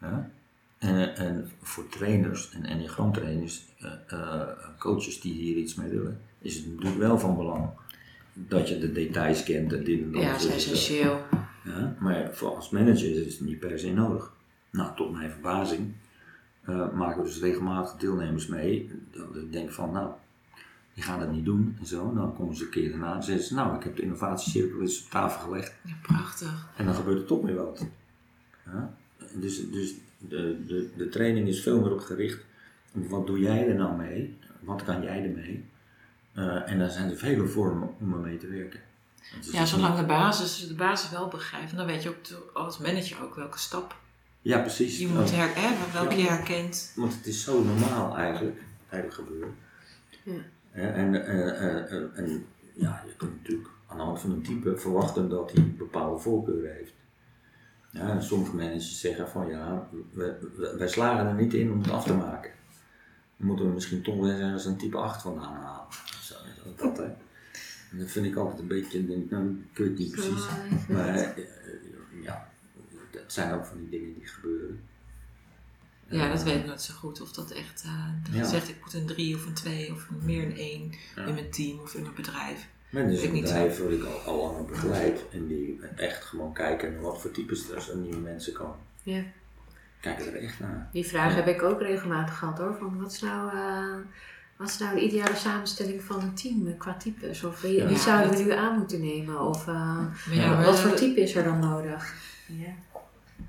Ja? 0.00 0.30
En, 0.78 1.16
en 1.16 1.50
voor 1.62 1.88
trainers 1.88 2.50
en 2.50 2.64
enneagramtrainers, 2.64 3.64
eh, 3.78 3.92
eh, 4.08 4.48
coaches 4.78 5.20
die 5.20 5.32
hier 5.32 5.56
iets 5.56 5.74
mee 5.74 5.88
willen, 5.88 6.20
is 6.38 6.56
het 6.56 6.66
natuurlijk 6.66 6.98
wel 6.98 7.18
van 7.18 7.36
belang 7.36 7.68
dat 8.32 8.68
je 8.68 8.78
de 8.78 8.92
details 8.92 9.42
kent 9.42 9.72
en 9.72 9.84
dit 9.84 10.00
en 10.00 10.12
dat. 10.12 10.22
Ja, 10.22 10.32
dat 10.32 10.40
is 10.40 10.46
essentieel. 10.46 11.20
Ja, 11.64 11.96
maar 11.98 12.34
voor 12.34 12.54
als 12.56 12.70
manager 12.70 13.26
is 13.26 13.38
het 13.38 13.46
niet 13.46 13.58
per 13.58 13.78
se 13.78 13.92
nodig. 13.92 14.32
Nou, 14.70 14.96
tot 14.96 15.12
mijn 15.12 15.30
verbazing 15.30 15.92
eh, 16.64 16.92
maken 16.92 17.22
we 17.22 17.28
dus 17.28 17.40
regelmatig 17.40 17.96
deelnemers 17.96 18.46
mee. 18.46 18.90
Dat 19.10 19.36
ik 19.36 19.52
denk 19.52 19.70
van, 19.70 19.92
nou, 19.92 20.10
die 20.94 21.02
gaan 21.02 21.18
dat 21.18 21.32
niet 21.32 21.44
doen 21.44 21.76
en 21.80 21.86
zo. 21.86 22.08
En 22.08 22.14
dan 22.14 22.36
komen 22.36 22.56
ze 22.56 22.64
een 22.64 22.70
keer 22.70 22.90
daarna 22.90 23.14
en 23.14 23.22
zeggen 23.22 23.44
ze, 23.44 23.54
nou, 23.54 23.76
ik 23.76 23.82
heb 23.82 23.96
de 23.96 24.02
innovatiecirkel 24.02 24.80
eens 24.80 25.04
op 25.04 25.10
tafel 25.10 25.40
gelegd. 25.40 25.74
Ja, 25.84 25.94
prachtig. 26.02 26.68
En 26.76 26.84
dan 26.84 26.94
gebeurt 26.94 27.18
er 27.20 27.26
toch 27.26 27.42
weer 27.42 27.56
wat. 27.56 27.86
Ja? 28.66 28.94
Dus, 29.34 29.70
dus 29.70 29.94
de, 30.18 30.64
de, 30.66 30.90
de 30.96 31.08
training 31.08 31.48
is 31.48 31.62
veel 31.62 31.80
meer 31.80 31.92
op 31.92 32.00
gericht 32.00 32.44
wat 32.92 33.26
doe 33.26 33.38
jij 33.38 33.68
er 33.68 33.74
nou 33.74 33.96
mee? 33.96 34.36
Wat 34.60 34.84
kan 34.84 35.02
jij 35.02 35.22
ermee? 35.22 35.64
Eh 36.32 36.70
en 36.70 36.78
dan 36.78 36.90
zijn 36.90 37.10
er 37.10 37.16
vele 37.16 37.46
vormen 37.46 37.88
om 38.00 38.12
ermee 38.12 38.36
te 38.38 38.46
werken. 38.46 38.80
Ja, 39.52 39.64
zolang 39.64 39.96
de 39.98 40.04
basis, 40.04 40.66
de 40.68 40.74
basis 40.74 41.10
wel 41.10 41.28
begrijpt, 41.28 41.76
dan 41.76 41.86
weet 41.86 42.02
je 42.02 42.08
ook 42.08 42.50
als 42.54 42.78
manager 42.78 43.22
ook 43.22 43.34
welke 43.34 43.58
stap 43.58 43.96
Ja, 44.42 44.58
precies. 44.58 44.98
je 44.98 45.08
moet 45.08 45.30
Oh, 45.30 45.36
her, 45.36 45.50
hè, 45.54 45.92
welke 45.92 46.16
je 46.16 46.26
herkent. 46.28 46.92
Want 46.96 47.14
het 47.14 47.26
is 47.26 47.44
zo 47.44 47.62
normaal 47.64 48.16
eigenlijk, 48.16 48.60
eigenlijk 48.88 49.22
gebeuren. 49.28 49.54
Ja. 50.22 50.32
Hè, 50.70 50.88
En, 50.90 51.26
en, 51.26 51.58
en, 51.58 51.88
en, 51.88 52.10
en 52.14 52.46
ja, 52.74 53.02
je 53.06 53.14
kunt 53.16 53.36
natuurlijk 53.36 53.68
aan 53.86 53.96
de 53.96 54.02
hand 54.02 54.20
van 54.20 54.30
een 54.30 54.42
type 54.42 54.76
verwachten 54.78 55.28
dat 55.28 55.52
hij 55.52 55.74
bepaalde 55.78 56.20
voorkeuren 56.20 56.74
heeft. 56.74 56.92
Ja, 57.90 58.08
en 58.10 58.22
sommige 58.22 58.54
managers 58.56 59.00
zeggen 59.00 59.28
van 59.28 59.48
ja, 59.48 59.88
we, 60.12 60.36
we- 60.56 60.74
wij 60.78 60.88
slagen 60.88 61.26
er 61.26 61.34
niet 61.34 61.54
in 61.54 61.72
om 61.72 61.78
het 61.82 61.90
af 61.90 62.04
te 62.04 62.14
maken. 62.14 62.50
Moeten 63.42 63.66
we 63.66 63.72
misschien 63.72 64.02
toch 64.02 64.16
wel 64.20 64.30
eens 64.40 64.64
een 64.64 64.76
type 64.76 64.96
8 64.96 65.22
vandaan 65.22 65.54
halen. 65.54 65.86
Zo, 66.22 66.34
dat, 66.76 66.96
hè. 66.96 67.04
En 67.90 67.98
dat 67.98 68.10
vind 68.10 68.26
ik 68.26 68.36
altijd 68.36 68.58
een 68.58 68.66
beetje, 68.68 69.06
denk, 69.06 69.24
ik, 69.24 69.30
nou, 69.30 69.64
ik 69.72 69.78
weet 69.78 69.88
het 69.88 69.98
niet 69.98 70.10
precies. 70.12 70.44
Maar 70.88 71.08
eh, 71.14 71.44
ja, 72.22 72.48
het 73.10 73.32
zijn 73.32 73.52
ook 73.54 73.64
van 73.66 73.76
die 73.78 73.88
dingen 73.88 74.14
die 74.14 74.26
gebeuren. 74.26 74.80
Ja, 76.08 76.28
dat 76.28 76.38
Eh, 76.38 76.44
weet 76.44 76.56
ik 76.56 76.66
nooit 76.66 76.82
zo 76.82 76.94
goed. 76.94 77.20
Of 77.20 77.32
dat 77.32 77.50
echt, 77.50 77.82
eh 77.82 78.06
dat 78.24 78.34
Ja. 78.34 78.38
je 78.40 78.46
zegt 78.46 78.68
ik 78.68 78.76
moet 78.80 78.94
een 78.94 79.06
drie 79.06 79.34
of 79.34 79.46
een 79.46 79.54
twee 79.54 79.92
of 79.92 80.08
meer 80.22 80.42
een 80.44 80.56
één 80.56 80.92
Ja. 81.16 81.24
in 81.26 81.34
mijn 81.34 81.50
team 81.50 81.78
of 81.80 81.94
in 81.94 82.02
mijn 82.02 82.14
bedrijf. 82.14 82.68
Maar 82.90 83.02
is 83.10 83.18
Ik 83.20 83.26
een 83.28 83.32
niet 83.32 83.42
bedrijf 83.42 83.78
waar 83.78 83.92
ik 83.92 84.04
al, 84.04 84.20
al 84.20 84.36
langer 84.42 84.64
begeleid 84.64 85.20
en 85.32 85.46
die 85.46 85.80
echt 85.96 86.24
gewoon 86.24 86.52
kijken 86.52 86.92
naar 86.92 87.00
wat 87.02 87.20
voor 87.20 87.30
types 87.30 87.68
er 87.68 87.74
als 87.74 87.90
nieuwe 87.94 88.16
mensen 88.20 88.52
komen. 88.52 88.76
Ja. 89.02 89.22
Kijken 90.02 90.26
er 90.34 90.42
echt 90.42 90.60
naar. 90.60 90.88
Die 90.92 91.06
vraag 91.06 91.28
Ja. 91.30 91.34
heb 91.36 91.46
ik 91.46 91.62
ook 91.62 91.80
regelmatig 91.80 92.38
gehad 92.38 92.58
hoor. 92.58 92.76
Van 92.78 93.00
wat 93.02 93.12
is 93.12 93.20
nou, 93.20 93.52
eh, 93.56 93.94
wat 94.56 94.68
is 94.68 94.78
nou 94.78 94.94
de 94.94 95.00
ideale 95.04 95.34
samenstelling 95.36 96.02
van 96.02 96.20
een 96.20 96.34
team 96.34 96.66
eh, 96.66 96.78
qua 96.78 96.94
types? 96.94 97.44
Of 97.44 97.60
wie, 97.60 97.72
Ja. 97.76 97.86
wie 97.86 97.98
zouden 97.98 98.36
we 98.36 98.42
nu 98.42 98.50
aan 98.52 98.78
moeten 98.78 99.00
nemen? 99.00 99.40
Of 99.40 99.68
eh, 99.68 99.98
wat 100.64 100.78
voor 100.80 100.94
type 100.94 101.20
is 101.20 101.34
er 101.34 101.44
dan 101.44 101.58
nodig? 101.58 102.14
Ja. 102.46 102.72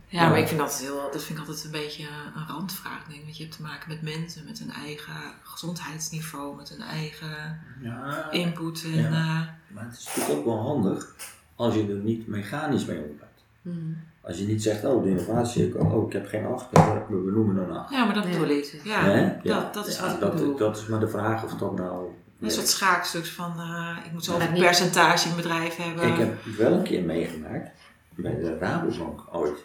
Ja, 0.08 0.30
maar 0.30 0.40
ik 0.40 0.48
vind 0.48 0.60
dat 0.60 0.78
heel, 0.80 1.10
dat 1.12 1.24
vind 1.24 1.40
ik 1.40 1.46
altijd 1.48 1.64
een 1.66 1.72
beetje 1.72 2.08
een 2.36 2.48
randvraag. 2.48 3.04
Denk. 3.08 3.18
ik. 3.20 3.24
Want 3.24 3.38
je 3.38 3.44
hebt 3.44 3.56
te 3.56 3.62
maken 3.62 3.90
met 3.90 4.02
mensen 4.02 4.46
met 4.46 4.60
een 4.60 4.72
eigen 4.72 5.14
gezondheidsniveau, 5.44 6.56
met 6.56 6.70
een 6.70 6.82
eigen 6.82 7.60
Ja, 7.82 8.32
input. 8.32 8.84
En, 8.84 8.92
Ja. 8.92 9.06
eh, 9.08 9.74
maar 9.76 9.86
het 9.86 9.98
is 9.98 10.06
natuurlijk 10.06 10.38
ook 10.40 10.46
wel 10.46 10.62
handig 10.62 11.16
als 11.56 11.74
je 11.76 11.88
er 11.88 11.96
niet 11.96 12.28
mechanisch 12.28 12.86
mee 12.86 12.98
omgaat. 13.02 13.44
Hmm. 13.62 13.98
Als 14.26 14.38
je 14.38 14.46
niet 14.46 14.64
zegt, 14.64 14.86
oh 14.86 15.04
de 15.04 15.10
innovatie, 15.10 15.80
oh 15.80 16.08
ik 16.08 16.14
heb 16.14 16.28
geen 16.28 16.46
acht, 16.46 16.66
we 16.72 17.06
we 17.10 17.16
benoemen 17.16 17.58
een 17.58 17.72
acht. 17.72 17.92
ja, 17.92 18.06
maar 18.06 18.14
dat 18.14 18.24
bedoel 18.24 18.48
ik. 18.48 18.80
Ja, 18.84 19.36
dat, 19.44 19.74
dat 19.74 19.88
is 19.88 19.98
Ja, 19.98 20.04
wat 20.04 20.14
ik 20.14 20.20
dat, 20.20 20.34
bedoel. 20.34 20.58
dat 20.58 20.78
is 20.78 20.86
maar 20.86 21.00
de 21.00 21.08
vraag 21.08 21.44
of 21.44 21.54
dat 21.54 21.78
nou... 21.78 22.08
Een 22.40 22.52
soort 22.52 22.68
schaakstuks 22.68 23.30
van 23.30 23.60
eh, 23.60 24.06
ik 24.06 24.12
moet 24.12 24.24
zoveel 24.24 24.54
percentage 24.54 25.30
in 25.30 25.36
bedrijf 25.36 25.76
hebben. 25.76 26.08
Ik 26.08 26.18
heb 26.18 26.44
wel 26.58 26.72
een 26.72 26.84
keer 26.84 27.04
meegemaakt 27.04 27.70
bij 28.16 28.36
de 28.36 28.58
Rabobank 28.58 29.22
ooit, 29.32 29.64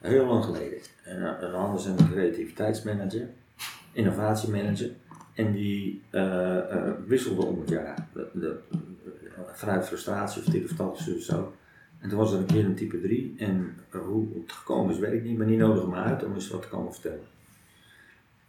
heel 0.00 0.26
lang 0.26 0.44
geleden. 0.44 0.78
En 1.04 1.36
dan 1.40 1.54
hadden 1.54 1.80
ze 1.80 1.88
een 1.88 2.10
creativiteitsmanager, 2.10 3.28
innovatiemanager, 3.92 4.90
en 5.34 5.52
die 5.52 6.02
eh, 6.10 6.58
eh, 6.58 6.92
wisselde 7.06 7.44
om 7.44 7.60
het 7.60 7.68
jaar. 7.68 8.06
De, 8.12 8.28
de, 8.32 8.58
vanuit 9.52 9.86
frustratie 9.86 10.42
of 10.42 10.48
dit 10.48 10.64
of 10.64 10.76
dat 10.76 10.90
of 11.16 11.22
zo. 11.22 11.52
En 12.02 12.08
toen 12.08 12.18
was 12.18 12.32
er 12.32 12.38
een 12.38 12.46
keer 12.46 12.64
een 12.64 12.74
type 12.74 13.00
3 13.00 13.34
en 13.38 13.74
eh, 13.90 14.00
hoe 14.00 14.26
het 14.42 14.52
gekomen 14.52 14.92
is 14.94 14.98
weet 15.00 15.12
ik 15.12 15.24
niet, 15.24 15.38
maar 15.38 15.46
die 15.46 15.56
nodigde 15.56 15.88
me 15.88 15.96
uit 15.96 16.24
om 16.24 16.34
eens 16.34 16.48
wat 16.50 16.62
te 16.62 16.68
komen 16.68 16.92
vertellen. 16.92 17.24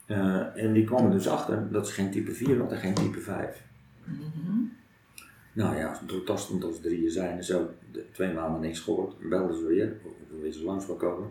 Eh, 0.05 0.63
en 0.63 0.73
die 0.73 0.83
kwam 0.85 1.05
er 1.05 1.11
dus 1.11 1.27
achter 1.27 1.67
dat 1.71 1.87
ze 1.87 1.93
geen 1.93 2.11
type 2.11 2.31
4 2.31 2.57
had 2.59 2.71
en 2.71 2.77
geen 2.77 2.93
type 2.93 3.19
5. 3.19 3.61
Mhm. 4.03 4.19
Nou 5.53 5.75
ja, 5.77 5.99
doortastend 6.07 6.63
als 6.63 6.79
drieën 6.81 7.11
zijn 7.11 7.37
en 7.37 7.43
zo, 7.43 7.69
twee 8.11 8.33
maanden 8.33 8.61
niks 8.61 8.79
gehoord, 8.79 9.29
belden 9.29 9.57
ze 9.57 9.65
weer, 9.65 9.93
toen 10.29 10.41
weer 10.41 10.51
ze 10.51 10.63
langs 10.63 10.87
wel 10.87 10.95
komen. 10.95 11.27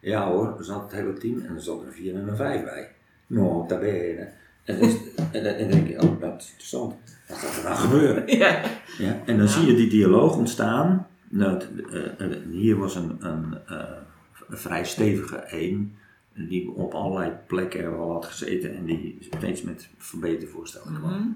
Ja 0.00 0.28
hoor, 0.30 0.54
er 0.58 0.64
zat 0.64 0.82
het 0.82 0.92
hele 0.92 1.12
team 1.12 1.40
en 1.40 1.54
er 1.54 1.60
zat 1.62 1.82
een 1.82 1.92
4 1.92 2.14
en 2.14 2.28
een 2.28 2.36
5 2.36 2.64
bij. 2.64 2.88
Nou, 3.26 3.68
daar 3.68 3.80
ben 3.80 3.94
je. 3.94 4.26
En, 4.64 4.78
is- 4.78 4.96
en 5.32 5.44
dan 5.58 5.70
denk 5.70 5.88
je, 5.88 6.02
oh 6.02 6.20
dat 6.20 6.40
is 6.40 6.48
interessant, 6.50 6.94
wat 7.28 7.38
gaat 7.38 7.56
er 7.56 7.62
nou 7.64 7.76
gebeuren? 7.76 8.36
Ja. 8.38 8.62
Ja, 8.98 9.20
en 9.26 9.38
dan 9.38 9.48
zie 9.48 9.66
je 9.66 9.74
die 9.74 9.88
dialoog 9.88 10.36
ontstaan. 10.36 11.06
Dat, 11.36 11.66
eh, 11.90 12.20
eh, 12.20 12.36
hier 12.50 12.76
was 12.76 12.94
een, 12.94 13.16
een, 13.18 13.54
eh, 13.66 13.78
een 14.48 14.56
vrij 14.56 14.84
stevige 14.84 15.36
één, 15.36 15.94
die 16.34 16.70
op 16.70 16.94
allerlei 16.94 17.32
plekken 17.46 17.90
wel 17.90 18.12
had 18.12 18.24
gezeten 18.24 18.76
en 18.76 18.84
die 18.84 19.16
steeds 19.20 19.62
met 19.62 19.88
verbetervoorstellen 19.98 20.94
kwam. 20.94 21.10
Mhm. 21.10 21.28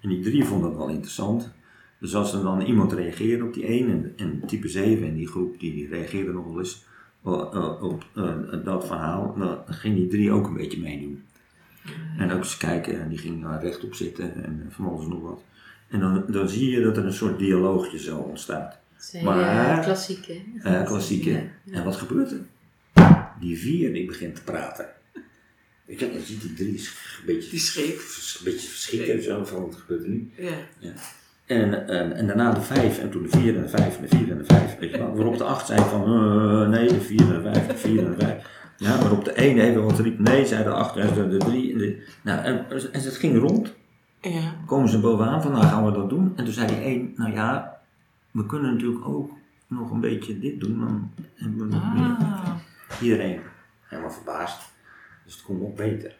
En 0.00 0.08
die 0.08 0.20
drie 0.20 0.44
vonden 0.44 0.68
het 0.68 0.78
wel 0.78 0.88
interessant. 0.88 1.52
Dus 2.00 2.14
als 2.14 2.34
er 2.34 2.42
dan 2.42 2.60
iemand 2.60 2.92
reageerde 2.92 3.44
op 3.44 3.54
die 3.54 3.66
één, 3.66 3.88
en, 3.88 4.12
en 4.16 4.46
type 4.46 4.68
7 4.68 5.06
in 5.06 5.14
die 5.14 5.28
groep, 5.28 5.60
die 5.60 5.88
reageerde 5.88 6.32
nog 6.32 6.46
wel 6.46 6.58
eens 6.58 6.84
op 7.80 8.04
dat 8.64 8.86
verhaal, 8.86 9.34
dan 9.38 9.58
ging 9.66 9.94
die 9.94 10.08
drie 10.08 10.30
ook 10.30 10.46
een 10.46 10.56
beetje 10.56 10.80
meedoen. 10.80 11.22
En 12.18 12.30
ook 12.30 12.38
eens 12.38 12.56
kijken, 12.56 13.00
en 13.00 13.08
die 13.08 13.18
ging 13.18 13.42
daar 13.42 13.62
rechtop 13.62 13.94
zitten 13.94 14.44
en 14.44 14.66
van 14.70 14.86
alles 14.86 15.04
en 15.04 15.10
nog 15.10 15.22
wat. 15.22 15.42
En 15.88 16.00
dan, 16.00 16.24
dan 16.28 16.48
zie 16.48 16.70
je 16.70 16.82
dat 16.82 16.96
er 16.96 17.04
een 17.04 17.12
soort 17.12 17.38
dialoogje 17.38 17.98
zo 17.98 18.18
ontstaat. 18.18 18.82
Maar- 19.22 19.80
klassiek 19.84 20.26
hè? 20.26 20.70
Eh 20.78 20.84
klassieke. 20.86 21.30
Ja, 21.30 21.40
ja. 21.64 21.72
En 21.72 21.84
wat 21.84 21.96
gebeurt 21.96 22.30
er? 22.30 22.40
Die 23.40 23.58
vier 23.58 23.92
die 23.92 24.06
begint 24.06 24.34
te 24.34 24.42
praten. 24.42 24.86
Weet 25.84 26.00
je, 26.00 26.12
dan 26.12 26.20
ziet 26.20 26.40
die 26.40 26.52
drie 26.54 26.68
een 26.78 27.26
beetje, 27.26 27.50
Die 27.50 27.58
schrik. 27.58 27.94
een 28.38 28.44
beetje 28.44 28.68
verschrikken 28.68 29.22
zo 29.22 29.44
van 29.44 29.62
wat 29.62 29.74
gebeurt 29.74 30.02
er 30.02 30.08
nu. 30.08 30.30
Ja. 30.38 30.92
En, 31.46 31.88
en, 31.88 32.12
en 32.12 32.26
daarna 32.26 32.52
de 32.52 32.60
vijf, 32.60 32.98
en 32.98 33.10
toen 33.10 33.22
de 33.22 33.28
vier 33.28 33.56
en 33.56 33.62
de 33.62 33.68
vijf 33.68 33.96
en 33.96 34.02
de 34.08 34.16
vier 34.16 34.30
en 34.30 34.38
de 34.38 34.44
vijf, 34.44 34.78
weet 34.78 34.90
je 34.90 34.98
wel. 34.98 35.14
Waarop 35.14 35.38
de 35.38 35.44
acht 35.44 35.66
zei 35.66 35.80
van, 35.80 36.02
eh, 36.04 36.68
nee, 36.68 36.88
de 36.88 37.00
vier 37.00 37.20
en 37.20 37.42
de 37.42 37.50
vijf, 37.52 37.66
de 37.66 37.76
vier 37.76 38.04
en 38.04 38.10
de 38.14 38.24
vijf. 38.24 38.46
Ja, 38.76 38.98
waarop 38.98 39.24
de 39.24 39.32
één 39.32 39.58
even 39.58 39.84
wat 39.84 39.98
riep, 39.98 40.18
nee, 40.18 40.46
zei 40.46 40.64
de 40.64 40.70
acht, 40.70 40.96
en 40.96 41.14
de, 41.14 41.28
de 41.28 41.36
drie. 41.36 41.72
En, 41.72 41.78
de, 41.78 42.06
nou, 42.22 42.44
en, 42.44 42.70
en 42.70 43.00
het 43.02 43.16
ging 43.16 43.38
rond. 43.38 43.74
Ja. 44.20 44.54
Komen 44.66 44.88
ze 44.88 45.00
bovenaan 45.00 45.42
van, 45.42 45.52
nou 45.52 45.64
gaan 45.64 45.84
we 45.84 45.92
dat 45.92 46.10
doen. 46.10 46.32
En 46.36 46.44
toen 46.44 46.54
zei 46.54 46.66
die 46.66 46.76
één, 46.80 47.12
nou 47.16 47.32
ja, 47.32 47.73
we 48.34 48.46
kunnen 48.46 48.72
natuurlijk 48.72 49.08
ook 49.08 49.30
nog 49.66 49.90
een 49.90 50.00
beetje 50.00 50.38
dit 50.38 50.60
doen. 50.60 50.78
Dan 50.78 51.10
hebben 51.34 51.58
we 51.58 51.74
nog 51.74 51.94
meer. 51.94 52.16
Ah. 52.18 52.56
Iedereen 53.02 53.40
helemaal 53.82 54.10
verbaasd. 54.10 54.72
Dus 55.24 55.34
het 55.34 55.42
kon 55.42 55.58
nog 55.58 55.74
beter. 55.74 56.16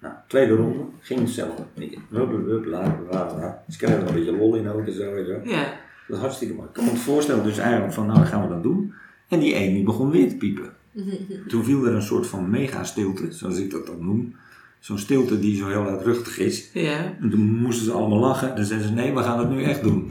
Nou, 0.00 0.14
tweede 0.28 0.54
ronde 0.54 0.84
ging 1.00 1.20
hetzelfde. 1.20 1.64
Wup, 2.08 2.30
wup, 2.30 2.64
la, 2.64 3.00
la, 3.10 3.36
la. 3.36 3.64
Ze 3.68 3.78
kregen 3.78 4.00
er 4.00 4.08
een 4.08 4.14
beetje 4.14 4.36
lol 4.36 4.54
in 4.54 4.68
ook 4.68 4.86
en 4.86 4.92
zo. 4.92 5.14
Ja. 5.44 5.76
Dat 6.06 6.16
is 6.16 6.22
hartstikke 6.22 6.54
mooi. 6.54 6.68
Ik 6.68 6.74
kan 6.74 6.84
me 6.84 6.90
het 6.90 6.98
voorstellen 6.98 7.44
dus 7.44 7.58
eigenlijk 7.58 7.92
van, 7.92 8.06
nou 8.06 8.18
dan 8.18 8.26
gaan 8.26 8.42
we 8.42 8.48
dat 8.48 8.62
doen. 8.62 8.94
En 9.28 9.40
die 9.40 9.54
een 9.54 9.74
die 9.74 9.84
begon 9.84 10.10
weer 10.10 10.28
te 10.28 10.36
piepen. 10.36 10.72
Toen 11.48 11.64
viel 11.64 11.86
er 11.86 11.94
een 11.94 12.02
soort 12.02 12.26
van 12.26 12.50
mega 12.50 12.84
stilte, 12.84 13.32
zoals 13.32 13.58
ik 13.58 13.70
dat 13.70 13.86
dan 13.86 14.04
noem. 14.04 14.36
Zo'n 14.84 14.98
stilte 14.98 15.38
die 15.40 15.56
zo 15.56 15.68
heel 15.68 15.82
luidruchtig 15.82 16.38
is. 16.38 16.70
Ja. 16.72 17.16
En 17.20 17.30
toen 17.30 17.40
moesten 17.40 17.84
ze 17.84 17.92
allemaal 17.92 18.18
lachen. 18.18 18.56
Dan 18.56 18.64
zeiden 18.64 18.88
ze, 18.88 18.94
nee, 18.94 19.14
we 19.14 19.22
gaan 19.22 19.38
het 19.38 19.48
nu 19.50 19.62
echt 19.64 19.82
doen. 19.82 20.06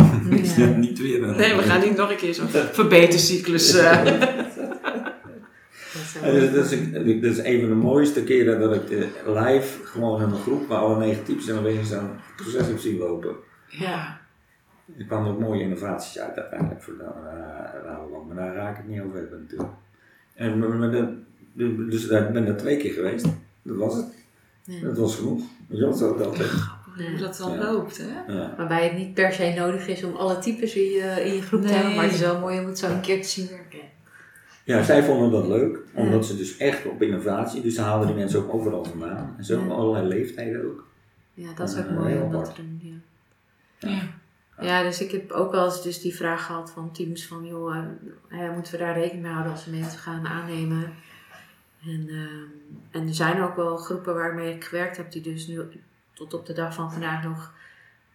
Ja. 0.57 0.65
niet 0.87 0.99
weer. 0.99 1.19
Nee, 1.35 1.55
we 1.55 1.61
gaan 1.61 1.81
niet 1.81 1.95
nog 1.97 2.09
een 2.09 2.15
keer 2.17 2.33
zo'n 2.33 2.47
verbetercyclus. 2.47 3.73
eh. 3.73 4.05
Dat 6.21 6.31
dus 6.33 6.53
dat, 6.53 6.65
is, 6.65 6.71
een- 6.71 7.21
dat 7.21 7.31
is 7.31 7.37
een 7.37 7.59
van 7.59 7.69
de 7.69 7.75
mooiste 7.75 8.23
keren 8.23 8.59
dat 8.59 8.73
ik 8.75 8.89
eh, 8.89 9.05
live 9.43 9.83
gewoon 9.85 10.21
in 10.21 10.29
een 10.29 10.35
groep 10.41 10.67
waar 10.67 10.77
alle 10.79 10.97
negen 10.97 11.23
types 11.23 11.47
en 11.47 11.63
dan 11.63 11.85
zo'n 11.85 12.09
proces 12.35 12.67
heb 12.67 12.77
zien 12.79 12.97
lopen. 12.97 13.35
ja. 13.69 14.21
Er 14.97 15.05
kwamen 15.05 15.31
ook 15.31 15.39
mooie 15.39 15.61
innovaties 15.61 16.19
uit 16.19 16.37
uiteindelijk 16.37 16.81
voor 16.83 16.93
de 16.97 17.03
uh, 17.03 17.83
Rabobank, 17.85 18.27
maar 18.27 18.35
daar 18.35 18.55
raak 18.55 18.71
ik 18.71 18.77
het 18.77 18.87
niet 18.87 19.01
over 19.01 19.17
hebben 19.19 19.39
natuurlijk. 19.41 19.69
En, 20.35 20.59
maar, 20.59 20.69
maar 20.69 20.91
dat- 20.91 21.09
dus 21.89 22.03
ik 22.07 22.31
ben 22.33 22.45
daar 22.45 22.57
twee 22.57 22.77
keer 22.77 22.93
geweest, 22.93 23.25
dat 23.63 23.75
was 23.77 23.95
het. 23.95 24.05
Ja. 24.63 24.81
Dat 24.87 24.97
was 24.97 25.15
genoeg. 25.15 25.41
Je 25.67 25.93
zo 25.97 26.17
dat 26.17 26.25
altijd. 26.27 26.49
Hoe 26.95 27.17
dat 27.19 27.37
dan 27.37 27.51
Ja. 27.51 27.63
loopt, 27.71 27.97
hè? 27.97 28.33
Ja. 28.33 28.53
Waarbij 28.57 28.83
het 28.83 28.97
niet 28.97 29.13
per 29.13 29.33
se 29.33 29.53
nodig 29.57 29.87
is 29.87 30.03
om 30.03 30.15
alle 30.15 30.39
types 30.39 30.75
in 30.75 30.81
je, 30.89 31.23
in 31.25 31.33
je 31.33 31.41
groep 31.41 31.61
te 31.61 31.73
hebben, 31.73 31.95
maar 31.95 32.03
het 32.03 32.13
is 32.13 32.19
wel 32.19 32.39
mooi 32.39 32.59
om 32.59 32.65
het 32.65 32.79
zo 32.79 32.89
een 32.91 33.01
keer 33.01 33.21
te 33.21 33.27
zien 33.27 33.47
werken. 33.47 33.79
ja, 34.63 34.83
zij 34.83 35.03
vonden 35.03 35.31
dat 35.31 35.47
leuk, 35.47 35.77
omdat 35.93 36.25
ze 36.25 36.37
dus 36.37 36.57
echt 36.57 36.85
op 36.85 37.01
innovatie, 37.01 37.61
dus 37.61 37.75
ze 37.75 37.81
haalden 37.81 38.07
die 38.07 38.15
mensen 38.15 38.39
ook 38.39 38.53
overal 38.53 38.83
vandaan. 38.85 39.35
En 39.37 39.43
zo, 39.45 39.59
Ja. 39.59 39.67
allerlei 39.73 40.07
leeftijden 40.07 40.65
ook. 40.65 40.87
Ja, 41.33 41.53
dat 41.55 41.69
is 41.69 41.77
ook 41.77 41.89
mooi 41.89 42.17
om 42.21 42.31
dat 42.31 42.55
te 42.55 42.61
doen. 42.61 42.79
Ja. 43.79 43.89
Ja. 43.89 44.01
Ja, 44.61 44.83
dus 44.83 45.01
ik 45.01 45.11
heb 45.11 45.31
ook 45.31 45.51
wel 45.51 45.65
eens 45.65 45.83
dus 45.83 46.01
die 46.01 46.15
vraag 46.15 46.45
gehad 46.45 46.71
van 46.71 46.91
teams 46.91 47.27
van, 47.27 47.45
joh, 47.45 47.75
eh, 47.75 48.45
eh, 48.45 48.53
moeten 48.53 48.71
we 48.71 48.79
daar 48.79 48.93
rekening 48.97 49.21
mee 49.23 49.31
houden 49.31 49.51
als 49.51 49.65
we 49.65 49.71
mensen 49.71 49.99
gaan 49.99 50.27
aannemen? 50.27 50.93
En, 51.85 52.07
ehm, 52.09 53.01
en 53.01 53.07
er 53.07 53.13
zijn 53.15 53.41
ook 53.41 53.55
wel 53.55 53.77
groepen 53.77 54.13
waarmee 54.15 54.53
ik 54.55 54.63
gewerkt 54.63 54.97
heb 54.97 55.11
die 55.11 55.21
dus 55.21 55.47
nu 55.47 55.61
tot 56.13 56.33
op 56.33 56.45
de 56.45 56.53
dag 56.53 56.73
van 56.73 56.91
vandaag 56.91 57.23
nog 57.23 57.51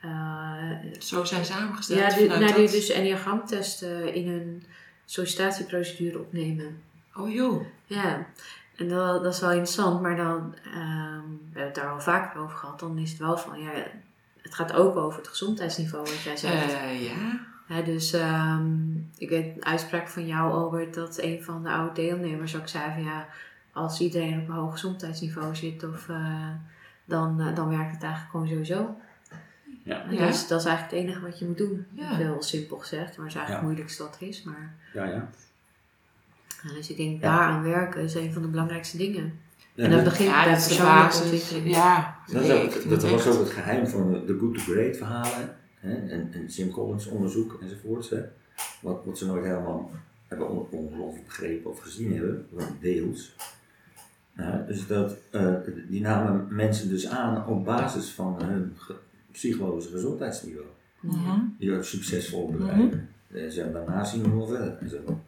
eh, 0.01 0.71
Zo 0.99 1.25
zijn 1.25 1.45
samengesteld. 1.45 1.99
ja, 2.01 2.09
die, 2.17 2.29
nou, 2.29 2.39
die 2.47 2.55
dat- 2.55 2.71
dus 2.71 2.89
enneagramtesten 2.89 4.15
in 4.15 4.29
hun 4.29 4.63
sollicitatieprocedure 5.05 6.19
opnemen. 6.19 6.83
Oh 7.17 7.33
joh. 7.33 7.63
Ja, 7.85 8.27
en 8.77 8.89
dat, 8.89 9.23
dat 9.23 9.35
is 9.35 9.41
wel 9.41 9.51
interessant, 9.51 10.01
maar 10.03 10.17
dan, 10.17 10.55
ehm, 10.65 11.21
we 11.53 11.59
hebben 11.59 11.63
het 11.65 11.75
daar 11.75 11.91
al 11.91 12.01
vaker 12.01 12.41
over 12.41 12.57
gehad, 12.57 12.81
dan 12.81 12.99
is 12.99 13.11
het 13.11 13.19
wel 13.19 13.39
van, 13.39 13.61
ja, 13.61 13.71
het 14.43 14.55
gaat 14.55 14.73
ook 14.73 14.97
over 14.97 15.19
het 15.19 15.29
gezondheidsniveau, 15.29 16.05
wat 16.05 16.23
jij 16.23 16.37
zegt. 16.37 16.73
Eh, 16.73 17.05
ja. 17.07 17.47
Hè, 17.67 17.83
dus 17.85 18.13
ehm, 18.13 18.67
ik 19.17 19.29
weet 19.29 19.57
een 19.57 19.65
uitspraak 19.65 20.09
van 20.09 20.27
jou, 20.27 20.53
Albert, 20.53 20.95
dat 20.95 21.19
een 21.23 21.43
van 21.45 21.63
de 21.63 21.69
oude 21.71 21.95
deelnemers 21.95 22.57
ook 22.57 22.69
zei 22.69 22.93
van, 22.95 23.03
ja, 23.05 23.29
als 23.79 24.01
iedereen 24.01 24.41
op 24.41 24.49
een 24.49 24.55
hoog 24.55 24.73
gezondheidsniveau 24.73 25.57
zit, 25.57 25.85
of, 25.85 26.09
eh, 26.09 26.49
dan, 27.05 27.41
eh, 27.41 27.55
dan 27.55 27.69
werkt 27.69 27.93
het 27.93 28.03
eigenlijk 28.03 28.31
gewoon 28.31 28.49
sowieso. 28.49 28.97
Ja. 29.85 30.05
Dus 30.09 30.47
dat 30.49 30.61
is 30.61 30.67
eigenlijk 30.67 30.81
het 30.91 30.93
enige 30.93 31.21
wat 31.21 31.39
je 31.39 31.47
moet 31.47 31.59
doen. 31.59 31.87
Ja. 31.93 32.15
Heel 32.17 32.43
simpel 32.43 32.79
gezegd, 32.79 33.17
maar 33.17 33.27
het 33.27 33.35
is 33.35 33.41
eigenlijk 33.41 33.49
Ja. 33.49 33.55
het 33.55 33.63
moeilijkste 33.63 34.03
wat 34.03 34.17
er 34.21 34.29
is. 34.29 34.43
Maar, 34.43 34.75
Ja, 34.95 35.05
ja. 35.05 35.31
en 36.63 36.75
dus 36.75 36.91
ik 36.91 36.97
denk, 36.97 37.23
Ja. 37.23 37.37
daaraan 37.37 37.63
werken 37.63 38.03
is 38.03 38.15
een 38.15 38.33
van 38.33 38.43
de 38.43 38.49
belangrijkste 38.49 38.97
dingen. 38.97 39.39
Ja, 39.75 39.85
en 39.85 39.91
dat 39.91 40.01
dat- 40.05 40.09
begint 40.09 40.29
Ja, 40.29 40.45
bij 40.45 40.53
dat 40.55 40.67
persoonlijke 40.67 41.03
basis. 41.03 41.23
ontwikkeling. 41.23 41.75
Ja. 41.75 42.17
Dat, 42.33 42.43
Nee, 42.43 42.63
ook- 42.65 42.73
dat 42.89 43.03
het 43.03 43.11
was 43.11 43.27
ook 43.27 43.39
het 43.39 43.51
geheim 43.51 43.87
van 43.87 44.13
de 44.27 44.37
Good 44.41 44.55
to 44.55 44.61
Great 44.61 44.97
verhalen 44.97 45.57
hè, 45.81 45.95
en, 46.09 46.33
en 46.33 46.47
Jim 46.47 46.71
Collins 46.71 47.07
onderzoek 47.07 47.59
enzovoorts. 47.63 48.11
Hè, 48.11 48.21
wat, 48.81 49.05
wat 49.05 49.19
ze 49.19 49.27
nooit 49.27 49.45
helemaal 49.45 49.91
hebben 50.27 50.49
on- 50.51 50.67
ongelooflijk 50.71 51.25
begrepen 51.27 51.71
of 51.71 51.81
gezien 51.81 52.13
hebben, 52.17 52.47
deels. 52.81 53.35
Ja, 54.39 54.65
dus 54.67 54.87
dat, 54.87 55.17
eh, 55.31 55.55
die 55.89 56.01
namen 56.01 56.47
mensen 56.51 56.89
dus 56.89 57.07
aan 57.09 57.47
op 57.47 57.65
basis 57.65 58.11
van 58.11 58.43
hun 58.45 58.73
ge- 58.77 58.97
psychologische 59.33 59.91
gezondheidsniveau. 59.91 60.67
Mhm. 61.01 61.39
Die 61.59 61.71
waren 61.71 61.85
succesvol 61.85 62.51
bedrijven. 62.51 63.09
En 63.33 63.53
ze 63.53 63.61
hebben 63.63 63.85
daarna 63.87 64.05
zien 64.05 64.23
we 64.23 64.29
nog 64.29 64.49
verder. 64.49 64.77
En, 64.81 64.89
zo. 64.91 65.21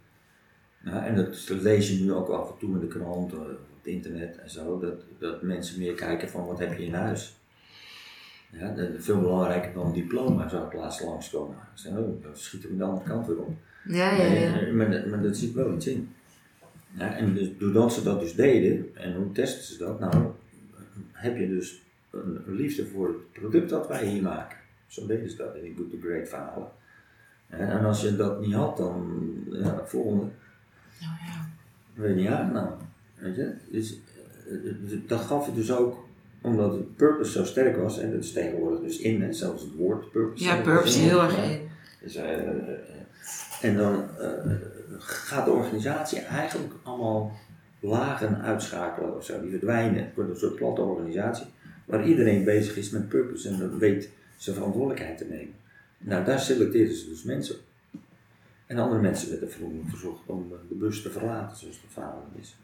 Ja, 0.84 1.06
en 1.06 1.16
dat, 1.16 1.48
lees 1.62 1.90
je 1.90 2.02
nu 2.04 2.12
ook 2.12 2.28
af 2.28 2.48
en 2.50 2.58
toe 2.58 2.74
in 2.74 2.80
de 2.80 2.86
krant, 2.86 3.32
eh, 3.32 3.38
op 3.38 3.48
het 3.82 3.92
internet 3.92 4.38
en 4.38 4.50
zo, 4.50 4.78
dat, 4.78 4.94
dat 5.18 5.42
mensen 5.42 5.78
meer 5.78 5.94
kijken 5.94 6.28
van 6.28 6.46
wat 6.46 6.58
heb 6.58 6.78
je 6.78 6.84
in 6.84 6.94
huis. 6.94 7.38
Ja, 8.52 8.68
dat 8.74 8.88
is 8.88 9.04
veel 9.04 9.20
belangrijker 9.20 9.72
dan 9.72 9.86
een 9.86 9.92
diploma 9.92 10.48
zou 10.48 10.66
ik 10.66 10.72
laatst 10.72 11.02
langskomen. 11.04 11.56
Dan 12.22 12.30
schieten 12.36 12.70
we 12.70 12.76
de 12.76 12.84
andere 12.84 13.08
kant 13.08 13.26
weer 13.26 13.38
op. 13.38 13.50
Ja, 13.84 14.10
ja, 14.12 14.24
ja. 14.24 14.72
Maar, 14.72 14.90
dat- 14.90 15.06
maar 15.06 15.22
dat 15.22 15.36
zit 15.36 15.52
wel 15.52 15.74
iets 15.74 15.86
in. 15.86 16.08
Ja, 16.98 17.16
en 17.16 17.34
dus, 17.34 17.50
doordat 17.58 17.92
ze 17.92 18.02
dat 18.02 18.20
dus 18.20 18.34
deden, 18.34 18.96
en 18.96 19.14
hoe 19.14 19.32
testen 19.32 19.64
ze 19.64 19.78
dat? 19.78 20.00
Nou, 20.00 20.26
heb 21.12 21.36
je 21.36 21.48
dus 21.48 21.82
een 22.10 22.42
liefde 22.46 22.86
voor 22.86 23.08
het 23.08 23.32
product 23.32 23.70
dat 23.70 23.88
wij 23.88 24.06
hier 24.06 24.22
maken. 24.22 24.58
Zo 24.86 25.06
deden 25.06 25.30
ze 25.30 25.36
dat 25.36 25.54
in 25.54 25.62
die 25.62 25.74
Good 25.76 25.90
to 25.90 25.96
Great 26.00 26.28
verhalen. 26.28 26.68
En, 27.48 27.68
en 27.68 27.84
als 27.84 28.00
je 28.00 28.16
dat 28.16 28.40
niet 28.40 28.54
had, 28.54 28.76
dan, 28.76 29.22
ja, 29.50 29.82
volgende, 29.86 30.24
Nou 31.00 31.12
ja. 31.26 31.48
weet 31.94 32.08
je 32.08 32.14
niet 32.14 32.30
aangenomen. 32.30 32.78
Weet 33.14 33.36
je? 33.36 33.54
Dus, 33.70 33.98
eh, 34.48 34.70
eh, 34.70 35.00
dat 35.06 35.20
gaf 35.20 35.46
je 35.46 35.54
dus 35.54 35.72
ook, 35.72 36.08
omdat 36.40 36.72
het 36.72 36.96
purpose 36.96 37.32
zo 37.32 37.44
sterk 37.44 37.76
was, 37.76 37.98
en 37.98 38.10
dat 38.10 38.24
is 38.24 38.32
tegenwoordig 38.32 38.80
dus 38.80 38.98
in, 38.98 39.22
hè, 39.22 39.32
zelfs 39.32 39.62
het 39.62 39.74
woord 39.74 40.10
purpose. 40.10 40.44
Ja, 40.44 40.60
purpose 40.60 40.98
heel 40.98 41.22
erg 41.22 41.50
in. 41.50 41.68
Dus, 42.02 42.14
eh, 42.14 42.38
en 43.60 43.76
dan 43.76 44.04
gaat 44.98 45.44
de 45.44 45.50
organisatie 45.50 46.20
eigenlijk 46.20 46.72
allemaal 46.82 47.38
lagen 47.80 48.40
uitschakelen 48.40 49.16
of 49.16 49.24
zo. 49.24 49.40
Die 49.40 49.50
verdwijnen. 49.50 50.04
Het 50.04 50.14
wordt 50.14 50.30
een 50.30 50.36
soort 50.36 50.56
platte 50.56 50.80
organisatie 50.80 51.46
waar 51.84 52.06
iedereen 52.06 52.44
bezig 52.44 52.76
is 52.76 52.90
met 52.90 53.08
purpose 53.08 53.48
en 53.48 53.78
weet 53.78 54.10
zijn 54.36 54.56
verantwoordelijkheid 54.56 55.18
te 55.18 55.24
nemen. 55.24 55.54
Nou, 55.98 56.24
daar 56.24 56.40
selecteren 56.40 56.94
ze 56.94 57.08
dus 57.08 57.22
mensen 57.22 57.54
op. 57.54 57.60
En 58.66 58.78
andere 58.78 59.00
mensen 59.00 59.30
werden 59.30 59.50
vroeger 59.50 59.78
verzocht 59.88 60.26
om 60.26 60.52
de 60.68 60.74
bus 60.74 61.02
te 61.02 61.10
verlaten, 61.10 61.56
zoals 61.56 61.80
de 61.80 61.88
verhalen 61.88 62.28
is. 62.40 62.56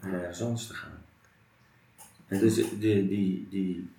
En 0.00 0.12
ergens 0.12 0.42
anders 0.42 0.66
te 0.66 0.74
gaan. 0.74 0.98
En 2.26 2.38
dus 2.38 2.54
die, 2.54 3.08
die, 3.08 3.46
die 3.50 3.90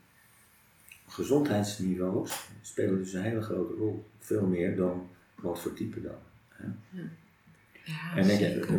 gezondheidsniveaus 1.07 2.49
spelen 2.61 2.97
dus 2.97 3.13
een 3.13 3.21
hele 3.21 3.41
grote 3.41 3.73
rol. 3.73 4.05
Veel 4.19 4.45
meer 4.45 4.75
dan 4.75 5.09
wat 5.35 5.59
voor 5.59 5.73
type 5.73 6.01
dan. 6.01 6.15
hè. 6.49 6.65
Ja, 6.89 7.03
En 8.15 8.29
ik, 8.29 8.69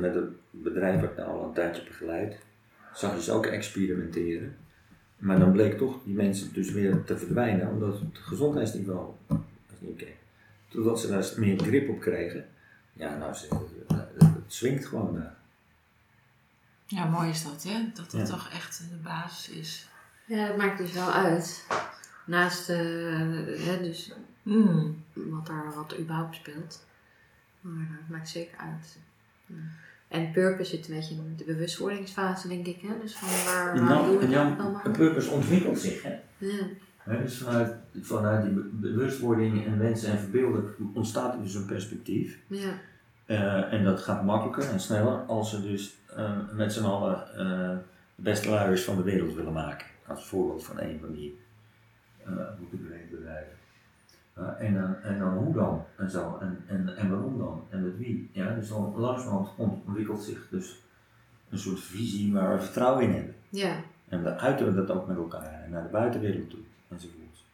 met 0.00 0.14
het 0.14 0.30
bedrijf 0.50 1.00
wat 1.00 1.10
ik 1.10 1.16
nou 1.16 1.28
al 1.30 1.44
een 1.46 1.52
tijdje 1.52 1.82
begeleid, 1.84 2.38
zag 2.94 3.14
je 3.14 3.22
ze 3.22 3.32
ook 3.32 3.46
experimenteren. 3.46 4.56
Maar 5.18 5.38
dan 5.38 5.52
bleek 5.52 5.78
toch 5.78 5.98
die 6.04 6.14
mensen 6.14 6.52
dus 6.52 6.70
weer 6.70 7.04
te 7.04 7.18
verdwijnen, 7.18 7.68
omdat 7.68 7.98
het 8.00 8.18
gezondheidsniveau 8.18 9.10
was 9.26 9.38
niet 9.78 9.90
oké. 9.90 10.06
Totdat 10.68 11.00
ze 11.00 11.08
daar 11.08 11.32
meer 11.36 11.58
grip 11.58 11.88
op 11.88 12.00
kregen. 12.00 12.46
Ja, 12.92 13.16
nou, 13.16 13.34
ze, 13.34 13.46
het 14.18 14.28
swingt 14.46 14.86
gewoon 14.86 15.14
daar. 15.14 15.36
Ja, 16.86 17.04
mooi 17.04 17.28
is 17.30 17.44
dat, 17.44 17.62
hè? 17.62 17.78
Dat 17.94 18.10
dat 18.10 18.20
Ja. 18.28 18.34
toch 18.34 18.50
echt 18.52 18.78
de 18.90 18.96
basis 19.02 19.48
is. 19.54 19.88
Ja, 20.26 20.46
dat 20.46 20.56
maakt 20.56 20.78
dus 20.78 20.92
wel 20.92 21.10
uit. 21.12 21.66
Naast 22.26 22.68
eh, 22.68 22.76
hè, 23.66 23.78
dus 23.82 24.12
Hmm. 24.42 25.04
wat, 25.12 25.48
er, 25.48 25.72
wat 25.74 25.92
er 25.92 25.98
überhaupt 26.00 26.34
speelt. 26.34 26.84
Maar 27.62 27.88
dat 28.00 28.08
maakt 28.16 28.28
zeker 28.28 28.58
uit. 28.58 28.98
Ja. 29.46 29.54
En 30.08 30.30
purpose 30.32 30.70
zit 30.76 30.88
een 30.88 30.94
beetje 30.94 31.14
in 31.14 31.34
de 31.36 31.44
bewustwordingsfase, 31.44 32.48
denk 32.48 32.66
ik. 32.66 32.80
Hè? 32.80 32.88
Dus 33.00 33.14
van 33.16 33.28
waar, 33.28 33.74
waar 33.74 33.82
Nou, 33.84 34.06
doen 34.06 34.18
we 34.18 34.28
dan, 34.28 34.92
purpose 34.92 35.30
ontwikkelt 35.30 35.78
zich. 35.78 36.02
Hè? 36.02 36.14
Ja. 36.38 36.66
Dus 37.04 37.38
vanuit, 37.38 37.74
vanuit 38.00 38.44
die 38.44 38.52
be- 38.52 38.68
bewustwording 38.72 39.66
en 39.66 39.78
wensen 39.78 40.10
en 40.12 40.18
verbeelden 40.18 40.74
ontstaat 40.94 41.34
er 41.34 41.42
dus 41.42 41.54
een 41.54 41.66
perspectief. 41.66 42.38
Ja. 42.46 42.72
Eh, 43.26 43.72
en 43.72 43.84
dat 43.84 44.00
gaat 44.00 44.24
makkelijker 44.24 44.72
en 44.72 44.80
sneller 44.80 45.18
als 45.18 45.50
ze 45.50 45.62
dus 45.62 45.94
eh, 46.16 46.38
met 46.52 46.72
z'n 46.72 46.84
allen 46.84 47.28
eh, 47.36 47.76
de 48.14 48.22
beste 48.22 48.48
luiers 48.50 48.84
van 48.84 48.96
de 48.96 49.02
wereld 49.02 49.34
willen 49.34 49.52
maken. 49.52 49.86
Als 50.06 50.26
voorbeeld 50.26 50.64
van 50.64 50.80
een 50.80 50.98
van 51.00 51.12
die 51.12 51.38
uh, 52.28 52.36
bedrijven. 53.10 53.52
Ja, 54.36 54.56
en, 54.58 54.74
dan, 54.74 54.94
en 55.02 55.18
dan 55.18 55.36
hoe 55.36 55.54
dan 55.54 55.84
en 55.96 56.10
zo 56.10 56.38
en, 56.40 56.58
en, 56.66 56.96
en 56.96 57.10
waarom 57.10 57.38
dan 57.38 57.64
en 57.70 57.82
met 57.84 57.98
wie. 57.98 58.30
Ja, 58.32 58.54
dus 58.54 58.68
dan 58.68 58.92
langzamerhand 58.96 59.48
ontwikkelt 59.56 60.22
zich 60.22 60.48
dus 60.50 60.80
een 61.50 61.58
soort 61.58 61.80
visie 61.80 62.32
waar 62.32 62.56
we 62.56 62.62
vertrouwen 62.62 63.02
in 63.04 63.10
hebben. 63.12 63.34
ja. 63.48 63.76
En 64.08 64.22
dan 64.22 64.32
uiten 64.32 64.66
we 64.66 64.74
dat 64.74 64.90
ook 64.90 65.06
met 65.06 65.16
elkaar 65.16 65.62
en 65.64 65.70
naar 65.70 65.82
de 65.82 65.88
buitenwereld 65.88 66.50
toe 66.50 66.58
enzovoort. 66.88 67.44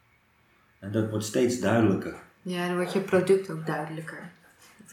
En 0.79 0.93
dat 0.93 1.11
wordt 1.11 1.25
steeds 1.25 1.61
duidelijker. 1.61 2.15
Ja, 2.43 2.67
dan 2.67 2.77
wordt 2.77 2.93
je 2.93 3.01
product 3.01 3.51
ook 3.51 3.67
duidelijker. 3.67 4.31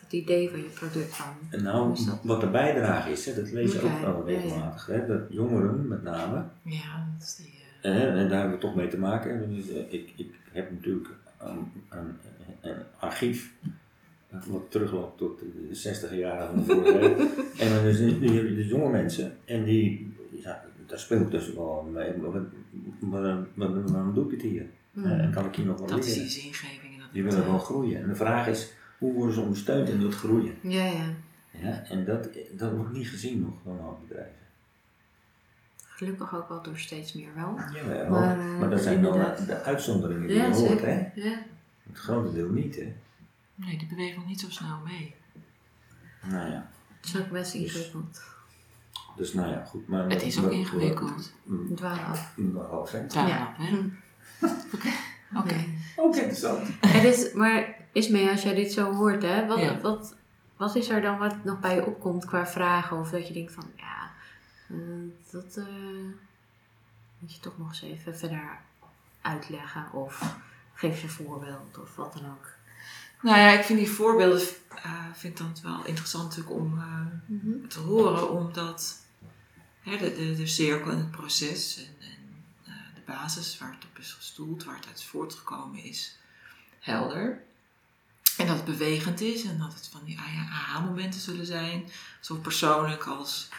Het 0.02 0.14
idee 0.14 0.50
van 0.50 0.60
je 0.60 0.70
product 0.70 1.18
dan. 1.18 1.28
En 1.60 1.64
nou, 1.64 1.98
wat 2.24 2.42
de 2.42 2.50
bijdrage 2.50 3.12
is, 3.12 3.26
hè, 3.26 3.34
dat 3.36 3.52
lees 3.52 3.74
je 3.74 3.82
ook 3.82 4.00
wel 4.02 4.26
regelmatig. 4.26 4.86
Hè, 4.86 5.06
dat 5.08 5.22
jongeren 5.30 5.88
met 5.88 6.04
name, 6.04 6.44
Ja, 6.62 7.06
dat 7.18 7.28
is 7.28 7.36
die... 7.36 7.54
eh, 7.82 8.20
en 8.22 8.30
daar 8.30 8.40
hebben 8.40 8.56
we 8.56 8.62
toch 8.66 8.76
mee 8.76 8.88
te 8.88 8.98
maken. 8.98 9.56
Dus, 9.56 9.70
eh, 9.70 9.94
ik, 9.94 10.14
ik 10.16 10.34
heb 10.52 10.72
natuurlijk 10.72 11.08
een, 11.50 11.72
een, 11.90 12.16
een 12.62 12.78
archief 13.00 13.54
eh, 14.30 14.44
wat 14.48 14.72
terugloopt 14.72 15.18
tot 15.18 15.40
de 15.40 15.76
60 15.76 16.16
jaren 16.16 16.48
van 16.48 16.58
de 16.58 16.64
vorige 16.64 17.00
eeuw. 17.00 17.28
En 17.66 17.74
dan 17.74 17.84
is 17.84 18.00
nu 18.00 18.30
heb 18.30 18.48
je 18.48 18.56
dus 18.56 18.68
jonge 18.68 18.90
mensen 18.92 19.38
en 19.46 19.64
die, 19.64 20.16
ja, 20.32 20.64
daar 20.86 21.00
speel 21.00 21.22
ik 21.22 21.32
dus 21.32 21.54
wel 21.54 21.90
mee. 21.94 22.12
Maar 23.00 23.46
waarom, 23.56 24.14
doe 24.14 24.26
ik 24.26 24.32
het 24.32 24.42
hier? 24.42 24.66
Eh, 24.96 25.12
En 25.12 25.32
kan 25.32 25.46
ik 25.46 25.56
hier 25.56 25.66
nog 25.66 25.80
wat 25.80 25.90
dat 25.90 26.00
is 26.00 26.06
leren? 26.06 26.22
die 26.24 26.32
zingeving. 26.32 26.82
Die 27.14 27.24
willen 27.24 27.40
eh, 27.44 27.50
wel 27.50 27.60
groeien. 27.60 28.02
En 28.02 28.08
de 28.08 28.16
vraag 28.16 28.48
is, 28.48 28.74
hoe 28.98 29.14
worden 29.14 29.34
ze 29.36 29.42
ondersteund 29.42 29.90
in 29.90 30.02
dat 30.02 30.16
groeien? 30.16 30.54
Ja, 30.62 30.86
ja. 30.86 31.14
Ja, 31.62 31.84
en 31.90 32.06
dat, 32.06 32.30
dat 32.58 32.72
wordt 32.72 32.92
niet 32.94 33.08
gezien 33.08 33.42
nog 33.42 33.54
door 33.64 33.74
een 33.74 33.80
hoop 33.80 34.00
bedrijven. 34.08 34.34
Gelukkig 35.96 36.36
ook 36.36 36.50
wel 36.50 36.62
door 36.62 36.78
steeds 36.78 37.14
meer 37.14 37.30
wel. 37.36 37.60
Jawel, 37.74 38.10
Maar, 38.10 38.38
maar, 38.38 38.62
eh, 38.64 38.70
dat 38.70 38.82
zijn 38.82 39.02
dan 39.02 39.14
inderdaad. 39.14 39.46
de 39.48 39.62
uitzonderingen 39.64 40.28
die 40.28 40.38
Ja, 40.38 40.46
je 40.46 40.54
hoort, 40.54 40.82
hè? 40.82 41.10
Ja. 41.16 41.38
Het 41.88 41.98
grote 41.98 42.34
deel 42.34 42.50
niet, 42.50 42.76
hè? 42.76 42.94
Nee, 43.56 43.78
die 43.78 43.88
bewegen 43.88 44.16
nog 44.20 44.28
niet 44.28 44.40
zo 44.40 44.50
snel 44.50 44.78
mee. 44.86 45.16
Nou 46.24 46.52
ja, 46.52 46.70
Het 47.02 47.06
is 47.14 47.20
ook 47.20 47.30
best 47.30 47.54
ingewikkeld. 47.54 48.22
dus 49.16 49.34
nou 49.34 49.50
ja, 49.50 49.64
goed. 49.66 49.88
Maar, 49.88 50.10
Het 50.10 50.22
is 50.22 50.38
ook 50.38 50.44
maar- 50.44 50.54
ingewikkeld. 50.54 51.34
Mm, 51.44 51.70
Het 51.70 51.80
waren 51.80 52.06
af. 52.06 52.34
mm, 52.38 52.58
half, 52.58 52.92
hè? 52.92 53.00
Ja, 53.10 53.28
Ja. 53.28 53.54
hè? 53.58 53.68
Hm. 53.68 53.88
Oké. 55.42 55.56
Ook 55.96 56.16
interessant. 56.16 56.68
Het 56.80 57.04
is, 57.04 57.34
maar 57.34 57.76
Ismee, 57.92 58.30
als 58.30 58.42
jij 58.44 58.54
dit 58.56 58.72
zo 58.74 58.94
hoort, 58.94 59.22
hè, 59.22 59.46
wat, 59.48 59.60
Ja. 59.60 59.80
wat, 59.82 60.16
wat 60.58 60.76
is 60.76 60.90
er 60.90 61.02
dan 61.02 61.18
wat 61.18 61.44
nog 61.44 61.60
bij 61.60 61.76
je 61.76 61.86
opkomt 61.86 62.26
qua 62.26 62.48
vragen? 62.48 63.00
Of 63.00 63.10
dat 63.10 63.28
je 63.28 63.34
denkt 63.34 63.52
van, 63.54 63.64
ja, 63.76 64.12
dat 65.32 65.58
eh, 65.58 65.66
moet 67.20 67.34
je 67.34 67.40
toch 67.40 67.58
nog 67.58 67.68
eens 67.68 67.82
even 67.82 68.18
verder 68.18 68.60
uitleggen. 69.22 69.92
Of 69.92 70.36
geef 70.74 70.98
je 70.98 71.04
een 71.04 71.14
voorbeeld 71.14 71.78
of 71.78 71.96
wat 71.96 72.14
dan 72.14 72.26
ook. 72.26 72.54
Nou 73.22 73.38
ja, 73.38 73.50
ik 73.50 73.64
vind 73.64 73.80
die 73.80 73.90
voorbeelden 73.90 74.42
eh, 74.70 75.06
vind 75.14 75.38
dan 75.38 75.56
wel 75.64 75.86
interessant 75.86 76.24
natuurlijk 76.30 76.56
om 76.56 76.80
eh, 76.80 77.70
te 77.70 77.80
horen, 77.80 78.30
omdat 78.30 78.98
hè, 79.82 79.98
de, 79.98 80.16
de, 80.16 80.36
de 80.36 80.48
cirkel 80.48 80.92
en 80.92 80.98
het 80.98 81.12
proces 81.12 81.78
en, 81.78 81.96
en 82.00 82.44
eh, 82.64 82.74
de 82.96 83.02
basis 83.06 83.58
waar 83.58 83.72
het 83.72 83.86
op 83.86 84.00
is 84.00 84.14
gestoeld, 84.14 84.64
waar 84.64 84.76
het 84.76 84.88
uit 84.88 84.98
is 84.98 85.06
voortgekomen 85.06 85.84
is, 85.84 86.18
helder. 86.80 87.44
En 88.38 88.48
dat 88.48 88.56
het 88.56 88.66
bewegend 88.66 89.22
is 89.22 89.44
en 89.44 89.58
dat 89.58 89.74
het 89.74 89.88
van 89.88 90.04
die 90.04 90.20
aha-momenten 90.20 91.20
zullen 91.20 91.46
zijn, 91.46 91.90
zo 92.20 92.36
persoonlijk 92.36 93.04
als 93.06 93.50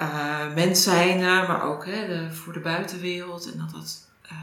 uh, 0.00 0.54
mens 0.54 0.82
zijn, 0.82 1.18
maar 1.18 1.62
ook 1.62 1.86
hè, 1.86 2.06
de, 2.06 2.32
voor 2.32 2.52
de 2.52 2.60
buitenwereld. 2.60 3.52
En 3.52 3.58
dat 3.58 3.70
dat 3.70 4.08
uh, 4.32 4.38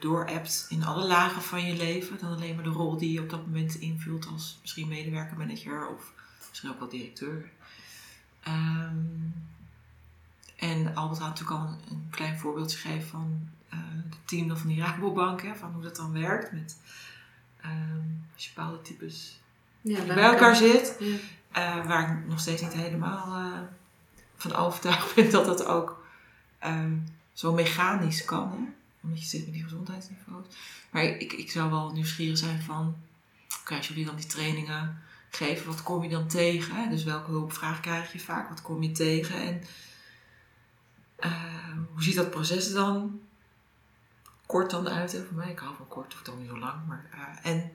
doorapt 0.00 0.66
in 0.68 0.84
alle 0.84 1.06
lagen 1.06 1.42
van 1.42 1.64
je 1.64 1.76
leven. 1.76 2.18
Dan 2.18 2.32
alleen 2.32 2.54
maar 2.54 2.64
de 2.64 2.70
rol 2.70 2.96
die 2.96 3.12
je 3.12 3.20
op 3.20 3.30
dat 3.30 3.46
moment 3.46 3.74
invult 3.74 4.26
als 4.26 4.58
misschien 4.60 4.88
medewerker, 4.88 5.36
manager 5.36 5.88
of 5.88 6.12
misschien 6.48 6.70
ook 6.70 6.78
wel 6.78 6.88
directeur. 6.88 7.50
Um, 8.48 9.34
en 10.56 10.94
Albert 10.94 11.20
had 11.20 11.28
natuurlijk 11.28 11.60
al 11.60 11.76
een, 11.90 12.06
klein 12.10 12.38
voorbeeldje 12.38 12.78
gegeven 12.78 13.08
van 13.08 13.48
uh, 13.74 13.78
het 14.10 14.18
team 14.24 14.56
van 14.56 14.68
die 14.68 14.80
Rabobank, 14.80 15.42
hè, 15.42 15.54
van 15.54 15.72
hoe 15.72 15.82
dat 15.82 15.96
dan 15.96 16.12
werkt. 16.12 16.52
Met, 16.52 16.76
um, 17.64 18.24
als 18.34 18.44
je 18.44 18.50
bepaalde 18.54 18.82
types 18.82 19.40
ja, 19.80 20.04
bij 20.04 20.22
elkaar 20.22 20.56
zit. 20.56 20.96
Ja. 21.52 21.86
waar 21.86 22.10
ik 22.10 22.28
nog 22.28 22.40
steeds 22.40 22.62
niet 22.62 22.72
helemaal 22.72 23.68
van 24.38 24.54
overtuigd 24.54 25.14
ben 25.14 25.30
dat 25.30 25.44
dat 25.44 25.64
ook 25.64 26.04
um, 26.64 27.16
zo 27.32 27.52
mechanisch 27.52 28.24
kan. 28.24 28.74
Omdat 29.00 29.20
je 29.20 29.26
zit 29.26 29.44
met 29.44 29.54
die 29.54 29.62
gezondheidsniveaus. 29.62 30.46
Maar 30.90 31.04
ik, 31.04 31.32
ik 31.32 31.50
zou 31.50 31.70
wel 31.70 31.92
nieuwsgierig 31.92 32.38
zijn 32.38 32.62
van, 32.62 32.96
krijg 33.64 33.88
jullie 33.88 34.04
dan 34.04 34.16
die 34.16 34.26
trainingen 34.26 35.02
geven, 35.30 35.66
wat 35.66 35.82
kom 35.82 36.02
je 36.02 36.08
dan 36.08 36.28
tegen? 36.28 36.90
Dus 36.90 37.04
welke 37.04 37.30
hulpvraag 37.30 37.80
krijg 37.80 38.12
je 38.12 38.20
vaak? 38.20 38.48
Wat 38.48 38.62
kom 38.62 38.82
je 38.82 38.92
tegen? 38.92 39.34
En 39.34 39.62
uh, 41.20 41.76
hoe 41.92 42.02
ziet 42.02 42.16
dat 42.16 42.30
proces 42.30 42.72
dan 42.72 43.20
kort 44.46 44.70
dan 44.70 44.88
uit? 44.88 45.12
Hè? 45.12 45.24
Voor 45.24 45.36
mij, 45.36 45.50
ik 45.50 45.58
hou 45.58 45.74
van 45.76 45.88
kort, 45.88 46.14
of 46.14 46.22
dan 46.22 46.38
niet 46.38 46.48
zo 46.48 46.58
lang. 46.58 46.86
Maar, 46.86 47.10
uh, 47.14 47.50
en 47.52 47.72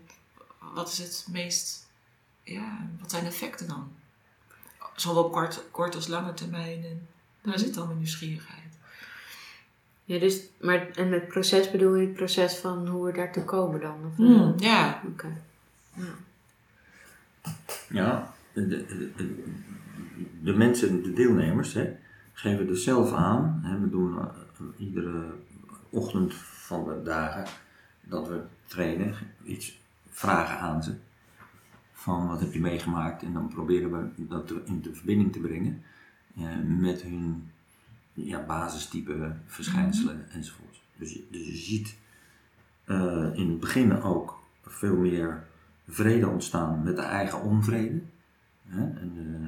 wat 0.74 0.92
is 0.92 0.98
het 0.98 1.28
meest, 1.32 1.88
ja, 2.44 2.90
wat 3.00 3.12
zijn 3.12 3.24
de 3.24 3.30
effecten 3.30 3.68
dan? 3.68 3.92
Zowel 4.96 5.24
op 5.24 5.32
kort, 5.32 5.64
kort 5.72 5.96
als 5.96 6.08
lange 6.08 6.34
termijn. 6.34 6.84
En 6.84 7.08
daar 7.42 7.60
zit 7.60 7.74
dan 7.74 7.86
mijn 7.86 7.98
nieuwsgierigheid. 7.98 8.62
Ja, 10.06 10.20
dus, 10.20 10.42
maar 10.62 10.90
en 10.92 11.12
het 11.12 11.28
proces 11.28 11.72
bedoel 11.72 11.96
je 11.96 12.06
het 12.06 12.16
proces 12.16 12.56
van 12.56 12.88
hoe 12.88 13.06
we 13.06 13.12
daartoe 13.12 13.44
komen 13.44 13.82
dan? 13.82 13.96
Of, 14.12 14.18
mm, 14.18 14.54
ja. 14.58 15.02
Oké. 15.08 15.42
Ja. 15.94 16.04
ja 17.90 18.34
de, 18.54 18.68
de, 18.68 18.86
de, 19.16 19.44
de, 20.42 20.54
mensen, 20.54 21.04
de 21.04 21.14
deelnemers, 21.14 21.74
hè, 21.74 21.96
geven 22.34 22.68
dus 22.68 22.84
zelf 22.84 23.14
aan. 23.14 23.62
Hè, 23.64 23.80
we 23.80 23.90
doen 23.90 24.14
uh, 24.14 24.26
iedere 24.78 25.24
ochtend 25.90 26.34
van 26.34 26.84
de 26.84 27.02
dagen 27.04 27.46
dat 28.02 28.28
we 28.28 28.42
trainen, 28.66 29.16
iets 29.44 29.80
vragen 30.10 30.60
aan 30.60 30.84
ze 30.84 30.94
van 32.04 32.28
wat 32.28 32.40
heb 32.40 32.54
je 32.54 32.60
meegemaakt 32.60 33.24
en 33.24 33.34
dan 33.34 33.48
proberen 33.48 33.92
we 33.92 34.28
dat 34.28 34.54
in 34.66 34.82
de 34.82 34.94
verbinding 34.94 35.32
te 35.32 35.40
brengen 35.40 35.84
eh, 36.36 36.44
met 36.66 37.02
hun 37.02 37.50
ja, 38.14 38.46
basistype 38.46 39.36
verschijnselen 39.46 40.16
mm 40.16 40.22
enzovoort. 40.32 40.82
Dus 40.96 41.14
je, 41.14 41.28
dus 41.32 41.48
je 41.48 41.56
ziet 41.56 41.96
uh, 42.86 43.30
in 43.34 43.50
het 43.50 43.60
begin 43.60 44.02
ook 44.02 44.40
veel 44.62 44.96
meer 44.96 45.48
vrede 45.88 46.28
ontstaan 46.28 46.84
met 46.84 46.96
de 46.96 47.02
eigen 47.02 47.42
onvrede. 47.42 48.02
Hè? 48.68 48.82
En, 48.82 49.12
uh, 49.18 49.48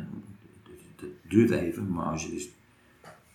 het, 0.96 1.10
duurt 1.28 1.50
even, 1.50 1.92
maar 1.92 2.06
als 2.06 2.26
je 2.26 2.32
dus 2.32 2.50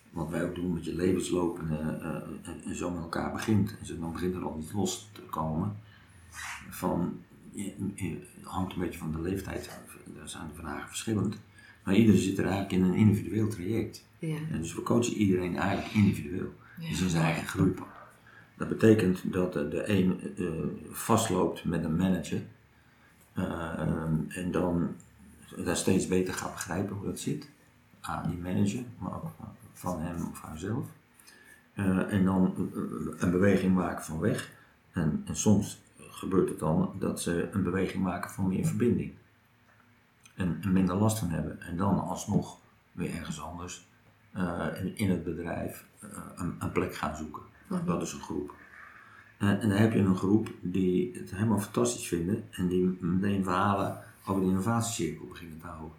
wat 0.09 0.29
wij 0.29 0.43
ook 0.43 0.55
doen 0.55 0.73
met 0.73 0.85
je 0.85 0.95
levensloop 0.95 1.59
en, 1.59 2.01
en, 2.43 2.63
en 2.65 2.75
zo 2.75 2.89
met 2.89 3.01
elkaar 3.01 3.31
begint, 3.31 3.77
en 3.89 3.99
dan 3.99 4.11
begint 4.11 4.35
er 4.35 4.43
al 4.43 4.59
iets 4.59 4.71
los 4.71 5.09
te 5.13 5.21
komen 5.21 5.75
van 6.69 7.19
hangt 8.43 8.73
een 8.73 8.79
beetje 8.79 8.99
van 8.99 9.11
de 9.11 9.21
leeftijd, 9.21 9.69
daar 10.15 10.29
zijn 10.29 10.47
de 10.47 10.61
vragen 10.61 10.87
verschillend. 10.87 11.37
Maar 11.83 11.95
iedereen 11.95 12.21
zit 12.21 12.37
er 12.37 12.43
eigenlijk 12.45 12.73
in 12.73 12.83
een 12.83 12.93
individueel 12.93 13.47
traject. 13.47 14.05
Ja. 14.19 14.37
En 14.51 14.61
dus 14.61 14.75
we 14.75 14.81
coachen 14.81 15.13
iedereen 15.13 15.57
eigenlijk 15.57 15.93
individueel. 15.93 16.53
Ja. 16.79 16.89
Dus 16.89 17.01
in 17.01 17.09
zijn 17.09 17.23
eigen 17.23 17.47
groep. 17.47 17.87
Dat 18.57 18.69
betekent 18.69 19.33
dat 19.33 19.53
de 19.53 19.89
een 19.89 20.19
uh, 20.37 20.49
vastloopt 20.91 21.63
met 21.65 21.83
een 21.83 21.95
manager. 21.95 22.41
Uh, 23.37 23.79
en 24.27 24.51
dan 24.51 24.95
daar 25.57 25.77
steeds 25.77 26.07
beter 26.07 26.33
gaat 26.33 26.53
begrijpen 26.53 26.95
hoe 26.95 27.05
dat 27.05 27.19
zit. 27.19 27.49
Aan 27.99 28.29
die 28.29 28.39
manager, 28.39 28.83
maar 28.97 29.13
ook 29.13 29.31
van 29.73 30.01
hem 30.01 30.27
of 30.31 30.41
haarzelf. 30.41 30.85
Uh, 31.75 32.13
en 32.13 32.25
dan 32.25 32.71
een 33.17 33.31
beweging 33.31 33.73
maken 33.73 34.03
van 34.03 34.19
weg. 34.19 34.51
En, 34.91 35.23
en 35.25 35.35
soms 35.35 35.81
gebeurt 36.21 36.49
het 36.49 36.59
dan 36.59 36.93
dat 36.99 37.21
ze 37.21 37.49
een 37.51 37.63
beweging 37.63 38.03
maken 38.03 38.29
voor 38.29 38.45
meer 38.45 38.65
verbinding. 38.65 39.13
En, 40.35 40.61
minder 40.67 40.95
last 40.95 41.19
van 41.19 41.29
hebben. 41.29 41.61
En 41.61 41.77
dan 41.77 41.99
alsnog 41.99 42.57
weer 42.91 43.15
ergens 43.15 43.41
anders 43.41 43.87
uh, 44.37 44.65
in, 44.93 45.09
het 45.09 45.23
bedrijf 45.23 45.85
uh, 46.03 46.09
een, 46.35 46.55
een, 46.59 46.71
plek 46.71 46.95
gaan 46.95 47.15
zoeken. 47.15 47.41
Mhm. 47.67 47.85
Dat 47.85 48.01
is 48.01 48.13
een 48.13 48.21
groep. 48.21 48.53
Uh, 49.39 49.49
en 49.49 49.69
dan 49.69 49.77
heb 49.77 49.93
je 49.93 49.99
een 49.99 50.15
groep 50.15 50.49
die 50.59 51.11
het 51.13 51.31
helemaal 51.31 51.59
fantastisch 51.59 52.07
vinden 52.07 52.43
en 52.51 52.67
die 52.67 52.97
meteen 52.99 53.43
verhalen 53.43 53.97
over 54.25 54.41
de 54.41 54.47
innovatiecirkel 54.47 55.27
beginnen 55.27 55.59
te 55.59 55.67
houden. 55.67 55.97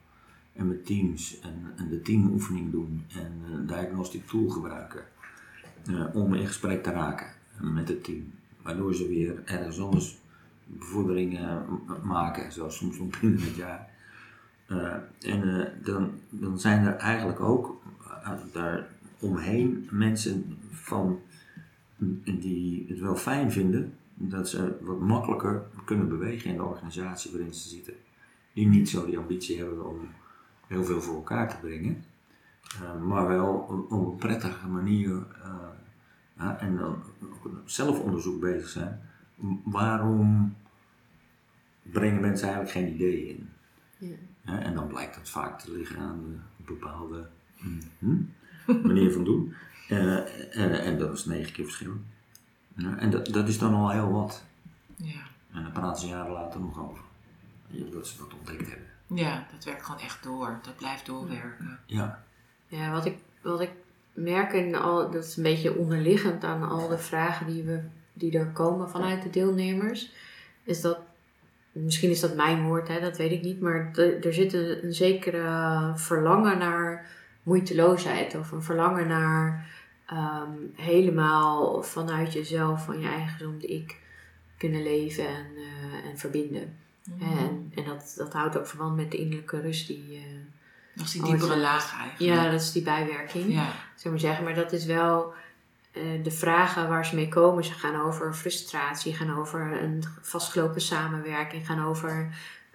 En 0.53 0.69
met 0.69 0.87
teams 0.87 1.41
en, 1.41 1.73
en 1.77 1.89
de 1.89 2.03
teamoefening 2.03 2.71
doen 2.71 3.05
en 3.09 3.53
een 3.53 3.67
diagnostic 3.67 4.27
tool 4.27 4.49
gebruiken 4.49 5.05
om 6.13 6.35
in 6.35 6.47
gesprek 6.47 6.83
te 6.83 6.91
raken 6.91 7.27
met 7.61 7.89
het 7.89 8.05
team 8.05 8.33
waardoor 8.63 8.95
ze 8.95 9.09
weer 9.09 9.43
ergens 9.45 9.81
anders 9.81 10.19
bevorderingen 10.67 11.67
maken, 12.03 12.53
zoals 12.53 12.77
soms 12.77 12.99
om 12.99 13.11
binnen 13.21 13.41
het 13.41 13.55
jaar. 13.55 13.91
Uh, 14.69 14.95
en 15.21 15.49
uh, 15.49 15.67
dan, 15.85 16.11
dan 16.31 16.59
zijn 16.59 16.87
er 16.87 16.97
eigenlijk 16.97 17.41
ook 17.41 17.83
daar 18.53 18.89
omheen 19.19 19.89
mensen 19.91 20.59
van, 20.71 21.21
die 22.25 22.87
het 22.89 23.01
wel 23.01 23.17
fijn 23.17 23.53
vinden 23.53 23.95
dat 24.15 24.49
ze 24.49 24.77
wat 24.81 25.01
makkelijker 25.01 25.63
kunnen 25.85 26.09
bewegen 26.09 26.51
in 26.51 26.57
de 26.57 26.63
organisatie 26.63 27.31
waarin 27.31 27.55
ze 27.55 27.69
zitten. 27.69 27.95
Die 28.53 28.67
niet 28.67 28.89
zo 28.89 29.07
die 29.07 29.19
ambitie 29.19 29.59
hebben 29.59 29.89
om 29.89 29.99
heel 30.67 30.85
veel 30.85 31.01
voor 31.01 31.15
elkaar 31.15 31.49
te 31.49 31.57
brengen, 31.61 32.05
maar 33.07 33.29
wel 33.29 33.53
op 33.89 33.91
een 33.91 34.17
prettige 34.17 34.69
manier 34.69 35.27
en 36.37 36.77
dan 36.77 37.03
ook 37.23 37.51
zelfonderzoek 37.65 38.41
bezig 38.41 38.69
zijn. 38.69 39.01
Waarom 39.65 40.57
brengen 41.83 42.21
mensen 42.21 42.49
eigenlijk 42.49 42.77
geen 42.77 42.95
ideeën 42.95 43.29
in? 43.29 43.51
Ja. 44.45 44.59
en 44.59 44.75
dan 44.75 44.87
blijkt 44.87 45.15
dat 45.15 45.29
vaak 45.29 45.61
te 45.61 45.73
liggen 45.73 45.99
aan 45.99 46.19
een 46.19 46.41
bepaalde 46.65 47.29
hm, 47.99 48.23
manier 48.89 49.13
van 49.13 49.25
doen. 49.25 49.55
Uh, 49.89 50.17
en, 50.57 50.83
en, 50.83 50.99
dat 50.99 51.13
is 51.13 51.25
negen 51.25 51.53
keer 51.53 51.65
verschil. 51.65 51.93
En 52.77 53.11
dat, 53.11 53.27
dat 53.27 53.49
is 53.49 53.59
dan 53.59 53.75
al 53.75 53.91
heel 53.91 54.13
wat. 54.13 54.45
Ja. 54.97 55.23
En 55.53 55.63
dan 55.63 55.73
praten 55.73 56.01
ze 56.01 56.09
jaren 56.09 56.33
later 56.33 56.61
nog 56.61 56.79
over. 56.79 57.05
Dat 57.93 58.07
ze 58.07 58.19
dat 58.19 58.35
ontdekt 58.35 58.69
hebben. 58.69 58.87
Ja, 59.07 59.47
dat 59.53 59.65
werkt 59.65 59.85
gewoon 59.85 60.01
echt 60.01 60.23
door. 60.23 60.59
Dat 60.63 60.77
blijft 60.77 61.07
doorwerken. 61.07 61.79
Ja. 61.87 62.25
Ja, 62.67 62.91
wat 62.91 63.05
ik, 63.05 63.19
wat 63.43 63.61
ik 63.61 63.71
merken, 64.13 64.75
al, 64.75 65.11
dat 65.11 65.25
is 65.25 65.37
een 65.37 65.43
beetje 65.43 65.77
onderliggend 65.77 66.45
aan 66.45 66.69
al 66.69 66.89
de 66.89 66.99
vragen 66.99 67.47
die, 67.47 67.63
we, 67.63 67.81
die 68.13 68.39
er 68.39 68.47
komen 68.47 68.91
vanuit 68.91 69.23
de 69.23 69.31
deelnemers, 69.31 70.13
is 70.65 70.81
dat, 70.81 70.99
misschien 71.73 72.11
is 72.11 72.21
dat 72.21 72.37
mijn 72.37 72.63
woord, 72.63 72.89
hè, 72.89 73.01
dat 73.01 73.17
weet 73.17 73.31
ik 73.31 73.43
niet, 73.43 73.61
maar 73.61 73.91
er 74.23 74.35
zit 74.35 74.53
een, 74.53 74.85
een, 74.85 74.95
zekere 74.95 75.93
verlangen 75.95 76.59
naar 76.59 77.11
moeiteloosheid 77.43 78.35
of 78.35 78.51
een 78.53 78.63
verlangen 78.63 79.09
naar 79.09 79.71
ehm, 80.07 80.51
helemaal 80.75 81.83
vanuit 81.83 82.33
jezelf, 82.33 82.85
van 82.85 83.01
je 83.01 83.09
eigen 83.09 83.29
gezonde 83.29 83.67
ik 83.67 84.01
kunnen 84.59 84.83
leven 84.83 85.27
en, 85.27 85.47
uh, 85.57 86.11
en 86.11 86.19
verbinden. 86.19 86.77
Mhm. 87.05 87.39
En, 87.39 87.73
en 87.75 87.85
dat, 87.85 88.15
dat 88.17 88.33
houdt 88.33 88.59
ook 88.59 88.67
verband 88.67 88.97
met 88.97 89.11
de 89.11 89.17
innerlijke 89.17 89.61
rust 89.61 89.87
die, 89.87 90.05
uh, 90.11 90.23
dat 90.95 91.07
is 91.07 91.13
die 91.13 91.25
diepere 91.25 91.57
laag 91.57 91.99
eigenlijk. 91.99 92.37
Ja, 92.37 92.51
dat 92.51 92.61
is 92.61 92.73
die 92.73 92.83
bijwerking. 92.83 93.53
Ja. 93.53 93.73
Zou 93.95 94.15
maar 94.15 94.23
zeggen. 94.23 94.45
Maar 94.45 94.55
dat 94.55 94.73
is 94.73 94.85
wel 94.85 95.35
uh, 95.93 96.25
de 96.25 96.31
vragen 96.31 96.89
waar 96.89 97.07
ze 97.07 97.15
mee 97.15 97.29
komen. 97.29 97.65
Ze 97.65 97.73
gaan 97.73 98.01
over 98.01 98.35
frustratie, 98.35 99.15
gaan 99.15 99.39
over 99.39 99.83
een 99.83 100.05
vastgelopen 100.21 100.81
samenwerking, 100.81 101.67
gaan 101.67 101.85
over 101.85 102.29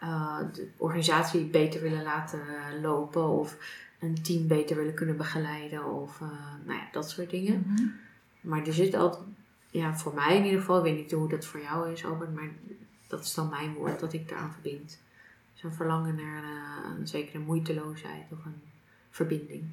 uh, 0.04 0.38
de 0.54 0.68
organisatie 0.78 1.46
beter 1.46 1.82
willen 1.82 2.04
laten 2.04 2.42
lopen 2.82 3.28
of 3.28 3.58
een 4.00 4.22
team 4.22 4.48
beter 4.48 4.76
willen 4.76 4.94
kunnen 4.94 5.18
begeleiden 5.18 5.86
of 5.86 6.20
uh, 6.20 6.28
nou 6.66 6.80
ja, 6.80 6.88
dat 6.92 7.10
soort 7.10 7.30
dingen. 7.30 7.64
Mm 7.66 7.76
-hmm. 7.76 7.96
Maar 8.42 8.66
er 8.66 8.74
zit 8.74 8.96
altijd, 8.96 9.24
ja, 9.70 9.98
voor 9.98 10.14
mij 10.14 10.38
in 10.38 10.44
ieder 10.44 10.60
geval, 10.60 10.78
ik 10.78 10.84
weet 10.84 10.96
niet 10.96 11.12
hoe 11.12 11.30
dat 11.30 11.46
voor 11.46 11.62
jou 11.62 11.92
is, 11.92 12.06
Albert, 12.06 12.36
maar 12.36 12.50
dat 13.08 13.24
is 13.24 13.34
dan 13.34 13.50
mijn 13.50 13.74
woord 13.74 14.00
dat 14.00 14.14
ik 14.14 14.30
daaraan 14.30 14.52
verbind 14.52 15.00
zo'n 15.58 15.74
verlangen 15.74 16.16
naar 16.16 16.44
uh, 16.44 17.00
een 17.00 17.08
zekere 17.08 17.40
moeiteloosheid 17.40 18.26
of 18.32 18.46
een 18.46 18.62
verbinding. 19.10 19.64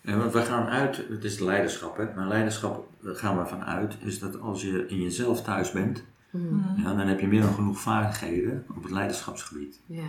Ja, 0.00 0.16
want 0.16 0.32
we 0.32 0.42
gaan 0.42 0.66
uit, 0.66 0.96
het 1.08 1.24
is 1.24 1.38
leiderschap, 1.38 1.96
hè? 1.96 2.14
maar 2.14 2.28
leiderschap 2.28 2.88
gaan 3.02 3.38
we 3.38 3.46
vanuit, 3.46 3.96
is 4.00 4.18
dat 4.18 4.40
als 4.40 4.62
je 4.62 4.86
in 4.86 5.00
jezelf 5.00 5.42
thuis 5.42 5.72
bent, 5.72 6.04
Mm. 6.32 6.64
ja, 6.76 6.94
dan 6.94 7.06
heb 7.06 7.20
je 7.20 7.26
meer 7.26 7.42
dan 7.42 7.54
genoeg 7.54 7.80
vaardigheden 7.80 8.64
op 8.76 8.82
het 8.82 8.92
leiderschapsgebied. 8.92 9.80
Ja. 9.86 10.08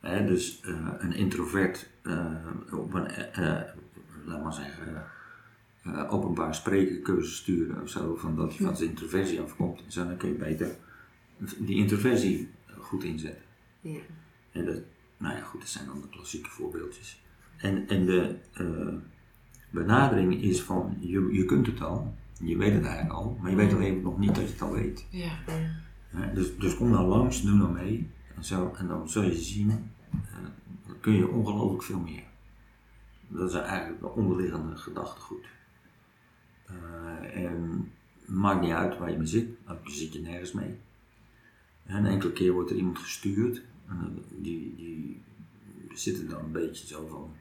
Hè, 0.00 0.26
dus 0.26 0.60
eh, 0.60 0.86
een 0.98 1.12
introvert 1.12 1.88
eh, 2.02 2.34
op 2.72 2.94
een, 2.94 3.06
eh, 3.06 3.58
eh, 3.58 3.62
laat 4.24 4.42
maar 4.42 4.52
zeggen, 4.52 5.04
eh, 5.82 6.12
openbaar 6.12 6.54
sprekencursus 6.54 7.36
sturen 7.36 7.82
of 7.82 7.88
zo, 7.88 8.16
van 8.16 8.36
dat 8.36 8.54
je 8.54 8.64
van 8.64 8.76
zijn 8.76 8.88
introversie 8.88 9.40
afkomt, 9.40 9.94
dan 9.94 10.16
kun 10.16 10.28
je 10.28 10.34
beter 10.34 10.68
die 11.58 11.76
introversie 11.76 12.50
goed 12.78 13.04
inzetten. 13.04 13.42
Ja. 13.80 14.00
En 14.52 14.64
dat, 14.64 14.82
nou 15.16 15.36
ja, 15.36 15.42
goed, 15.42 15.60
dat 15.60 15.68
zijn 15.68 15.86
dan 15.86 16.00
de 16.00 16.08
klassieke 16.08 16.50
voorbeeldjes. 16.50 17.22
En, 17.56 17.88
en 17.88 18.06
de 18.06 18.36
eh, 18.52 18.94
benadering 19.70 20.42
is 20.42 20.62
van, 20.62 20.96
je, 21.00 21.32
je 21.32 21.44
kunt 21.44 21.66
het 21.66 21.80
al, 21.80 22.14
je 22.42 22.56
weet 22.56 22.74
het 22.74 22.84
eigenlijk 22.84 23.14
al, 23.14 23.38
maar 23.40 23.50
je 23.50 23.56
weet 23.56 23.72
alleen 23.72 24.02
nog 24.02 24.18
niet 24.18 24.34
dat 24.34 24.44
je 24.44 24.52
het 24.52 24.62
al 24.62 24.72
weet. 24.72 25.06
Ja. 25.10 25.38
Dus, 26.34 26.56
dus 26.56 26.76
kom 26.76 26.90
nou 26.90 27.08
langs, 27.08 27.42
doe 27.42 27.56
nou 27.56 27.72
mee. 27.72 28.10
En, 28.36 28.44
zo, 28.44 28.72
en 28.76 28.86
dan 28.86 29.08
zul 29.08 29.22
je 29.22 29.34
zien, 29.34 29.70
eh, 30.10 30.18
dan 30.86 31.00
kun 31.00 31.12
je 31.12 31.28
ongelooflijk 31.28 31.82
veel 31.82 32.00
meer. 32.00 32.22
Dat 33.28 33.48
is 33.48 33.54
eigenlijk 33.54 34.00
de 34.00 34.08
onderliggende 34.08 34.76
gedachtegoed. 34.76 35.46
Eh, 36.66 37.44
en 37.44 37.90
het 38.20 38.34
maakt 38.34 38.60
niet 38.60 38.72
uit 38.72 38.98
waar 38.98 39.10
je 39.10 39.16
mee 39.16 39.26
zit, 39.26 39.48
dan 39.66 39.76
zit 39.84 40.12
je 40.12 40.20
nergens 40.20 40.52
mee. 40.52 40.78
En 41.84 41.96
een 41.96 42.06
enkele 42.06 42.32
keer 42.32 42.52
wordt 42.52 42.70
er 42.70 42.76
iemand 42.76 42.98
gestuurd, 42.98 43.62
die, 44.28 44.74
die 44.76 45.22
zitten 45.94 46.28
dan 46.28 46.44
een 46.44 46.52
beetje 46.52 46.86
zo 46.86 47.06
van, 47.06 47.32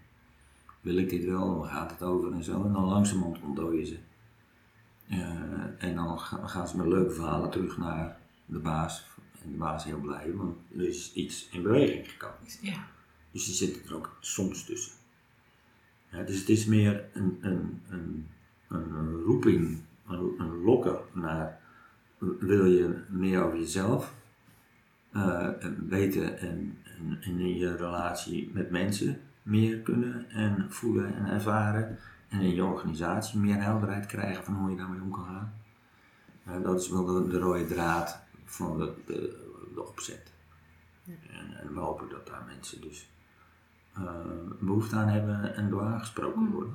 wil 0.82 0.98
ik 0.98 1.10
dit 1.10 1.26
wel, 1.26 1.58
waar 1.60 1.70
gaat 1.70 1.92
het 1.92 2.04
over 2.04 2.32
en 2.34 2.44
zo. 2.44 2.64
En 2.66 2.74
dan 2.74 2.84
langzamerhand 2.84 3.42
ontdooien 3.44 3.88
ze. 3.88 3.98
Eh, 5.08 5.84
en 5.84 5.96
dan 5.96 6.20
ga- 6.20 6.48
gaan 6.48 6.68
ze 6.68 6.78
met 6.78 6.88
leuke 6.88 7.14
verhalen 7.14 7.50
terug 7.50 7.78
naar 7.78 8.18
de 8.46 8.60
baas. 8.60 9.08
En 9.44 9.52
de 9.52 9.58
baas 9.58 9.84
is 9.86 9.92
heel 9.92 10.00
blij, 10.00 10.34
want 10.34 10.58
er 10.76 10.88
is 10.88 11.14
iets 11.14 11.50
in 11.52 11.62
beweging 11.64 12.10
gekomen. 12.12 12.38
Ja. 12.62 12.88
Dus 13.32 13.46
die 13.46 13.54
zitten 13.56 13.86
er 13.90 13.96
ook 13.96 14.18
soms 14.20 14.66
tussen. 14.66 14.92
Ja, 16.12 16.24
dus 16.24 16.40
het 16.40 16.50
is 16.50 16.66
meer 16.66 17.06
een, 17.14 17.38
een, 17.42 17.82
een, 17.90 18.26
een 18.68 19.22
roeping, 19.22 19.82
een, 20.08 20.34
een 20.38 20.62
lokken 20.64 21.00
naar 21.14 21.62
wil 22.40 22.66
je 22.66 23.02
meer 23.10 23.44
over 23.44 23.60
jezelf 23.60 24.14
eh, 25.12 25.64
en 25.64 25.88
weten 25.90 26.40
en, 26.40 26.78
en, 26.84 27.18
en 27.22 27.40
in 27.40 27.58
je 27.58 27.76
relatie 27.76 28.52
met 28.54 28.70
mensen 28.70 29.22
meer 29.44 29.80
kunnen 29.80 30.30
en 30.30 30.66
voelen 30.70 31.16
en 31.16 31.26
ervaren. 31.26 31.98
En 32.30 32.42
in 32.42 32.56
je 32.56 32.64
organisatie 32.64 33.40
meer 33.40 33.62
helderheid 33.62 34.06
krijgen 34.06 34.44
van 34.44 34.56
hoe 34.56 34.70
je 34.70 34.78
daarmee 34.78 35.02
om 35.02 35.12
kan 35.12 35.26
gaan. 35.26 35.54
Eh, 36.44 36.64
dat 36.64 36.82
is 36.82 36.90
wel 36.90 37.06
de, 37.06 37.28
de 37.28 37.40
rode 37.40 37.66
draad 37.66 38.20
van 38.46 38.78
de, 38.78 38.94
de, 39.06 39.48
de 39.74 39.88
opzet. 39.88 40.32
En, 41.06 41.60
en 41.62 41.74
we 41.74 41.80
hopen 41.80 42.10
dat 42.10 42.28
daar 42.28 42.44
mensen 42.48 42.82
dus 42.82 43.10
eh, 43.94 44.04
behoefte 44.60 44.96
aan 44.96 45.08
hebben 45.08 45.56
en 45.56 45.70
door 45.70 45.82
aangesproken 45.82 46.52
worden. 46.52 46.74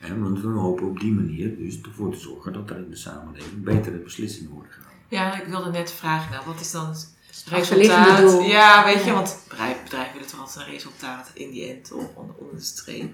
En 0.00 0.22
want 0.22 0.40
we 0.40 0.48
hopen 0.48 0.86
op 0.86 1.00
die 1.00 1.12
manier 1.12 1.56
dus 1.56 1.80
ervoor 1.80 2.12
te 2.12 2.18
zorgen 2.18 2.52
dat 2.52 2.70
er 2.70 2.76
in 2.76 2.90
de 2.90 2.96
samenleving 2.96 3.62
betere 3.62 3.98
beslissingen 3.98 4.50
worden 4.50 4.72
genomen. 4.72 4.93
Ja, 5.14 5.40
ik 5.40 5.46
wilde 5.46 5.70
net 5.70 5.92
vragen, 5.92 6.30
nou, 6.30 6.46
wat 6.46 6.60
is 6.60 6.70
dan 6.70 6.86
het 6.88 7.08
resultaat? 7.46 8.46
Ja, 8.46 8.84
weet 8.84 9.04
je, 9.04 9.12
want 9.12 9.38
bedrijven, 9.48 9.82
bedrijven 9.82 10.12
willen 10.12 10.28
toch 10.28 10.40
altijd 10.40 10.66
een 10.66 10.72
resultaat 10.72 11.30
in 11.34 11.50
die 11.50 11.72
end 11.72 11.92
of 11.92 12.14
onder, 12.14 12.36
onder 12.36 12.54
de 12.54 12.62
streep. 12.62 13.12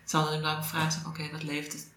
Het 0.00 0.10
zal 0.10 0.24
dan 0.24 0.44
een 0.44 0.64
vraag 0.64 0.92
zijn, 0.92 1.06
oké, 1.06 1.30
wat 1.30 1.42
levert 1.42 1.72
het 1.72 1.88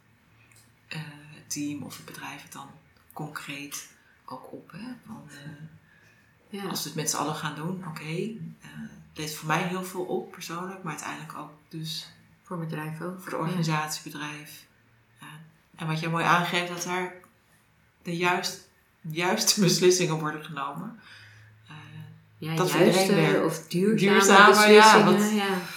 eh, 0.87 0.99
het 1.35 1.49
team 1.49 1.83
of 1.83 1.95
het 1.97 2.05
bedrijf 2.05 2.43
het 2.43 2.51
dan 2.51 2.69
concreet 3.13 3.87
ook 4.25 4.51
op? 4.53 4.71
Hè? 4.71 4.87
Van, 5.05 5.23
eh, 5.29 6.59
Ja. 6.61 6.69
als 6.69 6.81
we 6.83 6.87
het 6.89 6.97
met 6.97 7.09
z'n 7.09 7.17
allen 7.17 7.35
gaan 7.35 7.55
doen, 7.55 7.85
oké, 7.87 8.03
eh, 8.03 8.69
het 9.09 9.17
levert 9.17 9.37
voor 9.37 9.47
mij 9.47 9.63
heel 9.63 9.83
veel 9.83 10.03
op 10.03 10.31
persoonlijk, 10.31 10.83
maar 10.83 10.93
uiteindelijk 10.93 11.37
ook 11.37 11.51
dus 11.69 12.07
Voor 12.43 12.57
bedrijf 12.57 13.01
ook. 13.01 13.21
voor 13.21 13.29
de 13.29 13.37
organisatie, 13.37 14.11
bedrijf. 14.11 14.65
En 15.75 15.87
wat 15.87 15.99
jij 15.99 16.09
mooi 16.09 16.25
aangeeft, 16.25 16.67
dat 16.67 16.83
daar 16.83 17.13
de 18.01 18.17
juist, 18.17 18.71
juiste 19.11 19.61
beslissingen 19.61 20.19
worden 20.19 20.43
genomen. 20.43 20.99
Eh, 21.67 21.73
Ja, 22.37 22.51
ja 22.51 22.57
Dat 22.57 22.71
juiste 22.71 23.15
werkt. 23.15 23.45
of 23.45 23.67
duurzame, 23.67 24.13
Duurzame, 24.13 24.73
ja, 24.73 25.03
wat- 25.05 25.31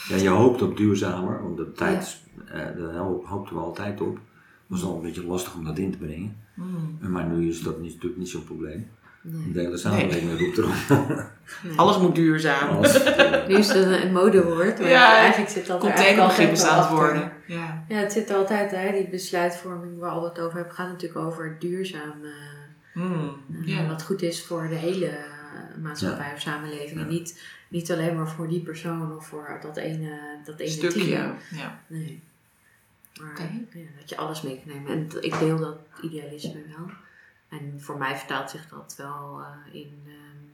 Ja, 0.08 0.16
Ja, 0.16 0.22
je 0.22 0.28
hoopt 0.28 0.62
op 0.62 0.76
duurzamer, 0.76 1.42
want 1.42 1.56
de 1.56 1.72
tijd, 1.72 2.16
eh, 2.48 2.54
daar 2.58 2.94
ho- 2.96 3.22
hoopten 3.26 3.54
we 3.56 3.60
altijd 3.62 4.00
op. 4.00 4.14
Het 4.16 4.22
was 4.80 4.82
al 4.82 4.96
een 4.96 5.02
beetje 5.02 5.26
lastig 5.26 5.54
om 5.54 5.64
dat 5.64 5.78
in 5.78 5.90
te 5.90 5.98
brengen. 5.98 6.36
hmm. 6.54 6.98
Maar 7.00 7.24
nu 7.26 7.48
is 7.48 7.62
dat 7.62 7.80
niet, 7.80 7.92
natuurlijk 7.92 8.20
niet 8.20 8.28
zo'n 8.30 8.44
probleem. 8.44 8.88
Nee. 9.28 9.52
De 9.52 9.60
hele 9.60 9.76
samenleving 9.76 10.38
roept 10.38 10.58
erop. 10.58 10.72
Nee. 11.62 11.76
Alles 11.78 11.98
moet 11.98 12.14
duurzaam. 12.14 12.68
Alles, 12.76 13.02
eh, 13.02 13.46
Nu 13.48 13.54
is 13.56 13.68
het 13.68 13.76
een, 14.02 14.12
modewoord, 14.12 14.78
maar 14.80 14.88
Ja, 14.88 15.16
eigenlijk 15.16 15.50
zit 15.50 15.66
dat 15.66 15.82
er 15.82 15.88
Containerbegrip 15.88 16.50
het 16.50 16.64
achter. 16.64 16.96
worden. 16.96 17.32
Ja. 17.46 17.84
Ja, 17.88 17.96
het 17.96 18.12
zit 18.12 18.30
er 18.30 18.36
altijd, 18.36 18.70
hè, 18.70 18.92
die 18.92 19.08
besluitvorming 19.08 19.98
waar 19.98 20.20
we 20.20 20.26
het 20.28 20.40
over 20.40 20.56
hebben, 20.56 20.74
gaat 20.74 20.88
natuurlijk 20.88 21.20
over 21.26 21.56
duurzaam. 21.58 22.14
eh, 22.22 22.30
Ja. 23.64 23.86
Wat 23.86 24.03
goed 24.03 24.22
is 24.22 24.44
voor 24.44 24.68
de 24.68 24.74
hele 24.74 25.07
eh, 25.07 25.82
maatschappij 25.82 26.32
of 26.32 26.40
samenleving. 26.40 27.01
En 27.01 27.09
niet, 27.09 27.42
niet 27.68 27.92
alleen 27.92 28.16
maar 28.16 28.28
voor 28.28 28.49
die 28.49 28.61
persoon 28.61 29.16
of 29.16 29.26
voor 29.26 29.59
dat 29.62 29.76
ene, 29.76 30.38
dat 30.44 30.59
ene 30.59 30.70
Stukje. 30.70 31.05
team. 31.05 31.36
Ja. 31.51 31.80
Nee. 31.86 32.22
Maar 33.20 33.30
Oké. 33.30 33.42
ja, 33.72 33.86
dat 33.99 34.09
je 34.09 34.16
alles 34.16 34.42
mee 34.42 34.62
kan 34.64 34.74
nemen. 34.74 34.92
En 34.92 35.22
ik 35.22 35.38
deel 35.38 35.59
dat 35.59 35.78
idealisme 36.03 36.62
wel. 36.76 36.90
En 37.49 37.80
voor 37.80 37.99
mij 37.99 38.16
vertaalt 38.16 38.51
zich 38.51 38.68
dat 38.68 38.94
wel 38.97 39.40
eh, 39.40 39.74
in 39.80 40.03
ehm, 40.07 40.44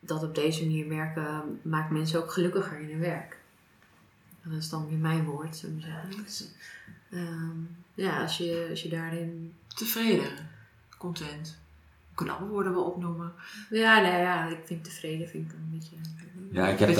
dat 0.00 0.22
op 0.22 0.34
deze 0.34 0.64
manier 0.64 0.88
werken 0.88 1.60
maakt 1.62 1.90
mensen 1.90 2.22
ook 2.22 2.32
gelukkiger 2.32 2.78
in 2.80 2.90
hun 2.90 3.00
werk. 3.00 3.36
En 4.42 4.50
dat 4.50 4.58
is 4.58 4.68
dan 4.68 4.88
weer 4.88 4.98
mijn 4.98 5.24
woord, 5.24 5.62
maar 5.72 5.80
zeggen. 5.82 6.22
Dus, 6.24 6.48
ehm, 7.10 7.56
ja, 7.94 8.22
als 8.22 8.36
je, 8.36 8.66
als 8.70 8.82
je 8.82 8.88
daarin. 8.88 9.54
Tevreden. 9.66 10.56
Content. 10.98 11.58
Knapwoorden 12.14 12.72
wel 12.74 12.82
opnoemen. 12.84 13.32
Ja, 13.70 14.00
nee, 14.00 14.20
ja, 14.20 14.46
ik 14.46 14.58
vind 14.64 14.84
tevreden 14.84 15.28
vind 15.28 15.50
ik 15.52 15.52
een 15.52 15.70
beetje. 15.72 15.96
Ja, 16.50 16.68
ik 16.68 16.78
heb 16.78 16.94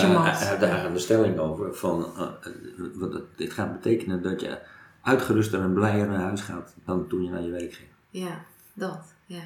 daar, 0.61 0.83
heb 0.83 0.91
een 0.91 1.01
stelling 1.01 1.39
over. 1.39 1.75
Van, 1.75 2.05
eh, 2.17 2.23
eh, 2.23 2.53
wat 2.95 3.13
het- 3.13 3.37
dit 3.37 3.53
gaat 3.53 3.73
betekenen 3.73 4.23
dat 4.23 4.41
je 4.41 4.59
uitgeruster 5.03 5.61
en 5.61 5.73
blijer 5.75 6.07
naar 6.09 6.21
huis 6.21 6.41
gaat 6.41 6.75
dan 6.85 7.07
toen 7.09 7.25
je 7.25 7.31
naar 7.31 7.43
je 7.43 7.51
werk 7.51 7.73
ging. 7.75 7.89
Ja, 8.11 8.45
dat. 8.73 9.15
Ja. 9.27 9.43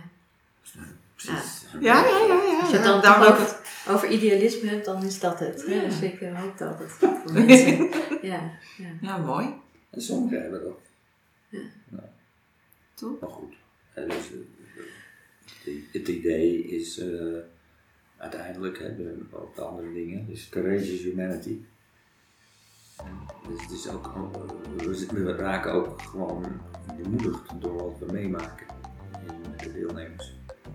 Dus, 0.63 0.75
eh, 0.77 0.83
precies. 1.15 1.67
Ja, 1.73 1.79
ja, 1.81 1.95
ja. 2.05 2.27
ja. 2.27 2.61
Als 2.61 2.71
je 2.71 2.77
het 2.77 2.85
dan 2.85 3.01
toch 3.01 3.27
ook 3.29 3.61
over, 3.95 4.09
idealisme 4.11 4.69
hebt, 4.69 4.85
dan 4.85 5.03
is 5.05 5.21
dat 5.21 5.39
het. 5.39 5.67
hè? 5.67 5.75
Ja. 5.75 5.81
Dus 5.89 6.01
ik 6.01 6.21
hoop 6.37 6.59
dat 6.59 6.79
het 6.79 6.91
voor 7.01 7.33
mensen. 7.33 7.89
Ja, 8.23 8.51
ja. 8.77 8.89
Ja, 9.01 9.17
mooi. 9.17 9.55
En 9.91 10.01
sommigen 10.03 10.43
hebben 10.43 10.61
dat. 10.63 10.79
Toch? 12.95 13.21
Maar 13.21 13.31
goed. 13.31 13.55
En 13.95 14.09
dus, 14.09 14.31
eh, 15.65 15.73
het- 15.93 16.09
idee 16.09 16.65
is 16.65 16.99
eh, 16.99 17.09
uiteindelijk, 18.17 18.79
hè, 18.79 18.97
de, 18.97 19.19
ook 19.31 19.55
de 19.55 19.63
andere 19.63 19.93
dingen, 19.93 20.27
dus 20.27 20.49
courageous 20.49 21.03
humanity. 21.03 21.59
En 22.97 23.19
Dus 23.49 23.63
het 23.63 23.71
is 23.71 23.89
ook, 23.89 24.07
eh, 24.07 25.15
we, 25.15 25.35
raken 25.37 25.73
ook 25.73 26.03
gewoon 26.03 26.45
bemoedigd 27.03 27.61
door 27.61 27.75
wat 27.83 27.99
we 27.99 28.13
meemaken 28.13 28.67
in 29.27 29.57
de 29.57 29.73
deelnemers. 29.73 30.33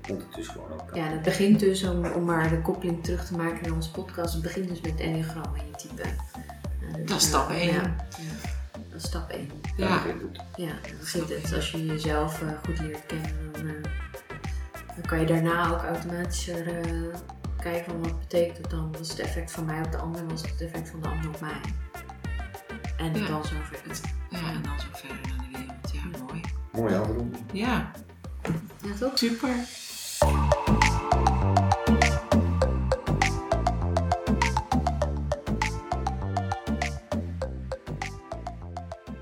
Want 0.08 0.24
het 0.28 0.38
is 0.38 0.48
gewoon 0.48 0.72
ook. 0.72 0.96
ja, 0.96 1.04
het 1.08 1.22
begint 1.22 1.60
dus, 1.60 1.84
om, 1.84 2.06
om 2.06 2.24
maar 2.26 2.50
de 2.50 2.62
koppeling 2.62 3.04
terug 3.04 3.26
te 3.26 3.36
maken 3.36 3.66
in 3.66 3.74
onze 3.74 3.92
podcast, 3.92 4.34
het 4.34 4.42
begint 4.44 4.68
dus 4.70 4.82
met 4.82 5.00
enneagram 5.00 5.56
en 5.56 5.66
je 5.66 5.76
type. 5.76 6.02
Eh, 6.02 6.94
dus, 6.96 7.06
Dat 7.06 7.18
is 7.22 7.28
stap 7.28 7.50
eh, 7.50 7.56
één. 7.62 7.74
Ja, 7.74 7.82
ja. 7.82 7.96
Dat 8.98 9.06
is 9.06 9.12
stap 9.12 9.30
1. 9.30 9.50
Daar 9.78 9.90
Ja. 9.90 10.02
Ja, 10.56 10.72
dan 10.82 11.06
het. 11.30 11.54
Als 11.54 11.72
je 11.72 11.86
jezelf 11.86 12.42
eh, 12.42 12.48
goed 12.66 12.80
leert 12.80 13.06
kennen, 13.06 13.52
dan, 13.52 13.68
eh, 13.68 13.74
dan 14.96 15.06
kan 15.06 15.20
je 15.20 15.26
daarna 15.26 15.70
ook 15.74 15.82
automatischer 15.84 16.68
eh, 16.68 16.92
kijken 17.60 17.92
van 17.92 18.02
wat 18.04 18.20
betekent 18.20 18.58
het 18.58 18.70
dan. 18.70 18.92
Wat 18.92 19.02
is 19.02 19.10
het 19.10 19.20
effect 19.20 19.52
van 19.52 19.66
mij 19.66 19.80
op 19.86 19.92
de 19.92 19.98
ander, 19.98 20.28
wat 20.28 20.44
is 20.44 20.50
het 20.52 20.62
effect 20.62 20.90
van 20.90 21.02
de 21.02 21.08
ander 21.08 21.30
op 21.30 21.40
mij. 21.42 21.62
En 22.98 23.14
Ja. 23.20 23.28
dan 23.28 23.46
zo 23.46 23.56
verder. 23.64 23.88
Het- 23.88 24.02
Ja, 24.30 24.38
en 24.52 24.62
dan 24.62 24.80
zo 24.80 24.88
verder 24.92 25.18
naar 25.28 25.46
de 25.52 25.58
wereld. 25.58 25.92
Ja, 25.94 26.20
mooi. 26.26 26.42
Mooi 26.72 26.96
afronden. 26.96 27.40
Ja, 27.54 27.92
Ja, 28.82 28.94
toch? 29.00 29.18
super. 29.18 29.56